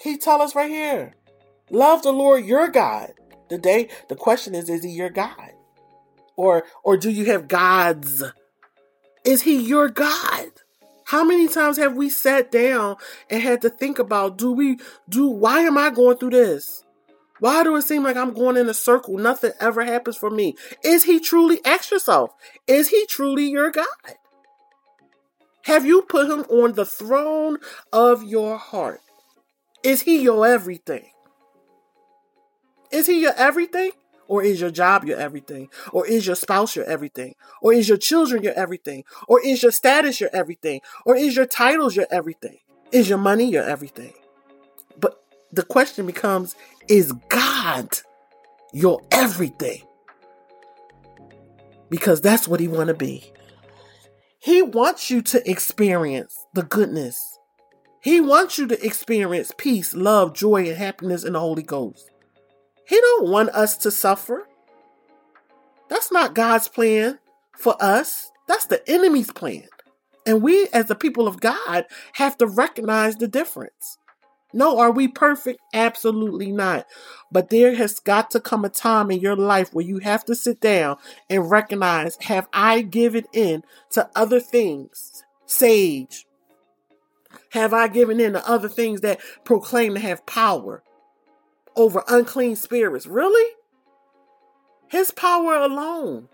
He 0.00 0.16
tell 0.16 0.42
us 0.42 0.54
right 0.54 0.70
here. 0.70 1.14
Love 1.70 2.02
the 2.02 2.12
Lord 2.12 2.44
your 2.44 2.68
God. 2.68 3.12
Today, 3.48 3.88
the 4.08 4.16
question 4.16 4.54
is, 4.54 4.68
is 4.68 4.82
he 4.82 4.90
your 4.90 5.10
God? 5.10 5.52
Or 6.36 6.64
or 6.82 6.96
do 6.96 7.10
you 7.10 7.26
have 7.26 7.48
gods? 7.48 8.22
Is 9.24 9.42
he 9.42 9.56
your 9.56 9.88
God? 9.88 10.48
How 11.06 11.24
many 11.24 11.48
times 11.48 11.76
have 11.76 11.96
we 11.96 12.08
sat 12.08 12.50
down 12.50 12.96
and 13.30 13.42
had 13.42 13.62
to 13.62 13.70
think 13.70 13.98
about 13.98 14.38
do 14.38 14.52
we 14.52 14.78
do 15.08 15.28
why 15.28 15.60
am 15.60 15.78
I 15.78 15.90
going 15.90 16.16
through 16.16 16.30
this? 16.30 16.83
Why 17.44 17.62
do 17.62 17.76
it 17.76 17.82
seem 17.82 18.04
like 18.04 18.16
I'm 18.16 18.32
going 18.32 18.56
in 18.56 18.70
a 18.70 18.72
circle? 18.72 19.18
Nothing 19.18 19.52
ever 19.60 19.84
happens 19.84 20.16
for 20.16 20.30
me. 20.30 20.56
Is 20.82 21.04
he 21.04 21.20
truly, 21.20 21.60
ask 21.62 21.90
yourself, 21.90 22.30
is 22.66 22.88
he 22.88 23.04
truly 23.04 23.44
your 23.50 23.70
God? 23.70 23.84
Have 25.64 25.84
you 25.84 26.00
put 26.00 26.30
him 26.30 26.46
on 26.48 26.72
the 26.72 26.86
throne 26.86 27.58
of 27.92 28.22
your 28.22 28.56
heart? 28.56 29.02
Is 29.82 30.00
he 30.00 30.22
your 30.22 30.46
everything? 30.46 31.10
Is 32.90 33.08
he 33.08 33.20
your 33.20 33.34
everything? 33.36 33.90
Or 34.26 34.42
is 34.42 34.62
your 34.62 34.70
job 34.70 35.04
your 35.04 35.18
everything? 35.18 35.68
Or 35.92 36.06
is 36.06 36.26
your 36.26 36.36
spouse 36.36 36.74
your 36.74 36.86
everything? 36.86 37.34
Or 37.60 37.74
is 37.74 37.90
your 37.90 37.98
children 37.98 38.42
your 38.42 38.54
everything? 38.54 39.04
Or 39.28 39.38
is 39.44 39.62
your 39.62 39.72
status 39.72 40.18
your 40.18 40.30
everything? 40.32 40.80
Or 41.04 41.14
is 41.14 41.36
your 41.36 41.44
titles 41.44 41.94
your 41.94 42.06
everything? 42.10 42.60
Is 42.90 43.10
your 43.10 43.18
money 43.18 43.44
your 43.50 43.64
everything? 43.64 44.14
But 44.98 45.20
the 45.54 45.62
question 45.62 46.06
becomes 46.06 46.54
is 46.88 47.12
God 47.28 47.88
your 48.72 49.00
everything? 49.10 49.82
Because 51.90 52.20
that's 52.20 52.48
what 52.48 52.60
he 52.60 52.68
want 52.68 52.88
to 52.88 52.94
be. 52.94 53.32
He 54.38 54.62
wants 54.62 55.10
you 55.10 55.22
to 55.22 55.50
experience 55.50 56.36
the 56.52 56.62
goodness. 56.62 57.38
He 58.02 58.20
wants 58.20 58.58
you 58.58 58.66
to 58.66 58.84
experience 58.84 59.52
peace, 59.56 59.94
love, 59.94 60.34
joy, 60.34 60.68
and 60.68 60.76
happiness 60.76 61.24
in 61.24 61.32
the 61.32 61.40
Holy 61.40 61.62
Ghost. 61.62 62.10
He 62.86 63.00
don't 63.00 63.30
want 63.30 63.48
us 63.50 63.78
to 63.78 63.90
suffer. 63.90 64.46
That's 65.88 66.12
not 66.12 66.34
God's 66.34 66.68
plan 66.68 67.18
for 67.56 67.82
us. 67.82 68.30
That's 68.46 68.66
the 68.66 68.86
enemy's 68.90 69.32
plan. 69.32 69.68
And 70.26 70.42
we, 70.42 70.68
as 70.72 70.86
the 70.86 70.94
people 70.94 71.26
of 71.26 71.40
God, 71.40 71.86
have 72.14 72.36
to 72.38 72.46
recognize 72.46 73.16
the 73.16 73.28
difference. 73.28 73.98
No, 74.54 74.78
are 74.78 74.92
we 74.92 75.08
perfect? 75.08 75.60
Absolutely 75.74 76.52
not. 76.52 76.86
But 77.30 77.50
there 77.50 77.74
has 77.74 77.98
got 77.98 78.30
to 78.30 78.40
come 78.40 78.64
a 78.64 78.68
time 78.68 79.10
in 79.10 79.18
your 79.18 79.34
life 79.34 79.74
where 79.74 79.84
you 79.84 79.98
have 79.98 80.24
to 80.26 80.36
sit 80.36 80.60
down 80.60 80.96
and 81.28 81.50
recognize 81.50 82.16
have 82.22 82.48
I 82.52 82.82
given 82.82 83.24
in 83.32 83.64
to 83.90 84.08
other 84.14 84.38
things? 84.38 85.24
Sage. 85.44 86.26
Have 87.50 87.74
I 87.74 87.88
given 87.88 88.20
in 88.20 88.34
to 88.34 88.48
other 88.48 88.68
things 88.68 89.00
that 89.00 89.20
proclaim 89.44 89.94
to 89.94 90.00
have 90.00 90.24
power 90.24 90.84
over 91.74 92.04
unclean 92.06 92.54
spirits? 92.54 93.06
Really? 93.06 93.54
His 94.88 95.10
power 95.10 95.56
alone. 95.56 96.28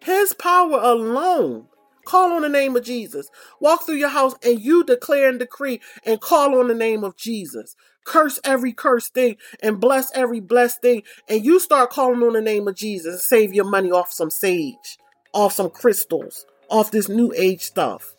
His 0.00 0.34
power 0.34 0.78
alone 0.78 1.68
Call 2.04 2.32
on 2.32 2.42
the 2.42 2.48
name 2.48 2.76
of 2.76 2.84
Jesus. 2.84 3.30
Walk 3.60 3.86
through 3.86 3.96
your 3.96 4.10
house 4.10 4.34
and 4.44 4.60
you 4.60 4.84
declare 4.84 5.28
and 5.30 5.38
decree 5.38 5.80
and 6.04 6.20
call 6.20 6.58
on 6.58 6.68
the 6.68 6.74
name 6.74 7.04
of 7.04 7.16
Jesus. 7.16 7.76
Curse 8.04 8.40
every 8.44 8.72
cursed 8.72 9.14
thing 9.14 9.36
and 9.62 9.80
bless 9.80 10.12
every 10.14 10.40
blessed 10.40 10.82
thing. 10.82 11.02
And 11.28 11.44
you 11.44 11.60
start 11.60 11.90
calling 11.90 12.22
on 12.22 12.34
the 12.34 12.42
name 12.42 12.68
of 12.68 12.76
Jesus 12.76 13.26
save 13.28 13.54
your 13.54 13.66
money 13.66 13.90
off 13.92 14.12
some 14.12 14.30
sage, 14.30 14.98
off 15.34 15.52
some 15.54 15.70
crystals, 15.70 16.46
off 16.70 16.90
this 16.90 17.08
new 17.08 17.32
age 17.36 17.62
stuff. 17.62 18.14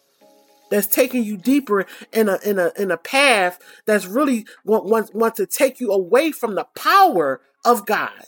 that's 0.70 0.88
taking 0.88 1.24
you 1.24 1.38
deeper 1.38 1.86
in 2.14 2.30
a 2.30 2.40
in 2.46 2.60
a 2.60 2.72
in 2.78 2.92
a 2.92 2.98
path 2.98 3.60
that's 3.86 4.06
really 4.08 4.46
want, 4.66 4.86
want, 4.86 5.16
want 5.16 5.36
to 5.36 5.46
take 5.46 5.80
you 5.80 5.92
away 5.92 6.32
from 6.32 6.56
the 6.56 6.66
power 6.76 7.42
of 7.66 7.86
God. 7.86 8.26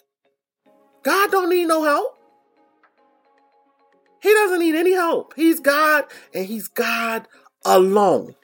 God 1.04 1.32
don't 1.32 1.50
need 1.50 1.68
no 1.68 1.84
help. 1.84 2.18
He 4.24 4.34
doesn't 4.34 4.60
need 4.60 4.76
any 4.76 4.94
help. 4.94 5.34
He's 5.36 5.60
God 5.60 6.06
and 6.34 6.46
he's 6.46 6.70
God 6.70 7.28
alone. 7.66 8.36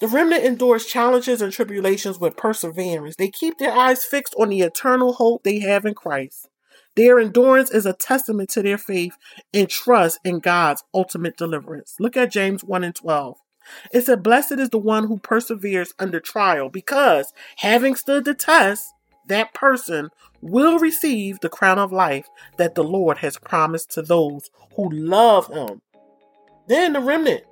The 0.00 0.06
remnant 0.06 0.44
endures 0.44 0.84
challenges 0.84 1.40
and 1.40 1.50
tribulations 1.50 2.20
with 2.20 2.36
perseverance. 2.36 3.16
They 3.16 3.28
keep 3.28 3.56
their 3.58 3.72
eyes 3.72 4.04
fixed 4.04 4.34
on 4.38 4.50
the 4.50 4.60
eternal 4.60 5.14
hope 5.14 5.42
they 5.42 5.60
have 5.60 5.86
in 5.86 5.94
Christ. 5.94 6.48
Their 6.94 7.18
endurance 7.18 7.70
is 7.70 7.86
a 7.86 7.94
testament 7.94 8.50
to 8.50 8.62
their 8.62 8.78
faith 8.78 9.16
and 9.54 9.68
trust 9.68 10.20
in 10.24 10.40
God's 10.40 10.84
ultimate 10.92 11.38
deliverance. 11.38 11.96
Look 11.98 12.16
at 12.16 12.32
James 12.32 12.62
1 12.62 12.84
and 12.84 12.94
12. 12.94 13.38
It 13.92 14.04
said, 14.04 14.22
Blessed 14.22 14.52
is 14.52 14.70
the 14.70 14.78
one 14.78 15.06
who 15.06 15.18
perseveres 15.18 15.94
under 15.98 16.20
trial, 16.20 16.68
because 16.68 17.32
having 17.56 17.94
stood 17.94 18.24
the 18.24 18.34
test, 18.34 18.92
that 19.26 19.54
person 19.54 20.10
will 20.40 20.78
receive 20.78 21.40
the 21.40 21.48
crown 21.48 21.78
of 21.78 21.92
life 21.92 22.28
that 22.56 22.74
the 22.74 22.84
Lord 22.84 23.18
has 23.18 23.38
promised 23.38 23.90
to 23.92 24.02
those 24.02 24.50
who 24.76 24.90
love 24.90 25.48
him. 25.48 25.82
Then 26.68 26.92
the 26.92 27.00
remnant, 27.00 27.44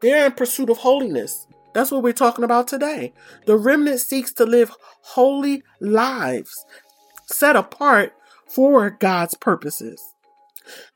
they're 0.00 0.26
in 0.26 0.32
pursuit 0.32 0.70
of 0.70 0.78
holiness. 0.78 1.46
That's 1.72 1.90
what 1.90 2.02
we're 2.02 2.12
talking 2.12 2.44
about 2.44 2.68
today. 2.68 3.12
The 3.46 3.56
remnant 3.56 4.00
seeks 4.00 4.32
to 4.34 4.44
live 4.44 4.72
holy 5.02 5.62
lives 5.80 6.64
set 7.26 7.56
apart 7.56 8.12
for 8.46 8.90
God's 8.90 9.34
purposes. 9.34 10.14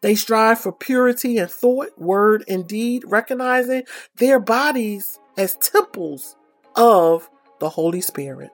They 0.03 0.15
strive 0.15 0.61
for 0.61 0.73
purity 0.73 1.39
in 1.39 1.49
thought, 1.49 1.99
word, 1.99 2.45
and 2.49 2.67
deed, 2.67 3.05
recognizing 3.07 3.85
their 4.17 4.39
bodies 4.39 5.19
as 5.37 5.57
temples 5.57 6.37
of 6.77 7.29
the 7.61 7.71
Holy 7.71 8.01
Spirit. 8.01 8.51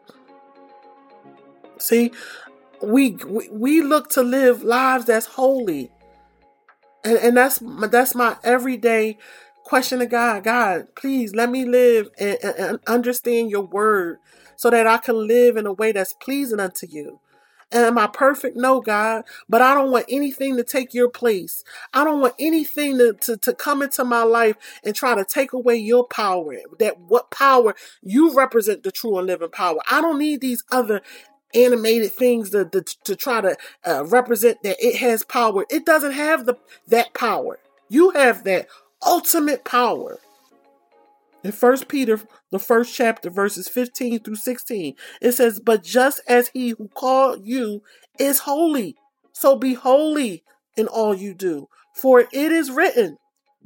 See, 1.78 2.12
we 2.82 3.16
we 3.50 3.82
look 3.82 4.10
to 4.10 4.22
live 4.22 4.62
lives 4.62 5.06
that's 5.06 5.26
holy. 5.26 5.90
And 7.04 7.18
and 7.18 7.36
that's 7.36 7.62
that's 7.90 8.14
my 8.14 8.36
everyday 8.44 9.18
question 9.64 10.00
to 10.00 10.06
God. 10.06 10.44
God, 10.44 10.88
please 10.96 11.34
let 11.34 11.50
me 11.50 11.64
live 11.64 12.08
and, 12.18 12.38
and, 12.42 12.80
understand 12.86 13.50
your 13.50 13.62
word 13.62 14.18
so 14.56 14.68
that 14.70 14.86
I 14.86 14.98
can 14.98 15.26
live 15.26 15.56
in 15.56 15.66
a 15.66 15.72
way 15.72 15.92
that's 15.92 16.12
pleasing 16.12 16.60
unto 16.60 16.86
you. 16.88 17.20
And 17.72 17.84
am 17.84 17.98
I 17.98 18.08
perfect? 18.08 18.56
No, 18.56 18.80
God. 18.80 19.22
But 19.48 19.62
I 19.62 19.74
don't 19.74 19.92
want 19.92 20.06
anything 20.08 20.56
to 20.56 20.64
take 20.64 20.92
your 20.92 21.08
place. 21.08 21.62
I 21.94 22.02
don't 22.02 22.20
want 22.20 22.34
anything 22.38 22.98
to, 22.98 23.14
to, 23.22 23.36
to 23.36 23.54
come 23.54 23.80
into 23.82 24.02
my 24.02 24.24
life 24.24 24.56
and 24.84 24.94
try 24.94 25.14
to 25.14 25.24
take 25.24 25.52
away 25.52 25.76
your 25.76 26.04
power. 26.04 26.56
That 26.80 26.98
what 26.98 27.30
power 27.30 27.76
you 28.02 28.34
represent 28.34 28.82
the 28.82 28.90
true 28.90 29.18
and 29.18 29.26
living 29.28 29.50
power. 29.50 29.78
I 29.88 30.00
don't 30.00 30.18
need 30.18 30.40
these 30.40 30.64
other 30.72 31.00
animated 31.54 32.12
things 32.12 32.50
to, 32.50 32.64
to, 32.66 32.82
to 33.04 33.16
try 33.16 33.40
to 33.40 33.56
uh, 33.86 34.04
represent 34.06 34.62
that 34.62 34.76
it 34.78 34.96
has 34.96 35.24
power. 35.24 35.64
It 35.70 35.84
doesn't 35.84 36.12
have 36.12 36.46
the 36.46 36.56
that 36.88 37.14
power. 37.14 37.58
You 37.88 38.10
have 38.10 38.44
that 38.44 38.68
ultimate 39.04 39.64
power. 39.64 40.18
In 41.42 41.52
First 41.52 41.88
Peter, 41.88 42.20
the 42.50 42.58
first 42.58 42.94
chapter, 42.94 43.30
verses 43.30 43.66
15 43.68 44.20
through 44.20 44.36
16, 44.36 44.94
it 45.22 45.32
says, 45.32 45.58
But 45.58 45.82
just 45.82 46.20
as 46.28 46.48
he 46.48 46.70
who 46.70 46.88
called 46.88 47.46
you 47.46 47.82
is 48.18 48.40
holy, 48.40 48.96
so 49.32 49.56
be 49.56 49.74
holy 49.74 50.44
in 50.76 50.86
all 50.86 51.14
you 51.14 51.32
do. 51.32 51.68
For 51.94 52.20
it 52.20 52.32
is 52.32 52.70
written, 52.70 53.16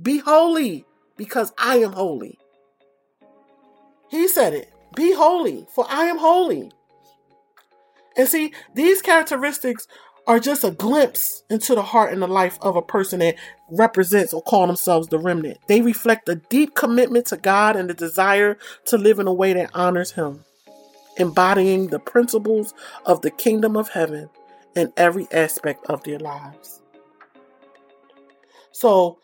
Be 0.01 0.19
holy, 0.19 0.85
because 1.17 1.53
I 1.59 1.79
am 1.79 1.93
holy. 1.93 2.39
He 4.09 4.29
said 4.29 4.55
it, 4.55 4.73
Be 4.95 5.13
holy, 5.13 5.67
for 5.75 5.85
I 5.89 6.05
am 6.05 6.19
holy. 6.19 6.71
And 8.17 8.29
see, 8.29 8.53
these 8.75 9.03
characteristics 9.03 9.87
are 10.27 10.39
just 10.39 10.65
a 10.65 10.71
glimpse 10.71 11.43
into 11.51 11.75
the 11.75 11.83
heart 11.83 12.13
and 12.13 12.23
the 12.23 12.27
life 12.27 12.59
of 12.63 12.77
a 12.77 12.83
person 12.83 13.19
that 13.21 13.37
represents 13.71 14.33
or 14.33 14.43
call 14.43 14.67
themselves 14.67 15.09
the 15.09 15.19
remnant. 15.19 15.59
They 15.67 15.83
reflect 15.83 16.29
a 16.29 16.37
deep 16.37 16.75
commitment 16.75 17.27
to 17.27 17.37
God 17.37 17.77
and 17.77 17.91
the 17.91 17.95
desire 17.95 18.57
to 18.87 18.97
live 18.97 19.19
in 19.19 19.27
a 19.27 19.33
way 19.33 19.53
that 19.53 19.71
honors 19.75 20.13
Him, 20.13 20.45
embodying 21.19 21.89
the 21.89 21.99
principles 21.99 22.73
of 23.05 23.21
the 23.21 23.31
kingdom 23.31 23.77
of 23.77 23.91
heaven 23.91 24.31
in 24.75 24.93
every 24.97 25.29
aspect 25.31 25.85
of 25.87 26.03
their 26.05 26.19
lives. 26.19 26.81
So, 28.73 29.19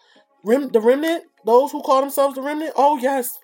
rem- 0.45 0.68
the 0.68 0.80
remnant, 0.80 1.24
those 1.45 1.72
who 1.72 1.82
call 1.82 2.03
themselves 2.03 2.34
the 2.34 2.43
remnant, 2.43 2.72
oh 2.76 2.99
yes, 2.99 3.38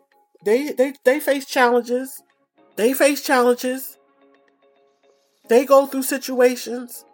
they 0.44 0.72
they 0.72 0.94
they 1.04 1.20
face 1.20 1.46
challenges. 1.46 2.22
They 2.76 2.92
face 2.92 3.22
challenges. 3.22 3.95
They 5.48 5.64
go 5.64 5.86
through 5.86 6.02
situations. 6.02 7.04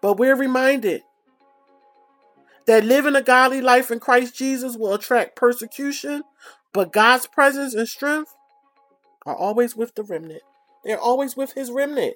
But 0.00 0.18
we're 0.18 0.36
reminded 0.36 1.02
that 2.66 2.84
living 2.84 3.16
a 3.16 3.22
godly 3.22 3.60
life 3.60 3.90
in 3.90 4.00
Christ 4.00 4.36
Jesus 4.36 4.76
will 4.76 4.94
attract 4.94 5.36
persecution, 5.36 6.22
but 6.72 6.92
God's 6.92 7.26
presence 7.26 7.74
and 7.74 7.88
strength 7.88 8.34
are 9.26 9.36
always 9.36 9.76
with 9.76 9.94
the 9.94 10.02
remnant. 10.02 10.42
They're 10.84 10.98
always 10.98 11.36
with 11.36 11.52
his 11.52 11.70
remnant. 11.70 12.14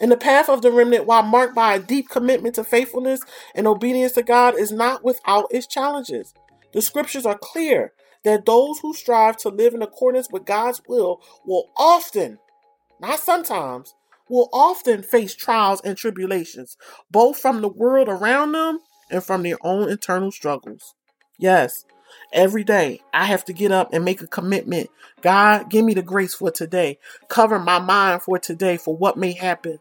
And 0.00 0.10
the 0.10 0.16
path 0.16 0.48
of 0.48 0.62
the 0.62 0.70
remnant, 0.70 1.04
while 1.04 1.22
marked 1.22 1.54
by 1.54 1.74
a 1.74 1.78
deep 1.78 2.08
commitment 2.08 2.54
to 2.54 2.64
faithfulness 2.64 3.20
and 3.54 3.66
obedience 3.66 4.12
to 4.12 4.22
God, 4.22 4.58
is 4.58 4.72
not 4.72 5.04
without 5.04 5.46
its 5.50 5.66
challenges. 5.66 6.32
The 6.72 6.80
scriptures 6.80 7.26
are 7.26 7.38
clear 7.38 7.92
that 8.24 8.46
those 8.46 8.78
who 8.80 8.94
strive 8.94 9.36
to 9.38 9.48
live 9.48 9.74
in 9.74 9.82
accordance 9.82 10.28
with 10.30 10.46
God's 10.46 10.80
will 10.88 11.20
will 11.44 11.70
often, 11.76 12.38
not 13.00 13.18
sometimes, 13.18 13.94
will 14.28 14.48
often 14.52 15.02
face 15.02 15.34
trials 15.34 15.80
and 15.82 15.96
tribulations, 15.96 16.76
both 17.10 17.38
from 17.38 17.60
the 17.60 17.68
world 17.68 18.08
around 18.08 18.52
them 18.52 18.78
and 19.10 19.24
from 19.24 19.42
their 19.42 19.56
own 19.62 19.90
internal 19.90 20.30
struggles. 20.30 20.94
Yes, 21.38 21.84
every 22.32 22.64
day 22.64 23.00
I 23.12 23.24
have 23.24 23.44
to 23.46 23.52
get 23.52 23.72
up 23.72 23.92
and 23.92 24.04
make 24.04 24.20
a 24.22 24.26
commitment. 24.26 24.88
God, 25.20 25.68
give 25.70 25.84
me 25.84 25.94
the 25.94 26.02
grace 26.02 26.34
for 26.34 26.50
today. 26.50 26.98
Cover 27.28 27.58
my 27.58 27.78
mind 27.78 28.22
for 28.22 28.38
today 28.38 28.76
for 28.76 28.96
what 28.96 29.16
may 29.16 29.32
happen. 29.32 29.78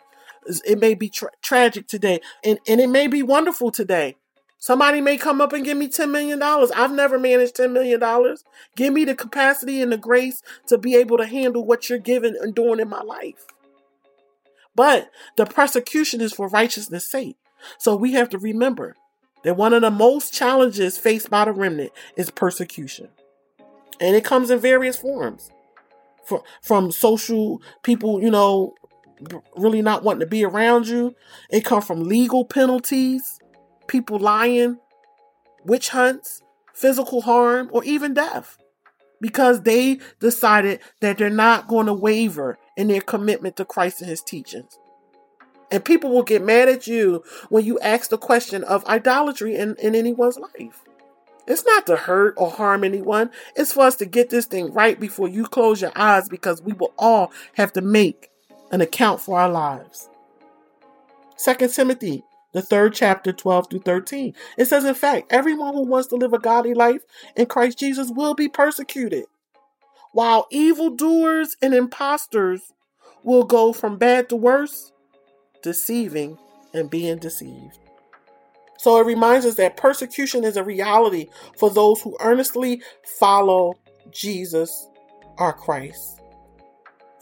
It 0.65 0.79
may 0.79 0.95
be 0.95 1.09
tra- 1.09 1.29
tragic 1.41 1.87
today, 1.87 2.21
and, 2.43 2.59
and 2.67 2.81
it 2.81 2.89
may 2.89 3.07
be 3.07 3.21
wonderful 3.21 3.71
today. 3.71 4.15
Somebody 4.59 4.99
may 4.99 5.15
come 5.15 5.39
up 5.39 5.53
and 5.53 5.63
give 5.63 5.77
me 5.77 5.87
$10 5.87 6.11
million. 6.11 6.41
I've 6.43 6.91
never 6.91 7.17
managed 7.17 7.55
$10 7.55 7.71
million. 7.71 8.37
Give 8.75 8.93
me 8.93 9.05
the 9.05 9.15
capacity 9.15 9.81
and 9.81 9.91
the 9.91 9.97
grace 9.97 10.43
to 10.67 10.77
be 10.77 10.95
able 10.97 11.17
to 11.17 11.25
handle 11.25 11.65
what 11.65 11.89
you're 11.89 11.97
giving 11.97 12.35
and 12.39 12.53
doing 12.53 12.81
in 12.81 12.89
my 12.89 13.01
life. 13.01 13.47
But 14.75 15.09
the 15.37 15.45
persecution 15.45 16.19
is 16.19 16.33
for 16.33 16.49
righteousness' 16.49 17.09
sake. 17.09 17.37
So 17.77 17.95
we 17.95 18.13
have 18.13 18.29
to 18.29 18.37
remember 18.37 18.95
that 19.43 19.55
one 19.55 19.73
of 19.73 19.81
the 19.81 19.91
most 19.91 20.33
challenges 20.33 20.97
faced 20.97 21.29
by 21.29 21.45
the 21.45 21.53
remnant 21.53 21.91
is 22.17 22.29
persecution. 22.29 23.07
And 24.01 24.15
it 24.15 24.25
comes 24.25 24.49
in 24.49 24.59
various 24.59 24.97
forms. 24.97 25.51
For, 26.25 26.43
from 26.61 26.91
social 26.91 27.61
people, 27.81 28.21
you 28.21 28.29
know, 28.29 28.75
really 29.55 29.81
not 29.81 30.03
wanting 30.03 30.21
to 30.21 30.27
be 30.27 30.45
around 30.45 30.87
you. 30.87 31.15
It 31.49 31.65
comes 31.65 31.85
from 31.85 32.03
legal 32.03 32.45
penalties, 32.45 33.39
people 33.89 34.17
lying, 34.17 34.79
witch 35.65 35.89
hunts, 35.89 36.41
physical 36.73 37.21
harm, 37.21 37.69
or 37.73 37.83
even 37.83 38.13
death. 38.13 38.57
Because 39.19 39.63
they 39.63 39.99
decided 40.21 40.79
that 41.01 41.17
they're 41.17 41.29
not 41.29 41.67
going 41.67 41.87
to 41.87 41.93
waver 41.93 42.57
in 42.77 42.87
their 42.87 43.01
commitment 43.01 43.57
to 43.57 43.65
Christ 43.65 43.99
and 43.99 44.09
his 44.09 44.21
teachings. 44.21 44.79
And 45.71 45.83
people 45.83 46.09
will 46.09 46.23
get 46.23 46.41
mad 46.41 46.69
at 46.69 46.87
you 46.87 47.23
when 47.49 47.65
you 47.65 47.77
ask 47.79 48.09
the 48.09 48.17
question 48.17 48.63
of 48.63 48.85
idolatry 48.85 49.57
in, 49.57 49.75
in 49.75 49.93
anyone's 49.93 50.39
life. 50.39 50.83
It's 51.45 51.65
not 51.65 51.85
to 51.87 51.95
hurt 51.95 52.35
or 52.37 52.49
harm 52.49 52.83
anyone. 52.83 53.31
It's 53.55 53.73
for 53.73 53.81
us 53.81 53.95
to 53.97 54.05
get 54.05 54.29
this 54.29 54.45
thing 54.45 54.71
right 54.71 54.99
before 54.99 55.27
you 55.27 55.45
close 55.45 55.81
your 55.81 55.91
eyes 55.95 56.29
because 56.29 56.61
we 56.61 56.73
will 56.73 56.93
all 56.97 57.31
have 57.55 57.73
to 57.73 57.81
make 57.81 58.29
an 58.71 58.81
account 58.81 59.19
for 59.19 59.39
our 59.39 59.49
lives. 59.49 60.09
2 61.43 61.67
Timothy, 61.69 62.23
the 62.51 62.61
third 62.61 62.93
chapter, 62.93 63.31
12 63.31 63.69
through 63.69 63.79
13. 63.79 64.33
It 64.57 64.65
says, 64.65 64.85
in 64.85 64.95
fact, 64.95 65.31
everyone 65.31 65.73
who 65.73 65.83
wants 65.85 66.07
to 66.09 66.15
live 66.15 66.33
a 66.33 66.39
godly 66.39 66.73
life 66.73 67.01
in 67.35 67.45
Christ 67.45 67.79
Jesus 67.79 68.09
will 68.09 68.33
be 68.33 68.47
persecuted 68.47 69.25
while 70.11 70.47
evildoers 70.49 71.55
and 71.61 71.73
impostors 71.73 72.73
will 73.23 73.43
go 73.43 73.73
from 73.73 73.97
bad 73.97 74.29
to 74.29 74.35
worse, 74.35 74.91
deceiving 75.61 76.37
and 76.73 76.89
being 76.89 77.17
deceived. 77.17 77.77
So 78.77 78.99
it 78.99 79.05
reminds 79.05 79.45
us 79.45 79.55
that 79.55 79.77
persecution 79.77 80.43
is 80.43 80.55
a 80.55 80.63
reality 80.63 81.27
for 81.57 81.69
those 81.69 82.01
who 82.01 82.17
earnestly 82.21 82.81
follow 83.19 83.73
Jesus, 84.11 84.87
our 85.37 85.53
Christ. 85.53 86.21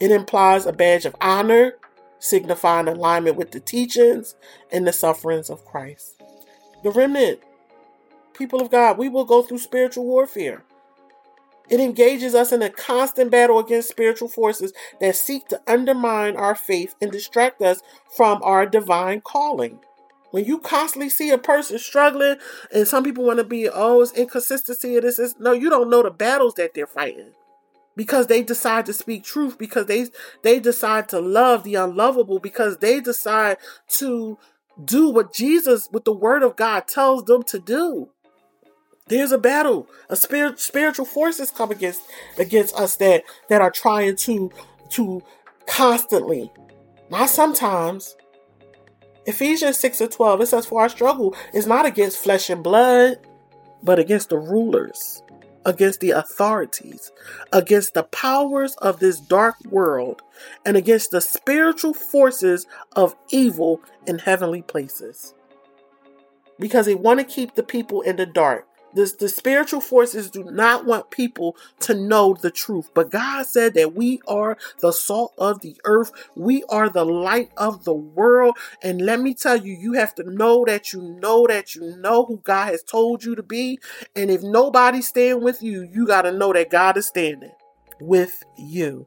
It 0.00 0.12
implies 0.12 0.66
a 0.66 0.72
badge 0.72 1.04
of 1.04 1.16
honor, 1.20 1.72
signifying 2.18 2.88
alignment 2.88 3.36
with 3.36 3.52
the 3.52 3.60
teachings 3.60 4.34
and 4.72 4.86
the 4.86 4.92
sufferings 4.92 5.50
of 5.50 5.64
Christ. 5.64 6.20
The 6.82 6.90
remnant 6.90 7.40
people 8.34 8.60
of 8.60 8.70
God, 8.70 8.98
we 8.98 9.08
will 9.08 9.24
go 9.24 9.42
through 9.42 9.58
spiritual 9.58 10.04
warfare. 10.04 10.64
It 11.68 11.80
engages 11.80 12.34
us 12.34 12.52
in 12.52 12.62
a 12.62 12.70
constant 12.70 13.30
battle 13.30 13.58
against 13.58 13.90
spiritual 13.90 14.28
forces 14.28 14.72
that 15.00 15.16
seek 15.16 15.48
to 15.48 15.60
undermine 15.66 16.36
our 16.36 16.54
faith 16.54 16.94
and 17.00 17.12
distract 17.12 17.60
us 17.60 17.82
from 18.16 18.42
our 18.42 18.64
divine 18.64 19.20
calling. 19.20 19.80
When 20.30 20.44
you 20.44 20.58
constantly 20.58 21.10
see 21.10 21.30
a 21.30 21.38
person 21.38 21.78
struggling, 21.78 22.36
and 22.72 22.86
some 22.86 23.04
people 23.04 23.24
want 23.24 23.38
to 23.38 23.44
be, 23.44 23.68
oh, 23.68 24.00
it's 24.00 24.12
inconsistency 24.12 24.98
this, 25.00 25.18
is 25.18 25.34
no, 25.38 25.52
you 25.52 25.68
don't 25.68 25.90
know 25.90 26.02
the 26.02 26.10
battles 26.10 26.54
that 26.54 26.74
they're 26.74 26.86
fighting 26.86 27.32
because 27.98 28.28
they 28.28 28.44
decide 28.44 28.86
to 28.86 28.92
speak 28.92 29.24
truth 29.24 29.58
because 29.58 29.86
they 29.86 30.06
they 30.42 30.60
decide 30.60 31.08
to 31.08 31.18
love 31.18 31.64
the 31.64 31.74
unlovable 31.74 32.38
because 32.38 32.78
they 32.78 33.00
decide 33.00 33.56
to 33.88 34.38
do 34.84 35.10
what 35.10 35.34
Jesus 35.34 35.88
with 35.92 36.04
the 36.04 36.12
word 36.12 36.44
of 36.44 36.54
God 36.54 36.86
tells 36.86 37.24
them 37.24 37.42
to 37.42 37.58
do. 37.58 38.10
There's 39.08 39.32
a 39.32 39.38
battle. 39.38 39.88
A 40.08 40.14
spirit 40.14 40.60
spiritual 40.60 41.06
forces 41.06 41.50
come 41.50 41.72
against 41.72 42.02
against 42.38 42.76
us 42.76 42.94
that 42.96 43.24
that 43.48 43.60
are 43.60 43.72
trying 43.72 44.14
to 44.14 44.52
to 44.90 45.20
constantly, 45.66 46.52
not 47.10 47.28
sometimes. 47.28 48.16
Ephesians 49.26 49.78
6 49.78 50.00
and 50.00 50.10
12, 50.12 50.40
it 50.40 50.46
says, 50.46 50.64
For 50.64 50.80
our 50.80 50.88
struggle 50.88 51.36
is 51.52 51.66
not 51.66 51.84
against 51.84 52.16
flesh 52.16 52.48
and 52.48 52.62
blood, 52.62 53.18
but 53.82 53.98
against 53.98 54.30
the 54.30 54.38
rulers, 54.38 55.22
against 55.68 56.00
the 56.00 56.12
authorities, 56.12 57.12
against 57.52 57.92
the 57.92 58.04
powers 58.04 58.74
of 58.76 59.00
this 59.00 59.20
dark 59.20 59.54
world, 59.66 60.22
and 60.64 60.78
against 60.78 61.10
the 61.10 61.20
spiritual 61.20 61.92
forces 61.92 62.66
of 62.96 63.14
evil 63.30 63.82
in 64.06 64.18
heavenly 64.18 64.62
places. 64.62 65.34
Because 66.58 66.86
they 66.86 66.94
want 66.94 67.20
to 67.20 67.24
keep 67.24 67.54
the 67.54 67.62
people 67.62 68.00
in 68.00 68.16
the 68.16 68.24
dark. 68.24 68.66
The, 68.94 69.12
the 69.18 69.28
spiritual 69.28 69.80
forces 69.80 70.30
do 70.30 70.44
not 70.44 70.86
want 70.86 71.10
people 71.10 71.56
to 71.80 71.94
know 71.94 72.34
the 72.34 72.50
truth. 72.50 72.90
But 72.94 73.10
God 73.10 73.46
said 73.46 73.74
that 73.74 73.94
we 73.94 74.20
are 74.26 74.56
the 74.80 74.92
salt 74.92 75.34
of 75.38 75.60
the 75.60 75.76
earth. 75.84 76.10
We 76.34 76.64
are 76.68 76.88
the 76.88 77.04
light 77.04 77.50
of 77.56 77.84
the 77.84 77.94
world. 77.94 78.56
And 78.82 79.02
let 79.02 79.20
me 79.20 79.34
tell 79.34 79.56
you, 79.56 79.74
you 79.74 79.92
have 79.94 80.14
to 80.16 80.24
know 80.24 80.64
that 80.66 80.92
you 80.92 81.02
know 81.02 81.46
that 81.46 81.74
you 81.74 81.96
know 81.98 82.24
who 82.24 82.38
God 82.38 82.66
has 82.70 82.82
told 82.82 83.24
you 83.24 83.34
to 83.34 83.42
be. 83.42 83.78
And 84.16 84.30
if 84.30 84.42
nobody's 84.42 85.08
standing 85.08 85.44
with 85.44 85.62
you, 85.62 85.88
you 85.92 86.06
got 86.06 86.22
to 86.22 86.32
know 86.32 86.52
that 86.52 86.70
God 86.70 86.96
is 86.96 87.06
standing 87.06 87.52
with 88.00 88.42
you. 88.56 89.06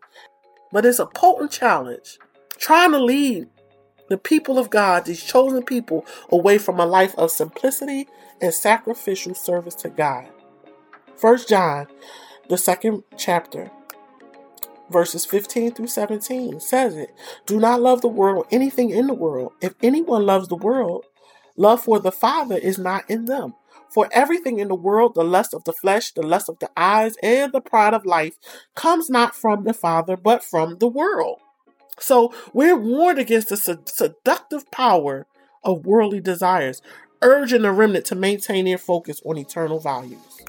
But 0.71 0.85
it's 0.85 0.99
a 0.99 1.05
potent 1.05 1.51
challenge. 1.51 2.19
Trying 2.57 2.91
to 2.91 3.03
lead 3.03 3.47
the 4.11 4.17
people 4.17 4.59
of 4.59 4.69
God, 4.69 5.05
these 5.05 5.23
chosen 5.23 5.63
people, 5.63 6.05
away 6.29 6.57
from 6.57 6.81
a 6.81 6.85
life 6.85 7.15
of 7.17 7.31
simplicity 7.31 8.09
and 8.41 8.53
sacrificial 8.53 9.33
service 9.33 9.73
to 9.75 9.89
God. 9.89 10.27
First 11.15 11.47
John, 11.47 11.87
the 12.49 12.57
second 12.57 13.05
chapter, 13.15 13.71
verses 14.89 15.25
15 15.25 15.75
through 15.75 15.87
17 15.87 16.59
says 16.59 16.97
it. 16.97 17.11
Do 17.45 17.57
not 17.57 17.81
love 17.81 18.01
the 18.01 18.09
world 18.09 18.39
or 18.39 18.47
anything 18.51 18.89
in 18.89 19.07
the 19.07 19.13
world. 19.13 19.53
If 19.61 19.75
anyone 19.81 20.25
loves 20.25 20.49
the 20.49 20.57
world, 20.57 21.05
love 21.55 21.81
for 21.81 21.97
the 21.97 22.11
Father 22.11 22.57
is 22.57 22.77
not 22.77 23.09
in 23.09 23.25
them. 23.25 23.53
For 23.87 24.09
everything 24.11 24.59
in 24.59 24.67
the 24.67 24.75
world, 24.75 25.15
the 25.15 25.23
lust 25.23 25.53
of 25.53 25.63
the 25.63 25.71
flesh, 25.71 26.11
the 26.11 26.21
lust 26.21 26.49
of 26.49 26.59
the 26.59 26.69
eyes, 26.75 27.15
and 27.23 27.53
the 27.53 27.61
pride 27.61 27.93
of 27.93 28.05
life, 28.05 28.37
comes 28.75 29.09
not 29.09 29.33
from 29.35 29.63
the 29.63 29.73
Father, 29.73 30.17
but 30.17 30.43
from 30.43 30.79
the 30.79 30.87
world. 30.87 31.39
So 31.99 32.33
we're 32.53 32.77
warned 32.77 33.19
against 33.19 33.49
the 33.49 33.57
seductive 33.85 34.69
power 34.71 35.27
of 35.63 35.85
worldly 35.85 36.19
desires, 36.19 36.81
urging 37.21 37.61
the 37.61 37.71
remnant 37.71 38.05
to 38.05 38.15
maintain 38.15 38.65
their 38.65 38.77
focus 38.77 39.21
on 39.25 39.37
eternal 39.37 39.79
values. 39.79 40.41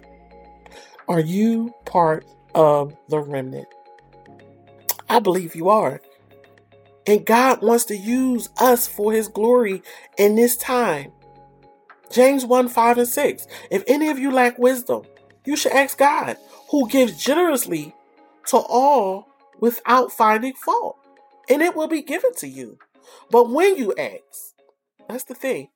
Are 1.09 1.21
you 1.21 1.75
part 1.85 2.25
of 2.55 2.97
the 3.09 3.19
remnant? 3.19 3.69
I 5.09 5.19
believe 5.19 5.55
you 5.55 5.69
are. 5.69 6.01
And 7.07 7.27
God 7.27 7.61
wants 7.63 7.85
to 7.87 7.97
use 7.97 8.49
us 8.59 8.87
for 8.87 9.13
his 9.13 9.29
glory 9.29 9.83
in 10.17 10.37
this 10.37 10.57
time. 10.57 11.13
James 12.11 12.45
1 12.45 12.69
5 12.69 12.99
and 12.99 13.09
6. 13.09 13.47
If 13.71 13.83
any 13.87 14.09
of 14.09 14.19
you 14.19 14.31
lack 14.31 14.59
wisdom, 14.59 15.03
you 15.45 15.57
should 15.57 15.73
ask 15.73 15.99
God, 15.99 16.37
who 16.71 16.89
gives 16.89 17.23
generously 17.23 17.95
to 18.47 18.59
all 18.59 19.29
without 19.61 20.13
finding 20.13 20.55
fault 20.55 20.97
and 21.49 21.63
it 21.63 21.77
will 21.77 21.89
be 21.89 22.03
given 22.03 22.35
to 22.37 22.49
you. 22.49 22.79
But 23.31 23.51
when 23.51 23.77
you 23.77 23.95
ask, 23.95 24.55
that's 25.09 25.25
the 25.25 25.35
thing. 25.35 25.69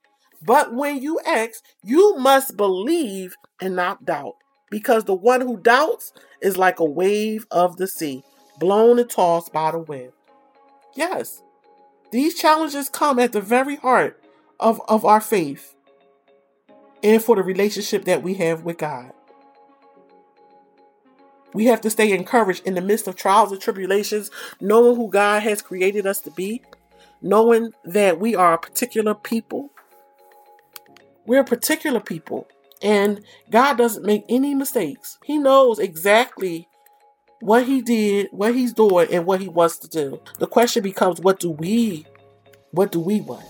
But 0.43 0.75
when 0.75 1.01
you 1.03 1.19
ask, 1.27 1.63
you 1.83 2.17
must 2.19 2.57
believe 2.57 3.37
and 3.61 3.75
not 3.75 4.05
doubt, 4.05 4.35
because 4.71 5.05
the 5.05 5.15
one 5.15 5.41
who 5.41 5.57
doubts 5.57 6.13
is 6.41 6.57
like 6.57 6.79
a 6.79 6.85
wave 6.85 7.47
of 7.51 7.77
the 7.77 7.87
sea, 7.87 8.23
blown 8.59 8.99
and 8.99 9.09
tossed 9.09 9.53
by 9.53 9.71
the 9.71 9.79
wind. 9.79 10.13
Yes, 10.95 11.43
these 12.11 12.35
challenges 12.35 12.89
come 12.89 13.19
at 13.19 13.33
the 13.33 13.41
very 13.41 13.77
heart 13.77 14.23
of, 14.61 14.81
of 14.89 15.05
our 15.05 15.21
faith 15.21 15.75
and 17.03 17.23
for 17.23 17.37
the 17.37 17.43
relationship 17.43 18.05
that 18.05 18.23
we 18.23 18.35
have 18.35 18.63
with 18.63 18.79
God. 18.79 19.13
We 21.57 21.65
have 21.65 21.81
to 21.81 21.91
stay 21.91 22.13
encouraged 22.13 22.67
in 22.67 22.75
the 22.75 22.83
midst 22.83 23.09
of 23.09 23.17
trials 23.17 23.51
and 23.51 23.59
tribulations, 23.59 24.31
knowing 24.61 24.95
who 24.95 25.09
God 25.09 25.43
has 25.43 25.63
created 25.63 26.07
us 26.07 26.21
to 26.21 26.31
be, 26.31 26.61
knowing 27.23 27.73
that 27.83 28.21
we 28.21 28.35
are 28.35 28.53
a 28.53 28.59
particular 28.59 29.15
people. 29.15 29.71
We're 31.25 31.41
a 31.41 31.45
particular 31.45 31.99
people, 31.99 32.47
and 32.83 33.23
God 33.51 33.79
doesn't 33.79 34.05
make 34.05 34.27
any 34.29 34.55
mistakes. 34.55 35.17
He 35.25 35.39
knows 35.39 35.79
exactly 35.79 36.69
what 37.41 37.65
He 37.65 37.81
did, 37.81 38.29
what 38.33 38.55
He's 38.55 38.75
doing, 38.75 39.09
and 39.11 39.25
what 39.25 39.41
He 39.41 39.49
wants 39.49 39.79
to 39.79 39.89
do. 39.89 40.21
The 40.39 40.47
question 40.47 40.83
becomes, 40.83 41.23
what 41.23 41.41
do 41.41 41.51
we, 41.53 42.05
what 42.73 42.93
do 42.93 43.01
we 43.01 43.23
want? 43.23 43.47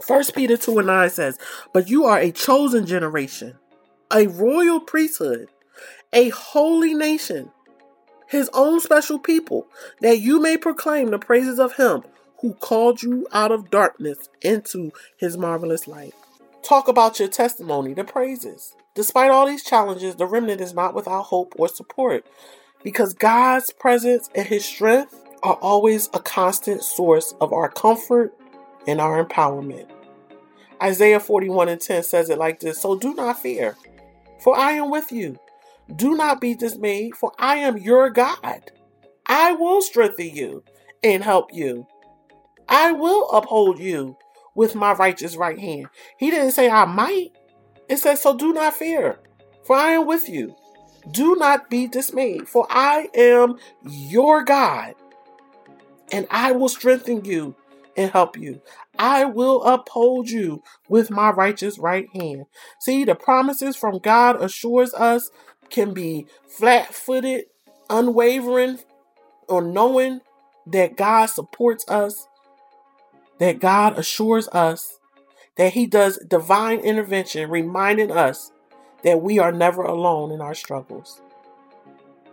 First 0.00 0.36
Peter 0.36 0.56
2 0.56 0.78
and 0.78 0.86
9 0.86 1.10
says, 1.10 1.36
But 1.72 1.90
you 1.90 2.04
are 2.04 2.20
a 2.20 2.30
chosen 2.30 2.86
generation, 2.86 3.58
a 4.12 4.28
royal 4.28 4.78
priesthood 4.78 5.48
a 6.14 6.30
holy 6.30 6.94
nation, 6.94 7.50
his 8.28 8.48
own 8.54 8.80
special 8.80 9.18
people, 9.18 9.66
that 10.00 10.20
you 10.20 10.40
may 10.40 10.56
proclaim 10.56 11.10
the 11.10 11.18
praises 11.18 11.58
of 11.58 11.74
him 11.76 12.02
who 12.40 12.54
called 12.54 13.02
you 13.02 13.26
out 13.32 13.52
of 13.52 13.70
darkness 13.70 14.28
into 14.40 14.92
his 15.16 15.36
marvelous 15.36 15.86
light. 15.86 16.14
Talk 16.62 16.88
about 16.88 17.18
your 17.18 17.28
testimony, 17.28 17.92
the 17.92 18.04
praises. 18.04 18.74
Despite 18.94 19.30
all 19.30 19.46
these 19.46 19.64
challenges, 19.64 20.16
the 20.16 20.26
remnant 20.26 20.60
is 20.60 20.72
not 20.72 20.94
without 20.94 21.24
hope 21.24 21.54
or 21.58 21.68
support 21.68 22.24
because 22.82 23.12
God's 23.12 23.72
presence 23.72 24.30
and 24.34 24.46
his 24.46 24.64
strength 24.64 25.20
are 25.42 25.54
always 25.54 26.08
a 26.14 26.20
constant 26.20 26.82
source 26.82 27.34
of 27.40 27.52
our 27.52 27.68
comfort 27.68 28.32
and 28.86 29.00
our 29.00 29.24
empowerment. 29.24 29.90
Isaiah 30.82 31.20
41 31.20 31.68
and 31.68 31.80
10 31.80 32.02
says 32.02 32.30
it 32.30 32.38
like 32.38 32.60
this 32.60 32.80
So 32.80 32.96
do 32.96 33.14
not 33.14 33.40
fear, 33.40 33.76
for 34.38 34.56
I 34.56 34.72
am 34.72 34.90
with 34.90 35.10
you. 35.10 35.38
Do 35.94 36.16
not 36.16 36.40
be 36.40 36.54
dismayed, 36.54 37.14
for 37.16 37.32
I 37.38 37.56
am 37.56 37.76
your 37.78 38.10
God. 38.10 38.70
I 39.26 39.52
will 39.52 39.82
strengthen 39.82 40.34
you 40.34 40.64
and 41.02 41.22
help 41.22 41.52
you. 41.52 41.86
I 42.68 42.92
will 42.92 43.28
uphold 43.30 43.78
you 43.78 44.16
with 44.54 44.74
my 44.74 44.92
righteous 44.92 45.36
right 45.36 45.58
hand. 45.58 45.88
He 46.18 46.30
didn't 46.30 46.52
say 46.52 46.70
I 46.70 46.84
might. 46.84 47.32
It 47.88 47.98
says, 47.98 48.22
So 48.22 48.36
do 48.36 48.52
not 48.52 48.74
fear, 48.74 49.18
for 49.64 49.76
I 49.76 49.92
am 49.92 50.06
with 50.06 50.28
you. 50.28 50.54
Do 51.10 51.36
not 51.36 51.68
be 51.68 51.86
dismayed, 51.86 52.48
for 52.48 52.66
I 52.70 53.08
am 53.14 53.56
your 53.82 54.42
God, 54.42 54.94
and 56.10 56.26
I 56.30 56.52
will 56.52 56.70
strengthen 56.70 57.24
you 57.24 57.54
and 57.96 58.10
help 58.10 58.38
you. 58.38 58.60
I 58.98 59.24
will 59.24 59.62
uphold 59.64 60.30
you 60.30 60.62
with 60.88 61.10
my 61.10 61.30
righteous 61.30 61.78
right 61.78 62.06
hand. 62.14 62.46
See, 62.80 63.04
the 63.04 63.14
promises 63.14 63.76
from 63.76 63.98
God 63.98 64.42
assures 64.42 64.94
us 64.94 65.30
can 65.70 65.92
be 65.94 66.26
flat 66.48 66.94
footed, 66.94 67.44
unwavering, 67.90 68.78
or 69.48 69.62
knowing 69.62 70.20
that 70.66 70.96
God 70.96 71.26
supports 71.26 71.84
us, 71.88 72.26
that 73.38 73.60
God 73.60 73.98
assures 73.98 74.48
us, 74.48 74.98
that 75.56 75.74
He 75.74 75.86
does 75.86 76.18
divine 76.28 76.80
intervention, 76.80 77.50
reminding 77.50 78.10
us 78.10 78.52
that 79.02 79.20
we 79.20 79.38
are 79.38 79.52
never 79.52 79.82
alone 79.82 80.32
in 80.32 80.40
our 80.40 80.54
struggles. 80.54 81.20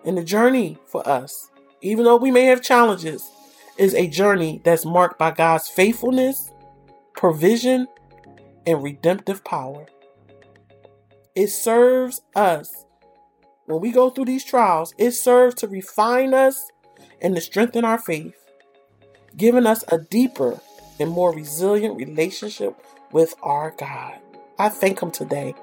And 0.06 0.18
the 0.18 0.24
journey 0.24 0.78
for 0.86 1.08
us, 1.08 1.50
even 1.82 2.06
though 2.06 2.16
we 2.16 2.32
may 2.32 2.46
have 2.46 2.62
challenges, 2.62 3.30
is 3.78 3.94
a 3.94 4.08
journey 4.08 4.62
that's 4.64 4.86
marked 4.86 5.20
by 5.20 5.32
God's 5.32 5.68
faithfulness, 5.68 6.52
provision, 7.14 7.88
and 8.66 8.82
redemptive 8.82 9.44
power. 9.44 9.88
It 11.36 11.48
serves 11.48 12.22
us 12.36 12.86
when 13.66 13.82
we 13.82 13.92
go 13.92 14.10
through 14.10 14.26
these 14.26 14.44
trials, 14.44 14.94
it 14.98 15.12
serves 15.12 15.56
to 15.56 15.68
refine 15.68 16.34
us 16.34 16.72
and 17.22 17.36
to 17.36 17.42
strengthen 17.42 17.86
our 17.86 17.98
faith, 17.98 18.36
giving 19.38 19.66
us 19.66 19.84
a 19.90 19.98
deeper 19.98 20.60
and 21.00 21.10
more 21.10 21.34
resilient 21.34 21.98
relationship 21.98 22.76
with 23.12 23.36
our 23.42 23.72
God. 23.78 24.20
I 24.58 24.70
thank 24.70 25.02
Him 25.02 25.12
today 25.12 25.56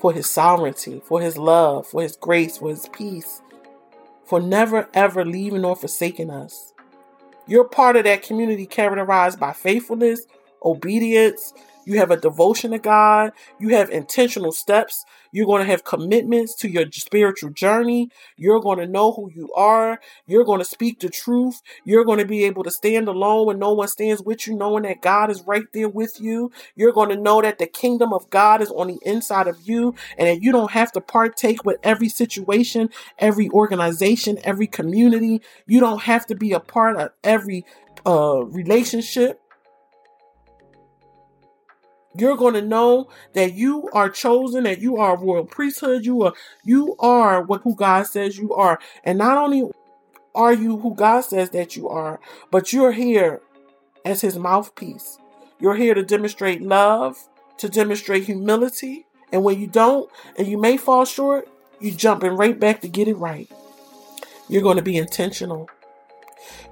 for 0.00 0.12
His 0.12 0.26
sovereignty, 0.26 1.00
for 1.04 1.20
His 1.20 1.36
love, 1.38 1.86
for 1.86 2.02
His 2.02 2.16
grace, 2.16 2.58
for 2.58 2.70
His 2.70 2.88
peace, 2.92 3.40
for 4.24 4.40
never 4.40 4.88
ever 4.94 5.24
leaving 5.24 5.64
or 5.64 5.76
forsaking 5.76 6.30
us. 6.30 6.72
You're 7.46 7.68
part 7.68 7.96
of 7.96 8.04
that 8.04 8.22
community 8.22 8.66
characterized 8.66 9.38
by 9.38 9.52
faithfulness, 9.52 10.26
obedience, 10.64 11.52
you 11.86 11.98
have 11.98 12.10
a 12.10 12.16
devotion 12.16 12.72
to 12.72 12.78
God. 12.78 13.30
You 13.58 13.70
have 13.70 13.90
intentional 13.90 14.52
steps. 14.52 15.04
You're 15.30 15.46
going 15.46 15.64
to 15.64 15.70
have 15.70 15.84
commitments 15.84 16.54
to 16.56 16.68
your 16.68 16.84
spiritual 16.90 17.50
journey. 17.50 18.10
You're 18.36 18.60
going 18.60 18.78
to 18.78 18.86
know 18.86 19.12
who 19.12 19.30
you 19.32 19.52
are. 19.54 20.00
You're 20.26 20.44
going 20.44 20.58
to 20.58 20.64
speak 20.64 20.98
the 20.98 21.08
truth. 21.08 21.62
You're 21.84 22.04
going 22.04 22.18
to 22.18 22.24
be 22.24 22.44
able 22.44 22.64
to 22.64 22.70
stand 22.72 23.06
alone 23.06 23.46
when 23.46 23.58
no 23.60 23.72
one 23.72 23.86
stands 23.86 24.20
with 24.22 24.46
you, 24.46 24.56
knowing 24.56 24.82
that 24.82 25.00
God 25.00 25.30
is 25.30 25.44
right 25.46 25.64
there 25.72 25.88
with 25.88 26.20
you. 26.20 26.50
You're 26.74 26.92
going 26.92 27.10
to 27.10 27.16
know 27.16 27.40
that 27.40 27.58
the 27.58 27.66
kingdom 27.66 28.12
of 28.12 28.28
God 28.30 28.60
is 28.60 28.70
on 28.70 28.88
the 28.88 28.98
inside 29.02 29.46
of 29.46 29.56
you 29.62 29.94
and 30.18 30.28
that 30.28 30.42
you 30.42 30.50
don't 30.50 30.72
have 30.72 30.90
to 30.92 31.00
partake 31.00 31.64
with 31.64 31.78
every 31.84 32.08
situation, 32.08 32.90
every 33.18 33.48
organization, 33.50 34.38
every 34.42 34.66
community. 34.66 35.40
You 35.66 35.78
don't 35.78 36.02
have 36.02 36.26
to 36.26 36.34
be 36.34 36.52
a 36.52 36.60
part 36.60 36.96
of 36.96 37.10
every 37.22 37.64
uh, 38.04 38.44
relationship 38.44 39.40
you're 42.20 42.36
going 42.36 42.54
to 42.54 42.62
know 42.62 43.08
that 43.32 43.54
you 43.54 43.88
are 43.92 44.08
chosen, 44.10 44.64
that 44.64 44.80
you 44.80 44.96
are 44.96 45.16
royal 45.16 45.44
priesthood, 45.44 46.04
you 46.04 46.22
are 46.22 46.34
you 46.64 46.96
are 46.98 47.42
what 47.42 47.62
who 47.62 47.74
God 47.74 48.06
says 48.06 48.38
you 48.38 48.54
are. 48.54 48.78
And 49.04 49.18
not 49.18 49.38
only 49.38 49.70
are 50.34 50.52
you 50.52 50.78
who 50.78 50.94
God 50.94 51.22
says 51.22 51.50
that 51.50 51.76
you 51.76 51.88
are, 51.88 52.20
but 52.50 52.72
you're 52.72 52.92
here 52.92 53.40
as 54.04 54.20
his 54.20 54.38
mouthpiece. 54.38 55.18
You're 55.58 55.76
here 55.76 55.94
to 55.94 56.02
demonstrate 56.02 56.60
love, 56.60 57.16
to 57.58 57.68
demonstrate 57.68 58.24
humility, 58.24 59.06
and 59.32 59.42
when 59.42 59.58
you 59.60 59.66
don't 59.66 60.10
and 60.36 60.46
you 60.46 60.58
may 60.58 60.76
fall 60.76 61.04
short, 61.04 61.48
you 61.80 61.92
jumping 61.92 62.32
right 62.32 62.58
back 62.58 62.80
to 62.82 62.88
get 62.88 63.08
it 63.08 63.16
right. 63.16 63.50
You're 64.48 64.62
going 64.62 64.76
to 64.76 64.82
be 64.82 64.96
intentional. 64.96 65.68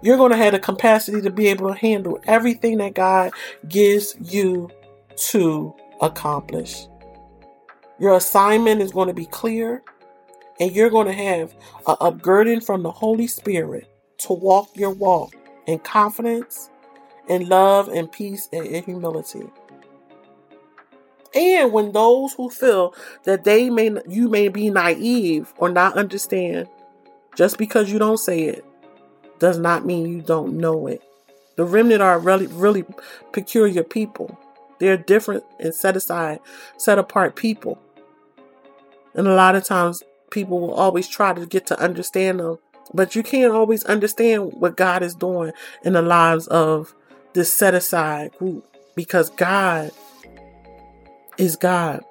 You're 0.02 0.16
going 0.16 0.30
to 0.30 0.36
have 0.36 0.52
the 0.52 0.58
capacity 0.58 1.20
to 1.22 1.30
be 1.30 1.48
able 1.48 1.72
to 1.72 1.78
handle 1.78 2.20
everything 2.24 2.78
that 2.78 2.94
God 2.94 3.32
gives 3.66 4.14
you 4.20 4.70
to 5.16 5.74
accomplish. 6.00 6.86
Your 7.98 8.16
assignment 8.16 8.82
is 8.82 8.92
going 8.92 9.08
to 9.08 9.14
be 9.14 9.26
clear, 9.26 9.82
and 10.58 10.72
you're 10.72 10.90
going 10.90 11.06
to 11.06 11.12
have 11.12 11.54
a 11.86 11.96
upgirding 11.96 12.64
from 12.64 12.82
the 12.82 12.90
Holy 12.90 13.26
Spirit 13.26 13.88
to 14.18 14.32
walk 14.32 14.70
your 14.74 14.90
walk 14.90 15.34
in 15.66 15.78
confidence, 15.78 16.70
in 17.28 17.48
love, 17.48 17.88
and 17.88 18.10
peace, 18.10 18.48
and 18.52 18.66
in 18.66 18.84
humility. 18.84 19.44
And 21.34 21.72
when 21.72 21.92
those 21.92 22.32
who 22.34 22.48
feel 22.48 22.94
that 23.24 23.44
they 23.44 23.68
may 23.68 23.90
you 24.08 24.28
may 24.28 24.48
be 24.48 24.70
naive 24.70 25.52
or 25.58 25.68
not 25.68 25.96
understand, 25.96 26.68
just 27.36 27.58
because 27.58 27.90
you 27.90 27.98
don't 27.98 28.18
say 28.18 28.42
it 28.44 28.64
does 29.40 29.58
not 29.58 29.84
mean 29.84 30.06
you 30.06 30.22
don't 30.22 30.56
know 30.56 30.86
it. 30.86 31.02
The 31.56 31.64
remnant 31.64 32.02
are 32.02 32.18
really 32.18 32.46
really 32.46 32.84
peculiar 33.32 33.82
people. 33.82 34.38
They're 34.78 34.96
different 34.96 35.44
and 35.60 35.74
set 35.74 35.96
aside, 35.96 36.40
set 36.76 36.98
apart 36.98 37.36
people. 37.36 37.78
And 39.14 39.28
a 39.28 39.34
lot 39.34 39.54
of 39.54 39.64
times 39.64 40.02
people 40.30 40.60
will 40.60 40.74
always 40.74 41.08
try 41.08 41.32
to 41.32 41.46
get 41.46 41.66
to 41.68 41.80
understand 41.80 42.40
them, 42.40 42.58
but 42.92 43.14
you 43.14 43.22
can't 43.22 43.52
always 43.52 43.84
understand 43.84 44.52
what 44.54 44.76
God 44.76 45.02
is 45.02 45.14
doing 45.14 45.52
in 45.84 45.92
the 45.92 46.02
lives 46.02 46.46
of 46.48 46.94
this 47.32 47.52
set 47.52 47.74
aside 47.74 48.32
group 48.38 48.66
because 48.94 49.30
God 49.30 49.90
is 51.38 51.56
God. 51.56 52.04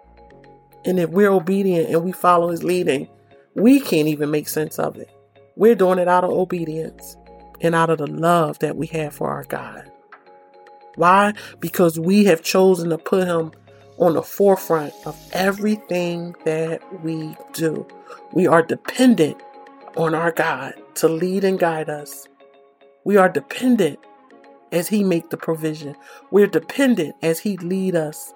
And 0.85 0.99
if 0.99 1.09
we're 1.09 1.31
obedient 1.31 1.89
and 1.89 2.03
we 2.03 2.11
follow 2.11 2.49
his 2.49 2.63
leading, 2.63 3.07
we 3.55 3.79
can't 3.79 4.07
even 4.07 4.31
make 4.31 4.49
sense 4.49 4.79
of 4.79 4.97
it. 4.97 5.09
We're 5.55 5.75
doing 5.75 5.99
it 5.99 6.07
out 6.07 6.23
of 6.23 6.31
obedience 6.31 7.15
and 7.61 7.75
out 7.75 7.89
of 7.89 7.99
the 7.99 8.07
love 8.07 8.59
that 8.59 8.75
we 8.75 8.87
have 8.87 9.13
for 9.13 9.29
our 9.29 9.43
God. 9.43 9.89
Why? 10.95 11.33
Because 11.59 11.99
we 11.99 12.25
have 12.25 12.41
chosen 12.41 12.89
to 12.89 12.97
put 12.97 13.27
him 13.27 13.51
on 13.97 14.13
the 14.13 14.23
forefront 14.23 14.93
of 15.05 15.17
everything 15.33 16.35
that 16.45 16.81
we 17.03 17.35
do. 17.53 17.87
We 18.31 18.47
are 18.47 18.61
dependent 18.61 19.41
on 19.95 20.15
our 20.15 20.31
God 20.31 20.73
to 20.95 21.07
lead 21.07 21.43
and 21.43 21.59
guide 21.59 21.89
us. 21.89 22.27
We 23.03 23.17
are 23.17 23.29
dependent 23.29 23.99
as 24.71 24.87
he 24.87 25.03
make 25.03 25.29
the 25.29 25.37
provision. 25.37 25.95
We're 26.31 26.47
dependent 26.47 27.15
as 27.21 27.39
he 27.39 27.57
lead 27.57 27.95
us. 27.95 28.33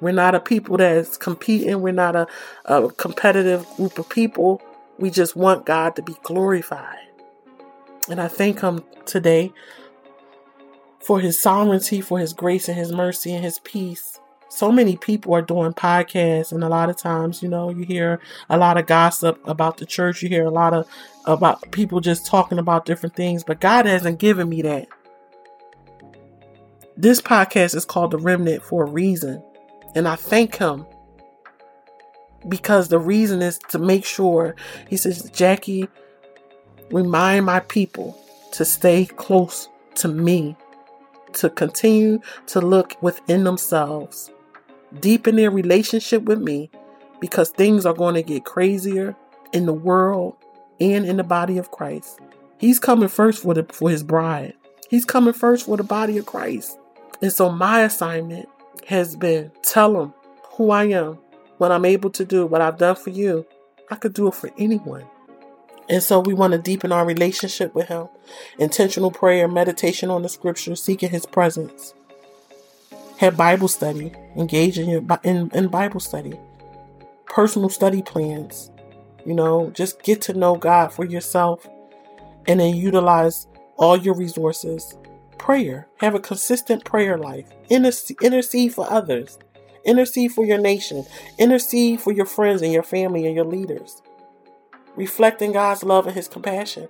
We're 0.00 0.12
not 0.12 0.34
a 0.34 0.40
people 0.40 0.76
that's 0.76 1.16
competing. 1.16 1.80
We're 1.80 1.92
not 1.92 2.14
a, 2.14 2.26
a 2.66 2.90
competitive 2.92 3.66
group 3.76 3.98
of 3.98 4.08
people. 4.08 4.62
We 4.98 5.10
just 5.10 5.34
want 5.34 5.66
God 5.66 5.96
to 5.96 6.02
be 6.02 6.16
glorified. 6.22 6.98
And 8.08 8.20
I 8.20 8.28
thank 8.28 8.60
him 8.60 8.84
today 9.06 9.52
for 11.08 11.20
his 11.20 11.38
sovereignty, 11.38 12.02
for 12.02 12.18
his 12.18 12.34
grace 12.34 12.68
and 12.68 12.76
his 12.76 12.92
mercy 12.92 13.32
and 13.32 13.42
his 13.42 13.60
peace. 13.60 14.20
So 14.50 14.70
many 14.70 14.98
people 14.98 15.34
are 15.34 15.40
doing 15.40 15.72
podcasts, 15.72 16.52
and 16.52 16.62
a 16.62 16.68
lot 16.68 16.90
of 16.90 16.98
times, 16.98 17.42
you 17.42 17.48
know, 17.48 17.70
you 17.70 17.82
hear 17.86 18.20
a 18.50 18.58
lot 18.58 18.76
of 18.76 18.84
gossip 18.84 19.40
about 19.48 19.78
the 19.78 19.86
church. 19.86 20.22
You 20.22 20.28
hear 20.28 20.44
a 20.44 20.50
lot 20.50 20.74
of 20.74 20.86
about 21.24 21.72
people 21.72 22.00
just 22.00 22.26
talking 22.26 22.58
about 22.58 22.84
different 22.84 23.16
things, 23.16 23.42
but 23.42 23.58
God 23.58 23.86
hasn't 23.86 24.18
given 24.18 24.50
me 24.50 24.60
that. 24.60 24.86
This 26.94 27.22
podcast 27.22 27.74
is 27.74 27.86
called 27.86 28.10
The 28.10 28.18
Remnant 28.18 28.62
for 28.62 28.84
a 28.84 28.90
reason, 28.90 29.42
and 29.94 30.06
I 30.06 30.16
thank 30.16 30.56
Him 30.56 30.84
because 32.50 32.88
the 32.88 32.98
reason 32.98 33.40
is 33.40 33.58
to 33.70 33.78
make 33.78 34.04
sure, 34.04 34.56
He 34.90 34.98
says, 34.98 35.30
Jackie, 35.30 35.88
remind 36.90 37.46
my 37.46 37.60
people 37.60 38.22
to 38.52 38.66
stay 38.66 39.06
close 39.06 39.70
to 39.94 40.08
me 40.08 40.54
to 41.34 41.50
continue 41.50 42.20
to 42.46 42.60
look 42.60 43.00
within 43.02 43.44
themselves, 43.44 44.30
deepen 45.00 45.36
their 45.36 45.50
relationship 45.50 46.22
with 46.22 46.40
me, 46.40 46.70
because 47.20 47.50
things 47.50 47.84
are 47.84 47.94
going 47.94 48.14
to 48.14 48.22
get 48.22 48.44
crazier 48.44 49.16
in 49.52 49.66
the 49.66 49.72
world 49.72 50.36
and 50.80 51.04
in 51.04 51.16
the 51.16 51.24
body 51.24 51.58
of 51.58 51.70
Christ. 51.70 52.20
He's 52.58 52.78
coming 52.78 53.08
first 53.08 53.42
for 53.42 53.54
the 53.54 53.64
for 53.72 53.90
his 53.90 54.02
bride. 54.02 54.54
He's 54.88 55.04
coming 55.04 55.34
first 55.34 55.66
for 55.66 55.76
the 55.76 55.84
body 55.84 56.18
of 56.18 56.26
Christ. 56.26 56.78
And 57.20 57.32
so 57.32 57.50
my 57.50 57.82
assignment 57.82 58.48
has 58.86 59.16
been 59.16 59.50
tell 59.62 59.92
them 59.92 60.14
who 60.52 60.70
I 60.70 60.84
am, 60.84 61.18
what 61.58 61.72
I'm 61.72 61.84
able 61.84 62.10
to 62.10 62.24
do, 62.24 62.46
what 62.46 62.60
I've 62.60 62.78
done 62.78 62.96
for 62.96 63.10
you. 63.10 63.46
I 63.90 63.96
could 63.96 64.14
do 64.14 64.28
it 64.28 64.34
for 64.34 64.50
anyone. 64.58 65.06
And 65.88 66.02
so 66.02 66.20
we 66.20 66.34
want 66.34 66.52
to 66.52 66.58
deepen 66.58 66.92
our 66.92 67.06
relationship 67.06 67.74
with 67.74 67.88
Him. 67.88 68.08
Intentional 68.58 69.10
prayer, 69.10 69.48
meditation 69.48 70.10
on 70.10 70.22
the 70.22 70.28
scripture, 70.28 70.76
seeking 70.76 71.10
His 71.10 71.24
presence. 71.24 71.94
Have 73.18 73.36
Bible 73.36 73.68
study, 73.68 74.12
engage 74.36 74.78
in, 74.78 74.88
your, 74.88 75.02
in, 75.24 75.50
in 75.52 75.68
Bible 75.68 76.00
study, 76.00 76.38
personal 77.26 77.68
study 77.68 78.02
plans. 78.02 78.70
You 79.24 79.34
know, 79.34 79.70
just 79.70 80.02
get 80.02 80.20
to 80.22 80.34
know 80.34 80.56
God 80.56 80.92
for 80.92 81.04
yourself 81.04 81.66
and 82.46 82.60
then 82.60 82.76
utilize 82.76 83.46
all 83.76 83.96
your 83.96 84.14
resources. 84.14 84.96
Prayer. 85.38 85.88
Have 85.98 86.14
a 86.14 86.20
consistent 86.20 86.84
prayer 86.84 87.16
life. 87.16 87.46
Intercede, 87.70 88.18
intercede 88.22 88.74
for 88.74 88.90
others. 88.90 89.38
Intercede 89.84 90.32
for 90.32 90.44
your 90.44 90.58
nation. 90.58 91.04
Intercede 91.38 92.00
for 92.00 92.12
your 92.12 92.26
friends 92.26 92.60
and 92.60 92.72
your 92.72 92.82
family 92.82 93.26
and 93.26 93.34
your 93.34 93.44
leaders 93.44 94.02
reflecting 94.98 95.52
God's 95.52 95.84
love 95.84 96.06
and 96.06 96.16
His 96.16 96.26
compassion. 96.26 96.88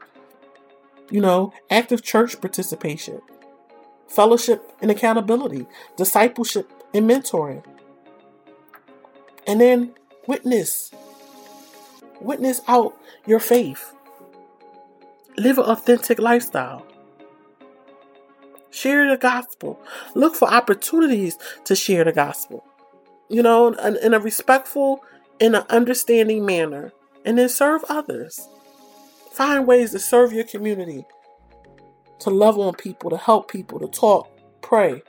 You 1.11 1.20
know, 1.20 1.52
active 1.70 2.02
church 2.02 2.40
participation, 2.40 3.20
fellowship 4.09 4.72
and 4.80 4.90
accountability, 4.90 5.66
discipleship 5.96 6.70
and 6.94 7.09
mentoring. 7.09 7.64
And 9.46 9.61
then 9.61 9.94
witness. 10.26 10.90
Witness 12.20 12.62
out 12.66 12.96
your 13.26 13.40
faith. 13.40 13.94
Live 15.36 15.59
an 15.59 15.64
authentic 15.64 16.18
lifestyle. 16.18 16.86
Share 18.70 19.09
the 19.09 19.18
gospel. 19.18 19.80
Look 20.14 20.34
for 20.34 20.48
opportunities 20.48 21.38
to 21.64 21.76
share 21.76 22.04
the 22.04 22.12
gospel. 22.12 22.64
You 23.28 23.42
know, 23.42 23.68
in, 23.68 23.96
in 23.98 24.14
a 24.14 24.18
respectful, 24.18 25.04
in 25.38 25.54
an 25.54 25.64
understanding 25.68 26.46
manner 26.46 26.92
and 27.25 27.39
then 27.39 27.49
serve 27.49 27.85
others. 27.89 28.49
Find 29.33 29.66
ways 29.66 29.93
to 29.93 29.99
serve 29.99 30.33
your 30.33 30.45
community, 30.45 31.05
to 32.21 32.31
love 32.31 32.59
on 32.59 32.75
people, 32.75 33.11
to 33.11 33.16
help 33.16 33.51
people, 33.51 33.79
to 33.79 33.87
talk, 33.87 34.29
pray. 34.62 35.03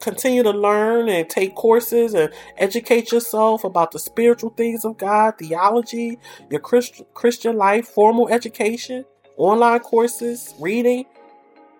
Continue 0.00 0.42
to 0.42 0.50
learn 0.50 1.10
and 1.10 1.28
take 1.28 1.54
courses 1.54 2.14
and 2.14 2.32
educate 2.56 3.12
yourself 3.12 3.64
about 3.64 3.90
the 3.90 3.98
spiritual 3.98 4.48
things 4.50 4.86
of 4.86 4.96
God, 4.96 5.34
theology, 5.38 6.18
your 6.50 6.60
Christian 6.60 7.56
life, 7.58 7.86
formal 7.86 8.28
education, 8.30 9.04
online 9.36 9.80
courses, 9.80 10.54
reading, 10.58 11.04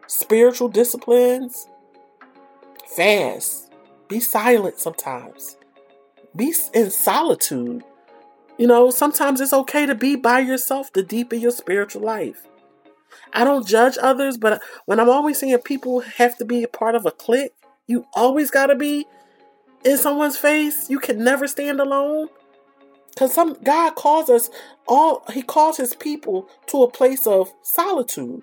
spiritual 0.07 0.69
disciplines. 0.69 1.67
Fast. 2.95 3.73
Be 4.09 4.21
silent 4.21 4.79
sometimes. 4.79 5.57
Be 6.37 6.53
in 6.75 6.91
solitude. 6.91 7.85
You 8.61 8.67
know, 8.67 8.91
sometimes 8.91 9.41
it's 9.41 9.55
okay 9.55 9.87
to 9.87 9.95
be 9.95 10.17
by 10.17 10.41
yourself 10.41 10.93
to 10.93 11.03
deepen 11.03 11.41
your 11.41 11.51
spiritual 11.51 12.03
life. 12.03 12.47
I 13.33 13.43
don't 13.43 13.67
judge 13.67 13.97
others, 13.99 14.37
but 14.37 14.61
when 14.85 15.01
I'm 15.01 15.09
always 15.09 15.41
seeing 15.41 15.57
people 15.61 16.01
have 16.01 16.37
to 16.37 16.45
be 16.45 16.63
a 16.63 16.69
part 16.69 16.95
of 16.95 17.07
a 17.07 17.11
clique, 17.11 17.55
you 17.87 18.05
always 18.13 18.51
got 18.51 18.67
to 18.67 18.75
be 18.75 19.07
in 19.83 19.97
someone's 19.97 20.37
face. 20.37 20.91
You 20.91 20.99
can 20.99 21.25
never 21.25 21.49
stand 21.49 21.81
alone. 21.81 22.29
Cause 23.19 23.33
some 23.33 23.57
God 23.65 23.95
calls 23.95 24.29
us 24.29 24.51
all 24.87 25.25
he 25.33 25.41
calls 25.41 25.79
his 25.79 25.95
people 25.95 26.47
to 26.67 26.83
a 26.83 26.91
place 26.91 27.27
of 27.27 27.51
solitude. 27.63 28.43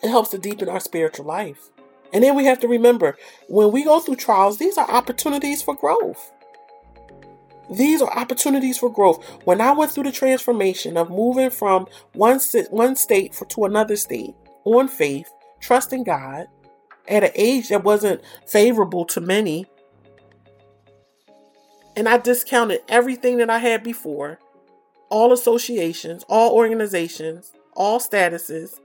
It 0.00 0.10
helps 0.10 0.28
to 0.30 0.38
deepen 0.38 0.68
our 0.68 0.78
spiritual 0.78 1.26
life. 1.26 1.70
And 2.12 2.22
then 2.22 2.36
we 2.36 2.44
have 2.44 2.60
to 2.60 2.68
remember 2.68 3.16
when 3.48 3.72
we 3.72 3.82
go 3.82 3.98
through 3.98 4.16
trials, 4.16 4.58
these 4.58 4.78
are 4.78 4.88
opportunities 4.88 5.60
for 5.60 5.74
growth. 5.74 6.30
These 7.70 8.00
are 8.00 8.10
opportunities 8.10 8.78
for 8.78 8.92
growth. 8.92 9.24
When 9.44 9.60
I 9.60 9.72
went 9.72 9.90
through 9.90 10.04
the 10.04 10.12
transformation 10.12 10.96
of 10.96 11.10
moving 11.10 11.50
from 11.50 11.86
one 12.12 12.40
one 12.70 12.96
state 12.96 13.40
to 13.48 13.64
another 13.64 13.96
state 13.96 14.34
on 14.64 14.88
faith, 14.88 15.32
trusting 15.60 16.04
God 16.04 16.46
at 17.08 17.24
an 17.24 17.30
age 17.34 17.68
that 17.68 17.84
wasn't 17.84 18.22
favorable 18.46 19.04
to 19.06 19.20
many, 19.20 19.66
and 21.96 22.08
I 22.08 22.18
discounted 22.18 22.80
everything 22.88 23.38
that 23.38 23.50
I 23.50 23.58
had 23.58 23.82
before, 23.82 24.38
all 25.08 25.32
associations, 25.32 26.24
all 26.28 26.52
organizations, 26.52 27.52
all 27.74 27.98
statuses, 27.98 28.78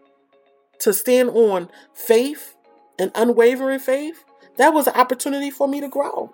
to 0.80 0.94
stand 0.94 1.30
on 1.30 1.70
faith 1.94 2.56
and 2.98 3.12
unwavering 3.16 3.80
faith, 3.80 4.24
that 4.58 4.74
was 4.74 4.88
an 4.88 4.94
opportunity 4.94 5.52
for 5.52 5.68
me 5.68 5.82
to 5.82 5.88
grow. 5.88 6.34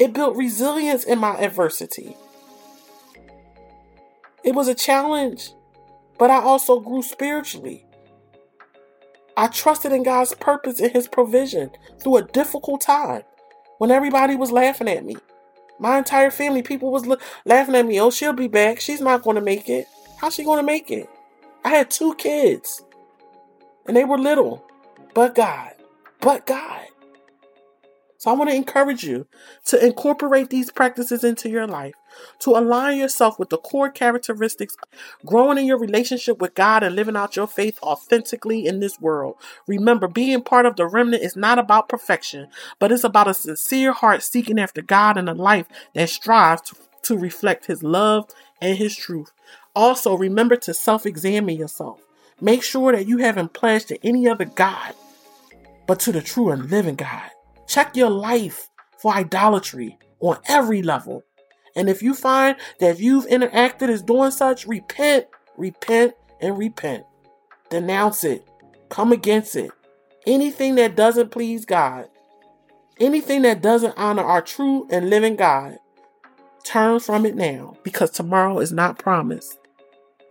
It 0.00 0.14
built 0.14 0.34
resilience 0.34 1.04
in 1.04 1.18
my 1.18 1.36
adversity. 1.36 2.16
It 4.42 4.54
was 4.54 4.66
a 4.66 4.74
challenge, 4.74 5.52
but 6.18 6.30
I 6.30 6.40
also 6.40 6.80
grew 6.80 7.02
spiritually. 7.02 7.84
I 9.36 9.48
trusted 9.48 9.92
in 9.92 10.02
God's 10.02 10.34
purpose 10.34 10.80
and 10.80 10.90
His 10.90 11.06
provision 11.06 11.72
through 12.02 12.16
a 12.16 12.22
difficult 12.22 12.80
time 12.80 13.24
when 13.76 13.90
everybody 13.90 14.36
was 14.36 14.50
laughing 14.50 14.88
at 14.88 15.04
me. 15.04 15.16
My 15.78 15.98
entire 15.98 16.30
family, 16.30 16.62
people 16.62 16.90
was 16.90 17.06
laughing 17.44 17.74
at 17.74 17.86
me. 17.86 18.00
Oh, 18.00 18.10
she'll 18.10 18.32
be 18.32 18.48
back. 18.48 18.80
She's 18.80 19.02
not 19.02 19.22
going 19.22 19.36
to 19.36 19.42
make 19.42 19.68
it. 19.68 19.86
How's 20.18 20.34
she 20.34 20.44
going 20.44 20.60
to 20.60 20.66
make 20.66 20.90
it? 20.90 21.10
I 21.62 21.68
had 21.68 21.90
two 21.90 22.14
kids, 22.14 22.82
and 23.86 23.94
they 23.94 24.04
were 24.04 24.18
little, 24.18 24.64
but 25.12 25.34
God, 25.34 25.72
but 26.22 26.46
God. 26.46 26.86
So 28.20 28.30
I 28.30 28.34
want 28.34 28.50
to 28.50 28.56
encourage 28.56 29.02
you 29.02 29.26
to 29.64 29.82
incorporate 29.82 30.50
these 30.50 30.70
practices 30.70 31.24
into 31.24 31.48
your 31.48 31.66
life, 31.66 31.94
to 32.40 32.50
align 32.50 32.98
yourself 32.98 33.38
with 33.38 33.48
the 33.48 33.56
core 33.56 33.88
characteristics, 33.88 34.76
growing 35.24 35.56
in 35.56 35.64
your 35.64 35.78
relationship 35.78 36.38
with 36.38 36.54
God 36.54 36.82
and 36.82 36.94
living 36.94 37.16
out 37.16 37.34
your 37.34 37.46
faith 37.46 37.78
authentically 37.82 38.66
in 38.66 38.78
this 38.78 39.00
world. 39.00 39.36
Remember, 39.66 40.06
being 40.06 40.42
part 40.42 40.66
of 40.66 40.76
the 40.76 40.86
remnant 40.86 41.22
is 41.22 41.34
not 41.34 41.58
about 41.58 41.88
perfection, 41.88 42.48
but 42.78 42.92
it's 42.92 43.04
about 43.04 43.26
a 43.26 43.32
sincere 43.32 43.94
heart 43.94 44.22
seeking 44.22 44.60
after 44.60 44.82
God 44.82 45.16
and 45.16 45.30
a 45.30 45.32
life 45.32 45.66
that 45.94 46.10
strives 46.10 46.60
to, 46.60 46.76
to 47.04 47.16
reflect 47.16 47.68
His 47.68 47.82
love 47.82 48.28
and 48.60 48.76
His 48.76 48.94
truth. 48.94 49.32
Also, 49.74 50.14
remember 50.14 50.56
to 50.56 50.74
self 50.74 51.06
examine 51.06 51.56
yourself. 51.56 52.02
Make 52.38 52.64
sure 52.64 52.92
that 52.92 53.08
you 53.08 53.16
haven't 53.16 53.54
pledged 53.54 53.88
to 53.88 54.06
any 54.06 54.28
other 54.28 54.44
God, 54.44 54.92
but 55.86 56.00
to 56.00 56.12
the 56.12 56.20
true 56.20 56.50
and 56.50 56.70
living 56.70 56.96
God. 56.96 57.30
Check 57.70 57.96
your 57.96 58.10
life 58.10 58.68
for 58.98 59.14
idolatry 59.14 59.96
on 60.18 60.38
every 60.48 60.82
level. 60.82 61.22
And 61.76 61.88
if 61.88 62.02
you 62.02 62.14
find 62.14 62.56
that 62.80 62.98
you've 62.98 63.28
interacted 63.28 63.88
as 63.88 64.02
doing 64.02 64.32
such, 64.32 64.66
repent, 64.66 65.26
repent, 65.56 66.14
and 66.40 66.58
repent. 66.58 67.04
Denounce 67.70 68.24
it. 68.24 68.44
Come 68.88 69.12
against 69.12 69.54
it. 69.54 69.70
Anything 70.26 70.74
that 70.74 70.96
doesn't 70.96 71.30
please 71.30 71.64
God, 71.64 72.08
anything 72.98 73.42
that 73.42 73.62
doesn't 73.62 73.94
honor 73.96 74.24
our 74.24 74.42
true 74.42 74.88
and 74.90 75.08
living 75.08 75.36
God, 75.36 75.78
turn 76.64 76.98
from 76.98 77.24
it 77.24 77.36
now 77.36 77.76
because 77.84 78.10
tomorrow 78.10 78.58
is 78.58 78.72
not 78.72 78.98
promised. 78.98 79.56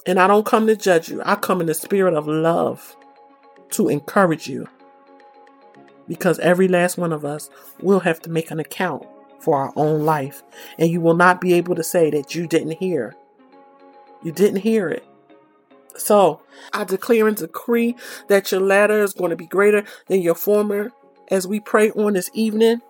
And 0.06 0.20
I 0.20 0.28
don't 0.28 0.46
come 0.46 0.68
to 0.68 0.76
judge 0.76 1.08
you, 1.08 1.22
I 1.24 1.36
come 1.36 1.62
in 1.62 1.68
the 1.68 1.74
spirit 1.74 2.16
of 2.16 2.28
love 2.28 2.98
to 3.70 3.88
encourage 3.88 4.50
you 4.50 4.68
because 6.10 6.40
every 6.40 6.68
last 6.68 6.98
one 6.98 7.14
of 7.14 7.24
us 7.24 7.50
will 7.80 8.02
have 8.02 8.20
to 8.24 8.30
make 8.30 8.52
an 8.52 8.60
account 8.60 9.06
for 9.40 9.56
our 9.56 9.72
own 9.78 10.04
life. 10.04 10.44
And 10.78 10.90
you 10.90 11.00
will 11.00 11.14
not 11.14 11.40
be 11.40 11.54
able 11.54 11.76
to 11.76 11.84
say 11.84 12.10
that 12.10 12.36
you 12.36 12.48
didn't 12.48 12.72
hear. 12.72 13.16
You 14.24 14.34
didn't 14.34 14.62
hear 14.62 14.90
it. 14.90 15.06
So 15.96 16.42
I 16.74 16.84
declare 16.84 17.28
and 17.28 17.38
decree 17.38 17.96
that 18.28 18.52
your 18.52 18.60
latter 18.60 19.02
is 19.02 19.14
going 19.14 19.30
to 19.30 19.38
be 19.38 19.46
greater 19.46 19.86
than 20.08 20.22
your 20.22 20.36
former. 20.36 20.92
As 21.30 21.48
we 21.48 21.60
pray 21.60 21.92
on 21.92 22.14
this 22.14 22.32
evening, 22.34 22.82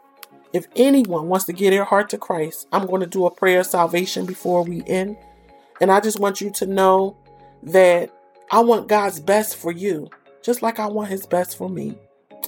if 0.53 0.65
anyone 0.75 1.27
wants 1.27 1.45
to 1.45 1.53
give 1.53 1.71
their 1.71 1.83
heart 1.83 2.09
to 2.09 2.17
Christ, 2.17 2.67
I'm 2.71 2.87
going 2.87 3.01
to 3.01 3.07
do 3.07 3.25
a 3.25 3.31
prayer 3.31 3.59
of 3.59 3.67
salvation 3.67 4.25
before 4.25 4.63
we 4.63 4.81
end. 4.87 5.17
And 5.81 5.91
I 5.91 5.99
just 5.99 6.19
want 6.19 6.39
you 6.39 6.51
to 6.51 6.65
know 6.65 7.17
that 7.63 8.11
I 8.49 8.61
want 8.61 8.87
God's 8.87 9.19
best 9.19 9.57
for 9.57 9.71
you, 9.71 10.09
just 10.41 10.61
like 10.61 10.79
I 10.79 10.87
want 10.87 11.09
His 11.09 11.25
best 11.25 11.57
for 11.57 11.69
me. 11.69 11.97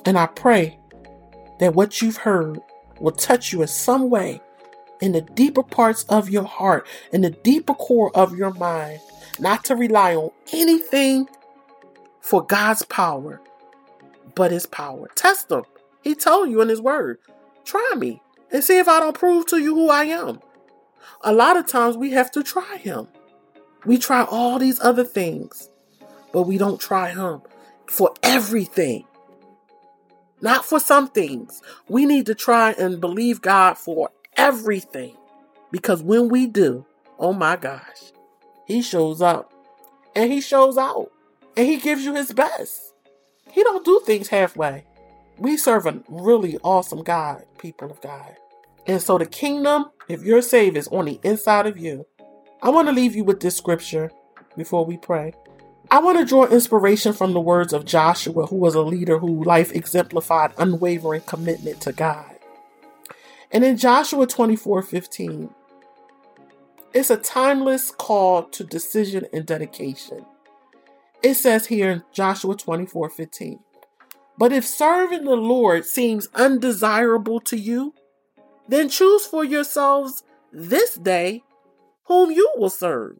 And 0.06 0.18
I 0.18 0.28
pray 0.28 0.78
that 1.60 1.76
what 1.76 2.02
you've 2.02 2.18
heard 2.18 2.60
will 3.00 3.12
touch 3.12 3.52
you 3.52 3.62
in 3.62 3.68
some 3.68 4.10
way 4.10 4.42
in 5.02 5.12
the 5.14 5.22
deeper 5.22 5.64
parts 5.64 6.04
of 6.06 6.30
your 6.30 6.44
heart, 6.44 6.88
in 7.12 7.22
the 7.22 7.32
deeper 7.32 7.74
core 7.74 8.16
of 8.16 8.38
your 8.38 8.54
mind, 8.54 9.00
not 9.39 9.66
to 9.66 9.76
rely 9.76 10.16
on 10.16 10.30
anything 10.54 11.28
for 12.22 12.46
God's 12.46 12.84
power, 12.84 13.42
but 14.36 14.52
His 14.52 14.68
power. 14.68 15.10
Test 15.16 15.52
Him. 15.52 15.64
He 16.04 16.16
told 16.16 16.50
you 16.50 16.62
in 16.62 16.70
His 16.70 16.82
Word, 16.82 17.18
try 17.66 17.94
me 17.98 18.22
and 18.52 18.64
see 18.64 18.78
if 18.78 18.88
I 18.88 19.00
don't 19.00 19.18
prove 19.18 19.48
to 19.48 19.58
you 19.58 19.74
who 19.74 19.89
I 19.89 20.06
am. 20.06 20.39
A 21.24 21.34
lot 21.34 21.58
of 21.58 21.68
times 21.68 21.98
we 21.98 22.12
have 22.12 22.32
to 22.32 22.44
try 22.44 22.78
Him. 22.78 23.08
We 23.86 23.98
try 23.98 24.24
all 24.24 24.60
these 24.60 24.80
other 24.80 25.04
things, 25.04 25.70
but 26.32 26.44
we 26.44 26.58
don't 26.58 26.80
try 26.80 27.12
Him 27.12 27.42
for 27.88 28.14
everything. 28.22 29.06
Not 30.42 30.66
for 30.66 30.80
some 30.80 31.08
things. 31.08 31.62
We 31.88 32.06
need 32.06 32.26
to 32.26 32.36
try 32.36 32.72
and 32.72 33.00
believe 33.00 33.42
God 33.42 33.78
for 33.78 34.10
everything. 34.36 35.16
Because 35.72 36.02
when 36.02 36.30
we 36.30 36.48
do, 36.48 36.86
oh 37.20 37.34
my 37.34 37.56
gosh, 37.56 38.12
He 38.66 38.82
shows 38.82 39.22
up 39.22 39.54
and 40.16 40.32
He 40.32 40.42
shows 40.42 40.78
out 40.78 41.12
and 41.56 41.68
He 41.68 41.78
gives 41.78 42.04
you 42.04 42.16
His 42.16 42.34
best. 42.34 42.94
He 43.52 43.64
don't 43.64 43.86
do 43.86 44.02
things 44.06 44.30
halfway. 44.30 44.86
We 45.38 45.58
serve 45.58 45.86
a 45.86 46.02
really 46.08 46.58
awesome 46.64 47.04
God, 47.04 47.44
people 47.58 47.92
of 47.92 48.02
God. 48.02 48.36
And 48.88 49.02
so 49.02 49.18
the 49.18 49.26
kingdom, 49.26 49.86
if 50.08 50.24
you're 50.24 50.42
saved, 50.42 50.78
is 50.78 50.88
on 50.88 51.06
the 51.06 51.20
inside 51.24 51.68
of 51.68 51.78
you. 51.78 52.06
I 52.62 52.70
want 52.70 52.88
to 52.88 52.94
leave 52.94 53.16
you 53.16 53.24
with 53.24 53.39
this 53.39 53.58
scripture 53.58 54.12
before 54.58 54.86
we 54.86 54.98
pray. 54.98 55.34
I 55.92 56.00
want 56.00 56.18
to 56.20 56.26
draw 56.26 56.46
inspiration 56.46 57.12
from 57.12 57.34
the 57.34 57.42
words 57.42 57.74
of 57.74 57.84
Joshua, 57.84 58.46
who 58.46 58.56
was 58.56 58.76
a 58.76 58.82
leader 58.82 59.20
whose 59.20 59.46
life 59.46 59.74
exemplified 59.74 60.54
unwavering 60.58 61.24
commitment 61.24 61.82
to 61.82 61.92
God. 61.92 62.38
And 63.52 63.66
in 63.66 63.76
Joshua 63.76 64.26
24 64.26 64.84
15, 64.84 65.50
it's 66.94 67.10
a 67.10 67.18
timeless 67.18 67.92
call 67.92 68.44
to 68.44 68.64
decision 68.64 69.26
and 69.34 69.46
dedication. 69.46 70.26
It 71.22 71.34
says 71.34 71.68
here 71.68 71.92
in 71.92 72.04
Joshua 72.14 72.56
24 72.56 73.10
15, 73.10 73.60
but 74.38 74.54
if 74.54 74.66
serving 74.66 75.26
the 75.26 75.36
Lord 75.36 75.84
seems 75.84 76.30
undesirable 76.34 77.42
to 77.42 77.58
you, 77.58 77.94
then 78.66 78.88
choose 78.88 79.26
for 79.26 79.44
yourselves 79.44 80.24
this 80.54 80.96
day 80.96 81.44
whom 82.06 82.32
you 82.32 82.50
will 82.56 82.70
serve 82.70 83.18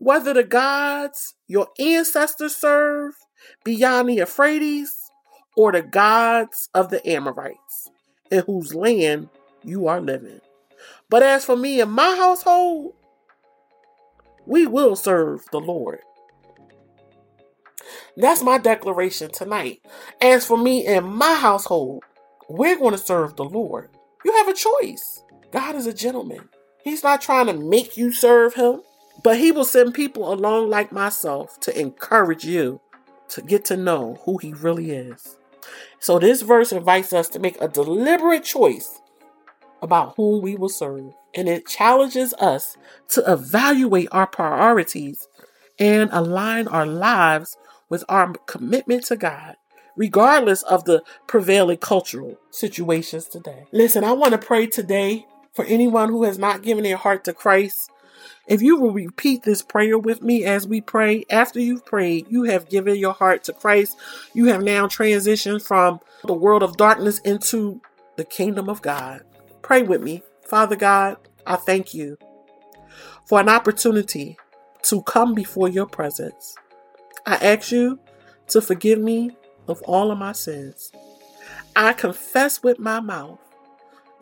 whether 0.00 0.32
the 0.32 0.42
gods 0.42 1.34
your 1.46 1.68
ancestors 1.78 2.56
served 2.56 3.18
beyond 3.64 4.08
the 4.08 4.14
Euphrates 4.14 5.10
or 5.56 5.72
the 5.72 5.82
gods 5.82 6.70
of 6.74 6.88
the 6.88 7.06
Amorites 7.08 7.90
in 8.30 8.42
whose 8.46 8.74
land 8.74 9.28
you 9.62 9.86
are 9.88 10.00
living. 10.00 10.40
But 11.10 11.22
as 11.22 11.44
for 11.44 11.54
me 11.54 11.80
and 11.82 11.92
my 11.92 12.16
household, 12.16 12.94
we 14.46 14.66
will 14.66 14.96
serve 14.96 15.44
the 15.52 15.60
Lord. 15.60 16.00
That's 18.16 18.42
my 18.42 18.56
declaration 18.56 19.30
tonight. 19.30 19.82
As 20.20 20.46
for 20.46 20.56
me 20.56 20.86
and 20.86 21.06
my 21.06 21.34
household, 21.34 22.04
we're 22.48 22.78
going 22.78 22.92
to 22.92 22.98
serve 22.98 23.36
the 23.36 23.44
Lord. 23.44 23.90
You 24.24 24.32
have 24.32 24.48
a 24.48 24.54
choice. 24.54 25.22
God 25.52 25.76
is 25.76 25.86
a 25.86 25.92
gentleman. 25.92 26.48
He's 26.82 27.02
not 27.02 27.20
trying 27.20 27.46
to 27.46 27.52
make 27.52 27.98
you 27.98 28.12
serve 28.12 28.54
him. 28.54 28.80
But 29.22 29.38
he 29.38 29.52
will 29.52 29.64
send 29.64 29.94
people 29.94 30.32
along 30.32 30.70
like 30.70 30.92
myself 30.92 31.60
to 31.60 31.78
encourage 31.78 32.44
you 32.44 32.80
to 33.28 33.42
get 33.42 33.64
to 33.66 33.76
know 33.76 34.18
who 34.24 34.38
he 34.38 34.52
really 34.52 34.90
is. 34.90 35.36
So 35.98 36.18
this 36.18 36.42
verse 36.42 36.72
invites 36.72 37.12
us 37.12 37.28
to 37.30 37.38
make 37.38 37.60
a 37.60 37.68
deliberate 37.68 38.44
choice 38.44 39.00
about 39.82 40.14
whom 40.16 40.42
we 40.42 40.56
will 40.56 40.68
serve. 40.68 41.12
And 41.34 41.48
it 41.48 41.66
challenges 41.66 42.34
us 42.34 42.76
to 43.08 43.22
evaluate 43.30 44.08
our 44.10 44.26
priorities 44.26 45.28
and 45.78 46.10
align 46.12 46.68
our 46.68 46.86
lives 46.86 47.56
with 47.88 48.04
our 48.08 48.32
commitment 48.46 49.04
to 49.06 49.16
God, 49.16 49.56
regardless 49.96 50.62
of 50.62 50.84
the 50.84 51.02
prevailing 51.26 51.78
cultural 51.78 52.38
situations 52.50 53.26
today. 53.26 53.66
Listen, 53.72 54.04
I 54.04 54.12
want 54.12 54.32
to 54.32 54.38
pray 54.38 54.66
today 54.66 55.26
for 55.52 55.64
anyone 55.64 56.08
who 56.08 56.24
has 56.24 56.38
not 56.38 56.62
given 56.62 56.84
their 56.84 56.96
heart 56.96 57.24
to 57.24 57.32
Christ. 57.32 57.90
If 58.50 58.62
you 58.62 58.76
will 58.76 58.90
repeat 58.90 59.44
this 59.44 59.62
prayer 59.62 59.96
with 59.96 60.22
me 60.22 60.44
as 60.44 60.66
we 60.66 60.80
pray, 60.80 61.24
after 61.30 61.60
you've 61.60 61.86
prayed, 61.86 62.26
you 62.28 62.42
have 62.42 62.68
given 62.68 62.96
your 62.96 63.12
heart 63.12 63.44
to 63.44 63.52
Christ. 63.52 63.96
You 64.34 64.46
have 64.46 64.60
now 64.60 64.88
transitioned 64.88 65.62
from 65.62 66.00
the 66.24 66.34
world 66.34 66.64
of 66.64 66.76
darkness 66.76 67.20
into 67.20 67.80
the 68.16 68.24
kingdom 68.24 68.68
of 68.68 68.82
God. 68.82 69.22
Pray 69.62 69.82
with 69.82 70.02
me. 70.02 70.24
Father 70.44 70.74
God, 70.74 71.16
I 71.46 71.54
thank 71.54 71.94
you 71.94 72.18
for 73.24 73.38
an 73.38 73.48
opportunity 73.48 74.36
to 74.82 75.00
come 75.02 75.32
before 75.32 75.68
your 75.68 75.86
presence. 75.86 76.56
I 77.24 77.36
ask 77.36 77.70
you 77.70 78.00
to 78.48 78.60
forgive 78.60 78.98
me 78.98 79.30
of 79.68 79.80
all 79.82 80.10
of 80.10 80.18
my 80.18 80.32
sins. 80.32 80.90
I 81.76 81.92
confess 81.92 82.64
with 82.64 82.80
my 82.80 82.98
mouth 82.98 83.38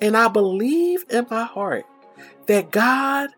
and 0.01 0.19
I 0.19 0.29
believe 0.29 1.07
in 1.09 1.27
my 1.31 1.45
heart 1.45 1.87
that 2.47 2.71
God 2.71 3.31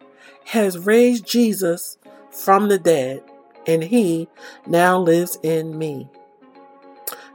has 0.50 0.76
raised 0.80 1.24
Jesus 1.24 1.96
from 2.32 2.66
the 2.68 2.76
dead 2.76 3.22
and 3.68 3.84
he 3.84 4.26
now 4.66 4.98
lives 4.98 5.38
in 5.44 5.78
me. 5.78 6.08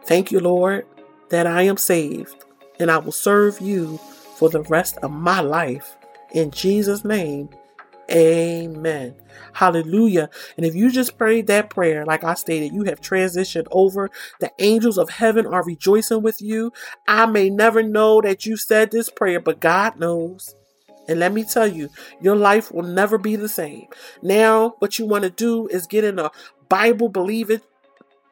Thank 0.04 0.34
you, 0.34 0.42
Lord, 0.42 0.86
that 1.30 1.48
I 1.48 1.62
am 1.62 1.78
saved 1.78 2.44
and 2.78 2.92
I 2.92 2.98
will 2.98 3.14
serve 3.14 3.62
you 3.62 4.00
for 4.36 4.50
the 4.50 4.64
rest 4.64 4.98
of 4.98 5.12
my 5.12 5.40
life. 5.40 5.96
In 6.34 6.52
Jesus' 6.52 7.06
name, 7.06 7.48
amen. 8.12 9.16
Hallelujah. 9.54 10.30
And 10.58 10.66
if 10.66 10.76
you 10.76 10.92
just 10.92 11.18
prayed 11.18 11.48
that 11.48 11.70
prayer, 11.70 12.06
like 12.06 12.26
I 12.26 12.34
stated, 12.34 12.74
you 12.74 12.84
have 12.84 13.00
transitioned 13.00 13.68
over. 13.72 14.10
The 14.42 14.52
angels 14.60 14.98
of 14.98 15.10
heaven 15.10 15.46
are 15.46 15.64
rejoicing 15.64 16.22
with 16.22 16.42
you. 16.42 16.74
I 17.08 17.28
may 17.28 17.50
never 17.50 17.82
know 17.82 18.20
that 18.20 18.46
you 18.46 18.58
said 18.58 18.92
this 18.92 19.10
prayer, 19.10 19.40
but 19.40 19.62
God 19.62 19.98
knows. 19.98 20.54
And 21.08 21.20
let 21.20 21.34
me 21.34 21.44
tell 21.44 21.68
you, 21.68 21.90
your 22.22 22.36
life 22.36 22.72
will 22.72 22.84
never 22.84 23.18
be 23.18 23.36
the 23.36 23.50
same. 23.50 23.88
Now, 24.22 24.76
what 24.80 24.98
you 25.00 25.06
want 25.06 25.24
to 25.24 25.30
do 25.30 25.68
is 25.68 25.88
get 25.88 26.04
in 26.04 26.20
a 26.20 26.32
Bible 26.70 27.10
believing 27.10 27.62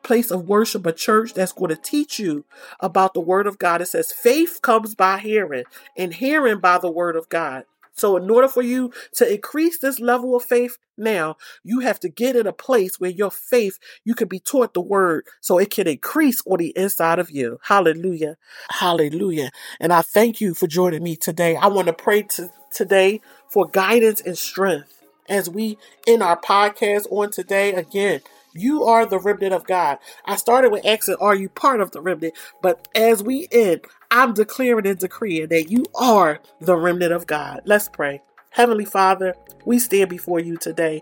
place 0.03 0.31
of 0.31 0.47
worship, 0.47 0.85
a 0.85 0.91
church 0.91 1.33
that's 1.33 1.53
going 1.53 1.69
to 1.69 1.81
teach 1.81 2.19
you 2.19 2.45
about 2.79 3.13
the 3.13 3.21
Word 3.21 3.47
of 3.47 3.57
God. 3.57 3.81
It 3.81 3.87
says 3.87 4.11
faith 4.11 4.59
comes 4.61 4.95
by 4.95 5.19
hearing, 5.19 5.63
and 5.97 6.13
hearing 6.13 6.59
by 6.59 6.77
the 6.77 6.91
Word 6.91 7.15
of 7.15 7.29
God. 7.29 7.65
So, 7.95 8.17
in 8.17 8.29
order 8.29 8.47
for 8.47 8.63
you 8.63 8.91
to 9.13 9.31
increase 9.31 9.77
this 9.77 9.99
level 9.99 10.35
of 10.35 10.43
faith 10.43 10.77
now, 10.97 11.37
you 11.63 11.81
have 11.81 11.99
to 12.01 12.09
get 12.09 12.35
in 12.35 12.47
a 12.47 12.53
place 12.53 12.99
where 12.99 13.11
your 13.11 13.31
faith, 13.31 13.77
you 14.03 14.15
can 14.15 14.27
be 14.27 14.39
taught 14.39 14.73
the 14.73 14.81
word 14.81 15.25
so 15.41 15.59
it 15.59 15.69
can 15.69 15.87
increase 15.87 16.41
on 16.45 16.57
the 16.57 16.73
inside 16.75 17.19
of 17.19 17.29
you. 17.29 17.59
Hallelujah. 17.63 18.37
Hallelujah. 18.69 19.51
And 19.79 19.93
I 19.93 20.01
thank 20.01 20.41
you 20.41 20.53
for 20.53 20.67
joining 20.67 21.03
me 21.03 21.15
today. 21.15 21.55
I 21.55 21.67
want 21.67 21.87
to 21.87 21.93
pray 21.93 22.23
to, 22.23 22.49
today 22.73 23.21
for 23.47 23.67
guidance 23.67 24.21
and 24.21 24.37
strength 24.37 25.01
as 25.29 25.49
we 25.49 25.77
in 26.05 26.21
our 26.21 26.39
podcast 26.39 27.07
on 27.11 27.31
today 27.31 27.73
again. 27.73 28.21
You 28.55 28.83
are 28.83 29.05
the 29.05 29.19
remnant 29.19 29.53
of 29.53 29.65
God. 29.65 29.97
I 30.25 30.35
started 30.35 30.71
with 30.71 30.85
asking, 30.85 31.15
Are 31.19 31.35
you 31.35 31.49
part 31.49 31.81
of 31.81 31.91
the 31.91 32.01
remnant? 32.01 32.35
But 32.61 32.87
as 32.93 33.23
we 33.23 33.47
end, 33.51 33.81
I'm 34.11 34.33
declaring 34.33 34.85
and 34.85 34.99
decreeing 34.99 35.47
that 35.47 35.71
you 35.71 35.85
are 35.95 36.39
the 36.59 36.75
remnant 36.75 37.13
of 37.13 37.25
God. 37.25 37.61
Let's 37.65 37.89
pray. 37.89 38.21
Heavenly 38.51 38.85
Father, 38.85 39.33
we 39.65 39.79
stand 39.79 40.11
before 40.11 40.39
you 40.39 40.57
today. 40.57 41.01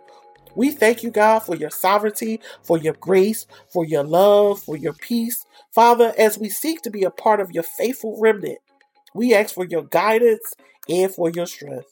We 0.56 0.72
thank 0.72 1.04
you, 1.04 1.12
God, 1.12 1.40
for 1.40 1.56
your 1.56 1.70
sovereignty, 1.70 2.40
for 2.64 2.78
your 2.78 2.94
grace, 2.94 3.46
for 3.70 3.86
your 3.86 4.04
love, 4.04 4.62
for 4.62 4.78
your 4.78 4.94
peace. 4.94 5.46
Father, 5.72 6.14
as 6.18 6.38
we 6.38 6.50
seek 6.50 6.82
to 6.82 6.90
be 6.90 7.04
a 7.04 7.12
part 7.12 7.40
of 7.40 7.52
your 7.52 7.64
faithful 7.64 8.18
remnant, 8.20 8.60
we 9.14 9.34
ask 9.34 9.54
for 9.54 9.66
your 9.66 9.84
guidance 9.84 10.56
and 10.90 11.14
for 11.14 11.30
your 11.30 11.48
strength. 11.48 11.91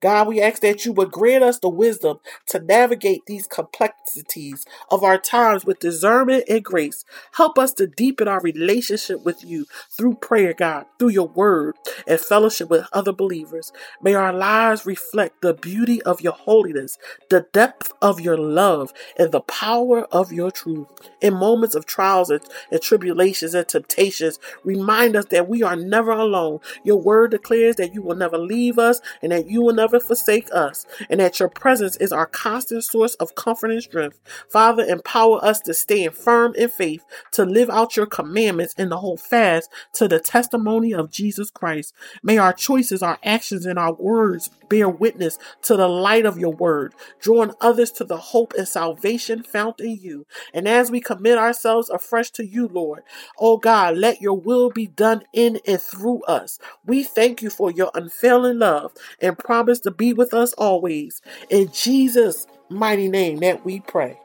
God, 0.00 0.28
we 0.28 0.40
ask 0.40 0.62
that 0.62 0.84
you 0.84 0.92
would 0.92 1.12
grant 1.12 1.44
us 1.44 1.58
the 1.58 1.68
wisdom 1.68 2.18
to 2.48 2.60
navigate 2.60 3.26
these 3.26 3.46
complexities 3.46 4.66
of 4.90 5.04
our 5.04 5.18
times 5.18 5.64
with 5.64 5.80
discernment 5.80 6.44
and 6.48 6.64
grace. 6.64 7.04
Help 7.32 7.58
us 7.58 7.72
to 7.74 7.86
deepen 7.86 8.28
our 8.28 8.40
relationship 8.40 9.24
with 9.24 9.44
you 9.44 9.66
through 9.90 10.16
prayer, 10.16 10.54
God, 10.54 10.86
through 10.98 11.10
your 11.10 11.28
word 11.28 11.76
and 12.06 12.20
fellowship 12.20 12.70
with 12.70 12.86
other 12.92 13.12
believers. 13.12 13.72
May 14.02 14.14
our 14.14 14.32
lives 14.32 14.86
reflect 14.86 15.42
the 15.42 15.54
beauty 15.54 16.02
of 16.02 16.20
your 16.20 16.32
holiness, 16.34 16.98
the 17.30 17.46
depth 17.52 17.92
of 18.02 18.20
your 18.20 18.38
love, 18.38 18.92
and 19.18 19.32
the 19.32 19.40
power 19.42 20.04
of 20.12 20.32
your 20.32 20.50
truth. 20.50 20.88
In 21.20 21.34
moments 21.34 21.74
of 21.74 21.86
trials 21.86 22.30
and, 22.30 22.42
and 22.70 22.82
tribulations 22.82 23.54
and 23.54 23.68
temptations, 23.68 24.38
remind 24.64 25.16
us 25.16 25.26
that 25.26 25.48
we 25.48 25.62
are 25.62 25.76
never 25.76 26.12
alone. 26.12 26.60
Your 26.84 27.00
word 27.00 27.32
declares 27.32 27.76
that 27.76 27.94
you 27.94 28.02
will 28.02 28.16
never 28.16 28.38
leave 28.38 28.78
us 28.78 29.00
and 29.22 29.32
that 29.32 29.48
you 29.48 29.62
will 29.64 29.74
never 29.74 29.98
forsake 30.00 30.48
us, 30.52 30.86
and 31.10 31.20
that 31.20 31.40
your 31.40 31.48
presence 31.48 31.96
is 31.96 32.12
our 32.12 32.26
constant 32.26 32.84
source 32.84 33.14
of 33.16 33.34
comfort 33.34 33.70
and 33.70 33.82
strength. 33.82 34.20
Father, 34.48 34.84
empower 34.84 35.44
us 35.44 35.60
to 35.60 35.74
stand 35.74 36.14
firm 36.14 36.54
in 36.56 36.68
faith, 36.68 37.04
to 37.32 37.44
live 37.44 37.70
out 37.70 37.96
your 37.96 38.06
commandments, 38.06 38.74
and 38.78 38.90
to 38.90 38.96
hold 38.96 39.20
fast 39.20 39.70
to 39.94 40.08
the 40.08 40.20
testimony 40.20 40.92
of 40.92 41.10
Jesus 41.10 41.50
Christ. 41.50 41.94
May 42.22 42.38
our 42.38 42.52
choices, 42.52 43.02
our 43.02 43.18
actions, 43.24 43.66
and 43.66 43.78
our 43.78 43.94
words 43.94 44.50
bear 44.68 44.88
witness 44.88 45.38
to 45.62 45.76
the 45.76 45.88
light 45.88 46.26
of 46.26 46.38
your 46.38 46.52
word, 46.52 46.94
drawing 47.20 47.52
others 47.60 47.90
to 47.92 48.04
the 48.04 48.16
hope 48.16 48.54
and 48.56 48.66
salvation 48.66 49.42
found 49.42 49.80
in 49.80 49.98
you. 50.00 50.26
And 50.52 50.66
as 50.68 50.90
we 50.90 51.00
commit 51.00 51.38
ourselves 51.38 51.90
afresh 51.90 52.30
to 52.32 52.46
you, 52.46 52.68
Lord, 52.68 53.02
oh 53.38 53.56
God, 53.56 53.96
let 53.96 54.20
your 54.20 54.38
will 54.38 54.70
be 54.70 54.86
done 54.86 55.22
in 55.32 55.60
and 55.66 55.80
through 55.80 56.22
us. 56.24 56.58
We 56.84 57.02
thank 57.02 57.42
you 57.42 57.50
for 57.50 57.70
your 57.70 57.90
unfailing 57.94 58.58
love 58.58 58.92
and 59.20 59.38
promise 59.54 59.78
to 59.78 59.92
be 59.92 60.12
with 60.12 60.34
us 60.34 60.52
always. 60.54 61.22
In 61.48 61.70
Jesus' 61.70 62.44
mighty 62.68 63.08
name 63.08 63.36
that 63.36 63.64
we 63.64 63.78
pray. 63.78 64.18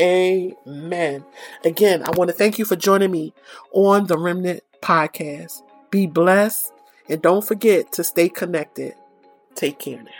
Amen. 0.00 1.24
Again, 1.64 2.04
I 2.04 2.10
want 2.12 2.30
to 2.30 2.36
thank 2.36 2.56
you 2.56 2.64
for 2.64 2.76
joining 2.76 3.10
me 3.10 3.34
on 3.72 4.06
the 4.06 4.16
Remnant 4.16 4.62
Podcast. 4.80 5.62
Be 5.90 6.06
blessed 6.06 6.72
and 7.08 7.20
don't 7.20 7.44
forget 7.44 7.90
to 7.94 8.04
stay 8.04 8.28
connected. 8.28 8.94
Take 9.56 9.80
care 9.80 10.00
now. 10.04 10.10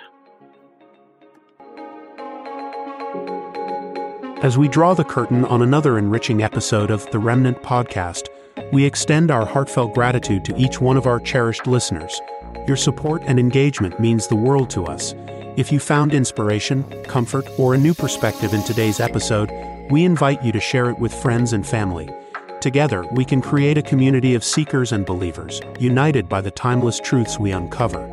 As 4.42 4.58
we 4.58 4.66
draw 4.66 4.94
the 4.94 5.04
curtain 5.04 5.44
on 5.44 5.62
another 5.62 5.96
enriching 5.96 6.42
episode 6.42 6.90
of 6.90 7.08
the 7.12 7.20
Remnant 7.20 7.62
Podcast, 7.62 8.26
we 8.72 8.84
extend 8.84 9.30
our 9.30 9.46
heartfelt 9.46 9.94
gratitude 9.94 10.44
to 10.46 10.56
each 10.56 10.80
one 10.80 10.96
of 10.96 11.06
our 11.06 11.20
cherished 11.20 11.68
listeners. 11.68 12.20
Your 12.66 12.76
support 12.76 13.22
and 13.26 13.38
engagement 13.38 13.98
means 13.98 14.26
the 14.26 14.36
world 14.36 14.70
to 14.70 14.86
us. 14.86 15.14
If 15.56 15.72
you 15.72 15.80
found 15.80 16.14
inspiration, 16.14 16.84
comfort, 17.04 17.46
or 17.58 17.74
a 17.74 17.78
new 17.78 17.94
perspective 17.94 18.54
in 18.54 18.62
today's 18.62 19.00
episode, 19.00 19.50
we 19.90 20.04
invite 20.04 20.44
you 20.44 20.52
to 20.52 20.60
share 20.60 20.88
it 20.90 20.98
with 20.98 21.12
friends 21.12 21.52
and 21.52 21.66
family. 21.66 22.08
Together, 22.60 23.04
we 23.12 23.24
can 23.24 23.40
create 23.40 23.78
a 23.78 23.82
community 23.82 24.34
of 24.34 24.44
seekers 24.44 24.92
and 24.92 25.06
believers, 25.06 25.60
united 25.78 26.28
by 26.28 26.40
the 26.40 26.50
timeless 26.50 27.00
truths 27.00 27.38
we 27.38 27.52
uncover. 27.52 28.06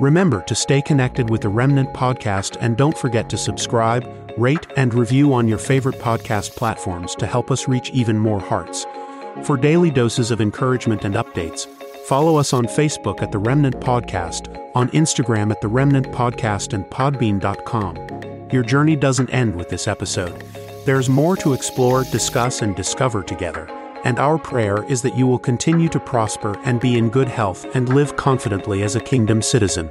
Remember 0.00 0.42
to 0.44 0.54
stay 0.54 0.80
connected 0.80 1.28
with 1.28 1.42
the 1.42 1.48
Remnant 1.48 1.92
podcast 1.92 2.56
and 2.60 2.76
don't 2.76 2.96
forget 2.96 3.28
to 3.28 3.36
subscribe, 3.36 4.08
rate, 4.38 4.66
and 4.76 4.94
review 4.94 5.34
on 5.34 5.46
your 5.46 5.58
favorite 5.58 5.98
podcast 5.98 6.56
platforms 6.56 7.14
to 7.16 7.26
help 7.26 7.50
us 7.50 7.68
reach 7.68 7.90
even 7.90 8.18
more 8.18 8.40
hearts. 8.40 8.86
For 9.42 9.56
daily 9.56 9.90
doses 9.90 10.30
of 10.30 10.40
encouragement 10.40 11.04
and 11.04 11.16
updates, 11.16 11.66
follow 12.10 12.34
us 12.38 12.52
on 12.52 12.66
Facebook 12.66 13.22
at 13.22 13.30
The 13.30 13.38
Remnant 13.38 13.78
Podcast, 13.78 14.48
on 14.74 14.88
Instagram 14.88 15.52
at 15.52 15.60
The 15.60 15.68
Remnant 15.68 16.06
Podcast, 16.08 16.72
and 16.72 16.84
Podbean.com. 16.86 18.48
Your 18.50 18.64
journey 18.64 18.96
doesn't 18.96 19.30
end 19.30 19.54
with 19.54 19.68
this 19.68 19.86
episode. 19.86 20.42
There's 20.84 21.08
more 21.08 21.36
to 21.36 21.52
explore, 21.52 22.02
discuss, 22.02 22.62
and 22.62 22.74
discover 22.74 23.22
together. 23.22 23.68
And 24.02 24.18
our 24.18 24.38
prayer 24.38 24.82
is 24.88 25.02
that 25.02 25.16
you 25.16 25.28
will 25.28 25.38
continue 25.38 25.88
to 25.88 26.00
prosper 26.00 26.58
and 26.64 26.80
be 26.80 26.98
in 26.98 27.10
good 27.10 27.28
health 27.28 27.64
and 27.76 27.94
live 27.94 28.16
confidently 28.16 28.82
as 28.82 28.96
a 28.96 29.00
kingdom 29.00 29.40
citizen. 29.40 29.88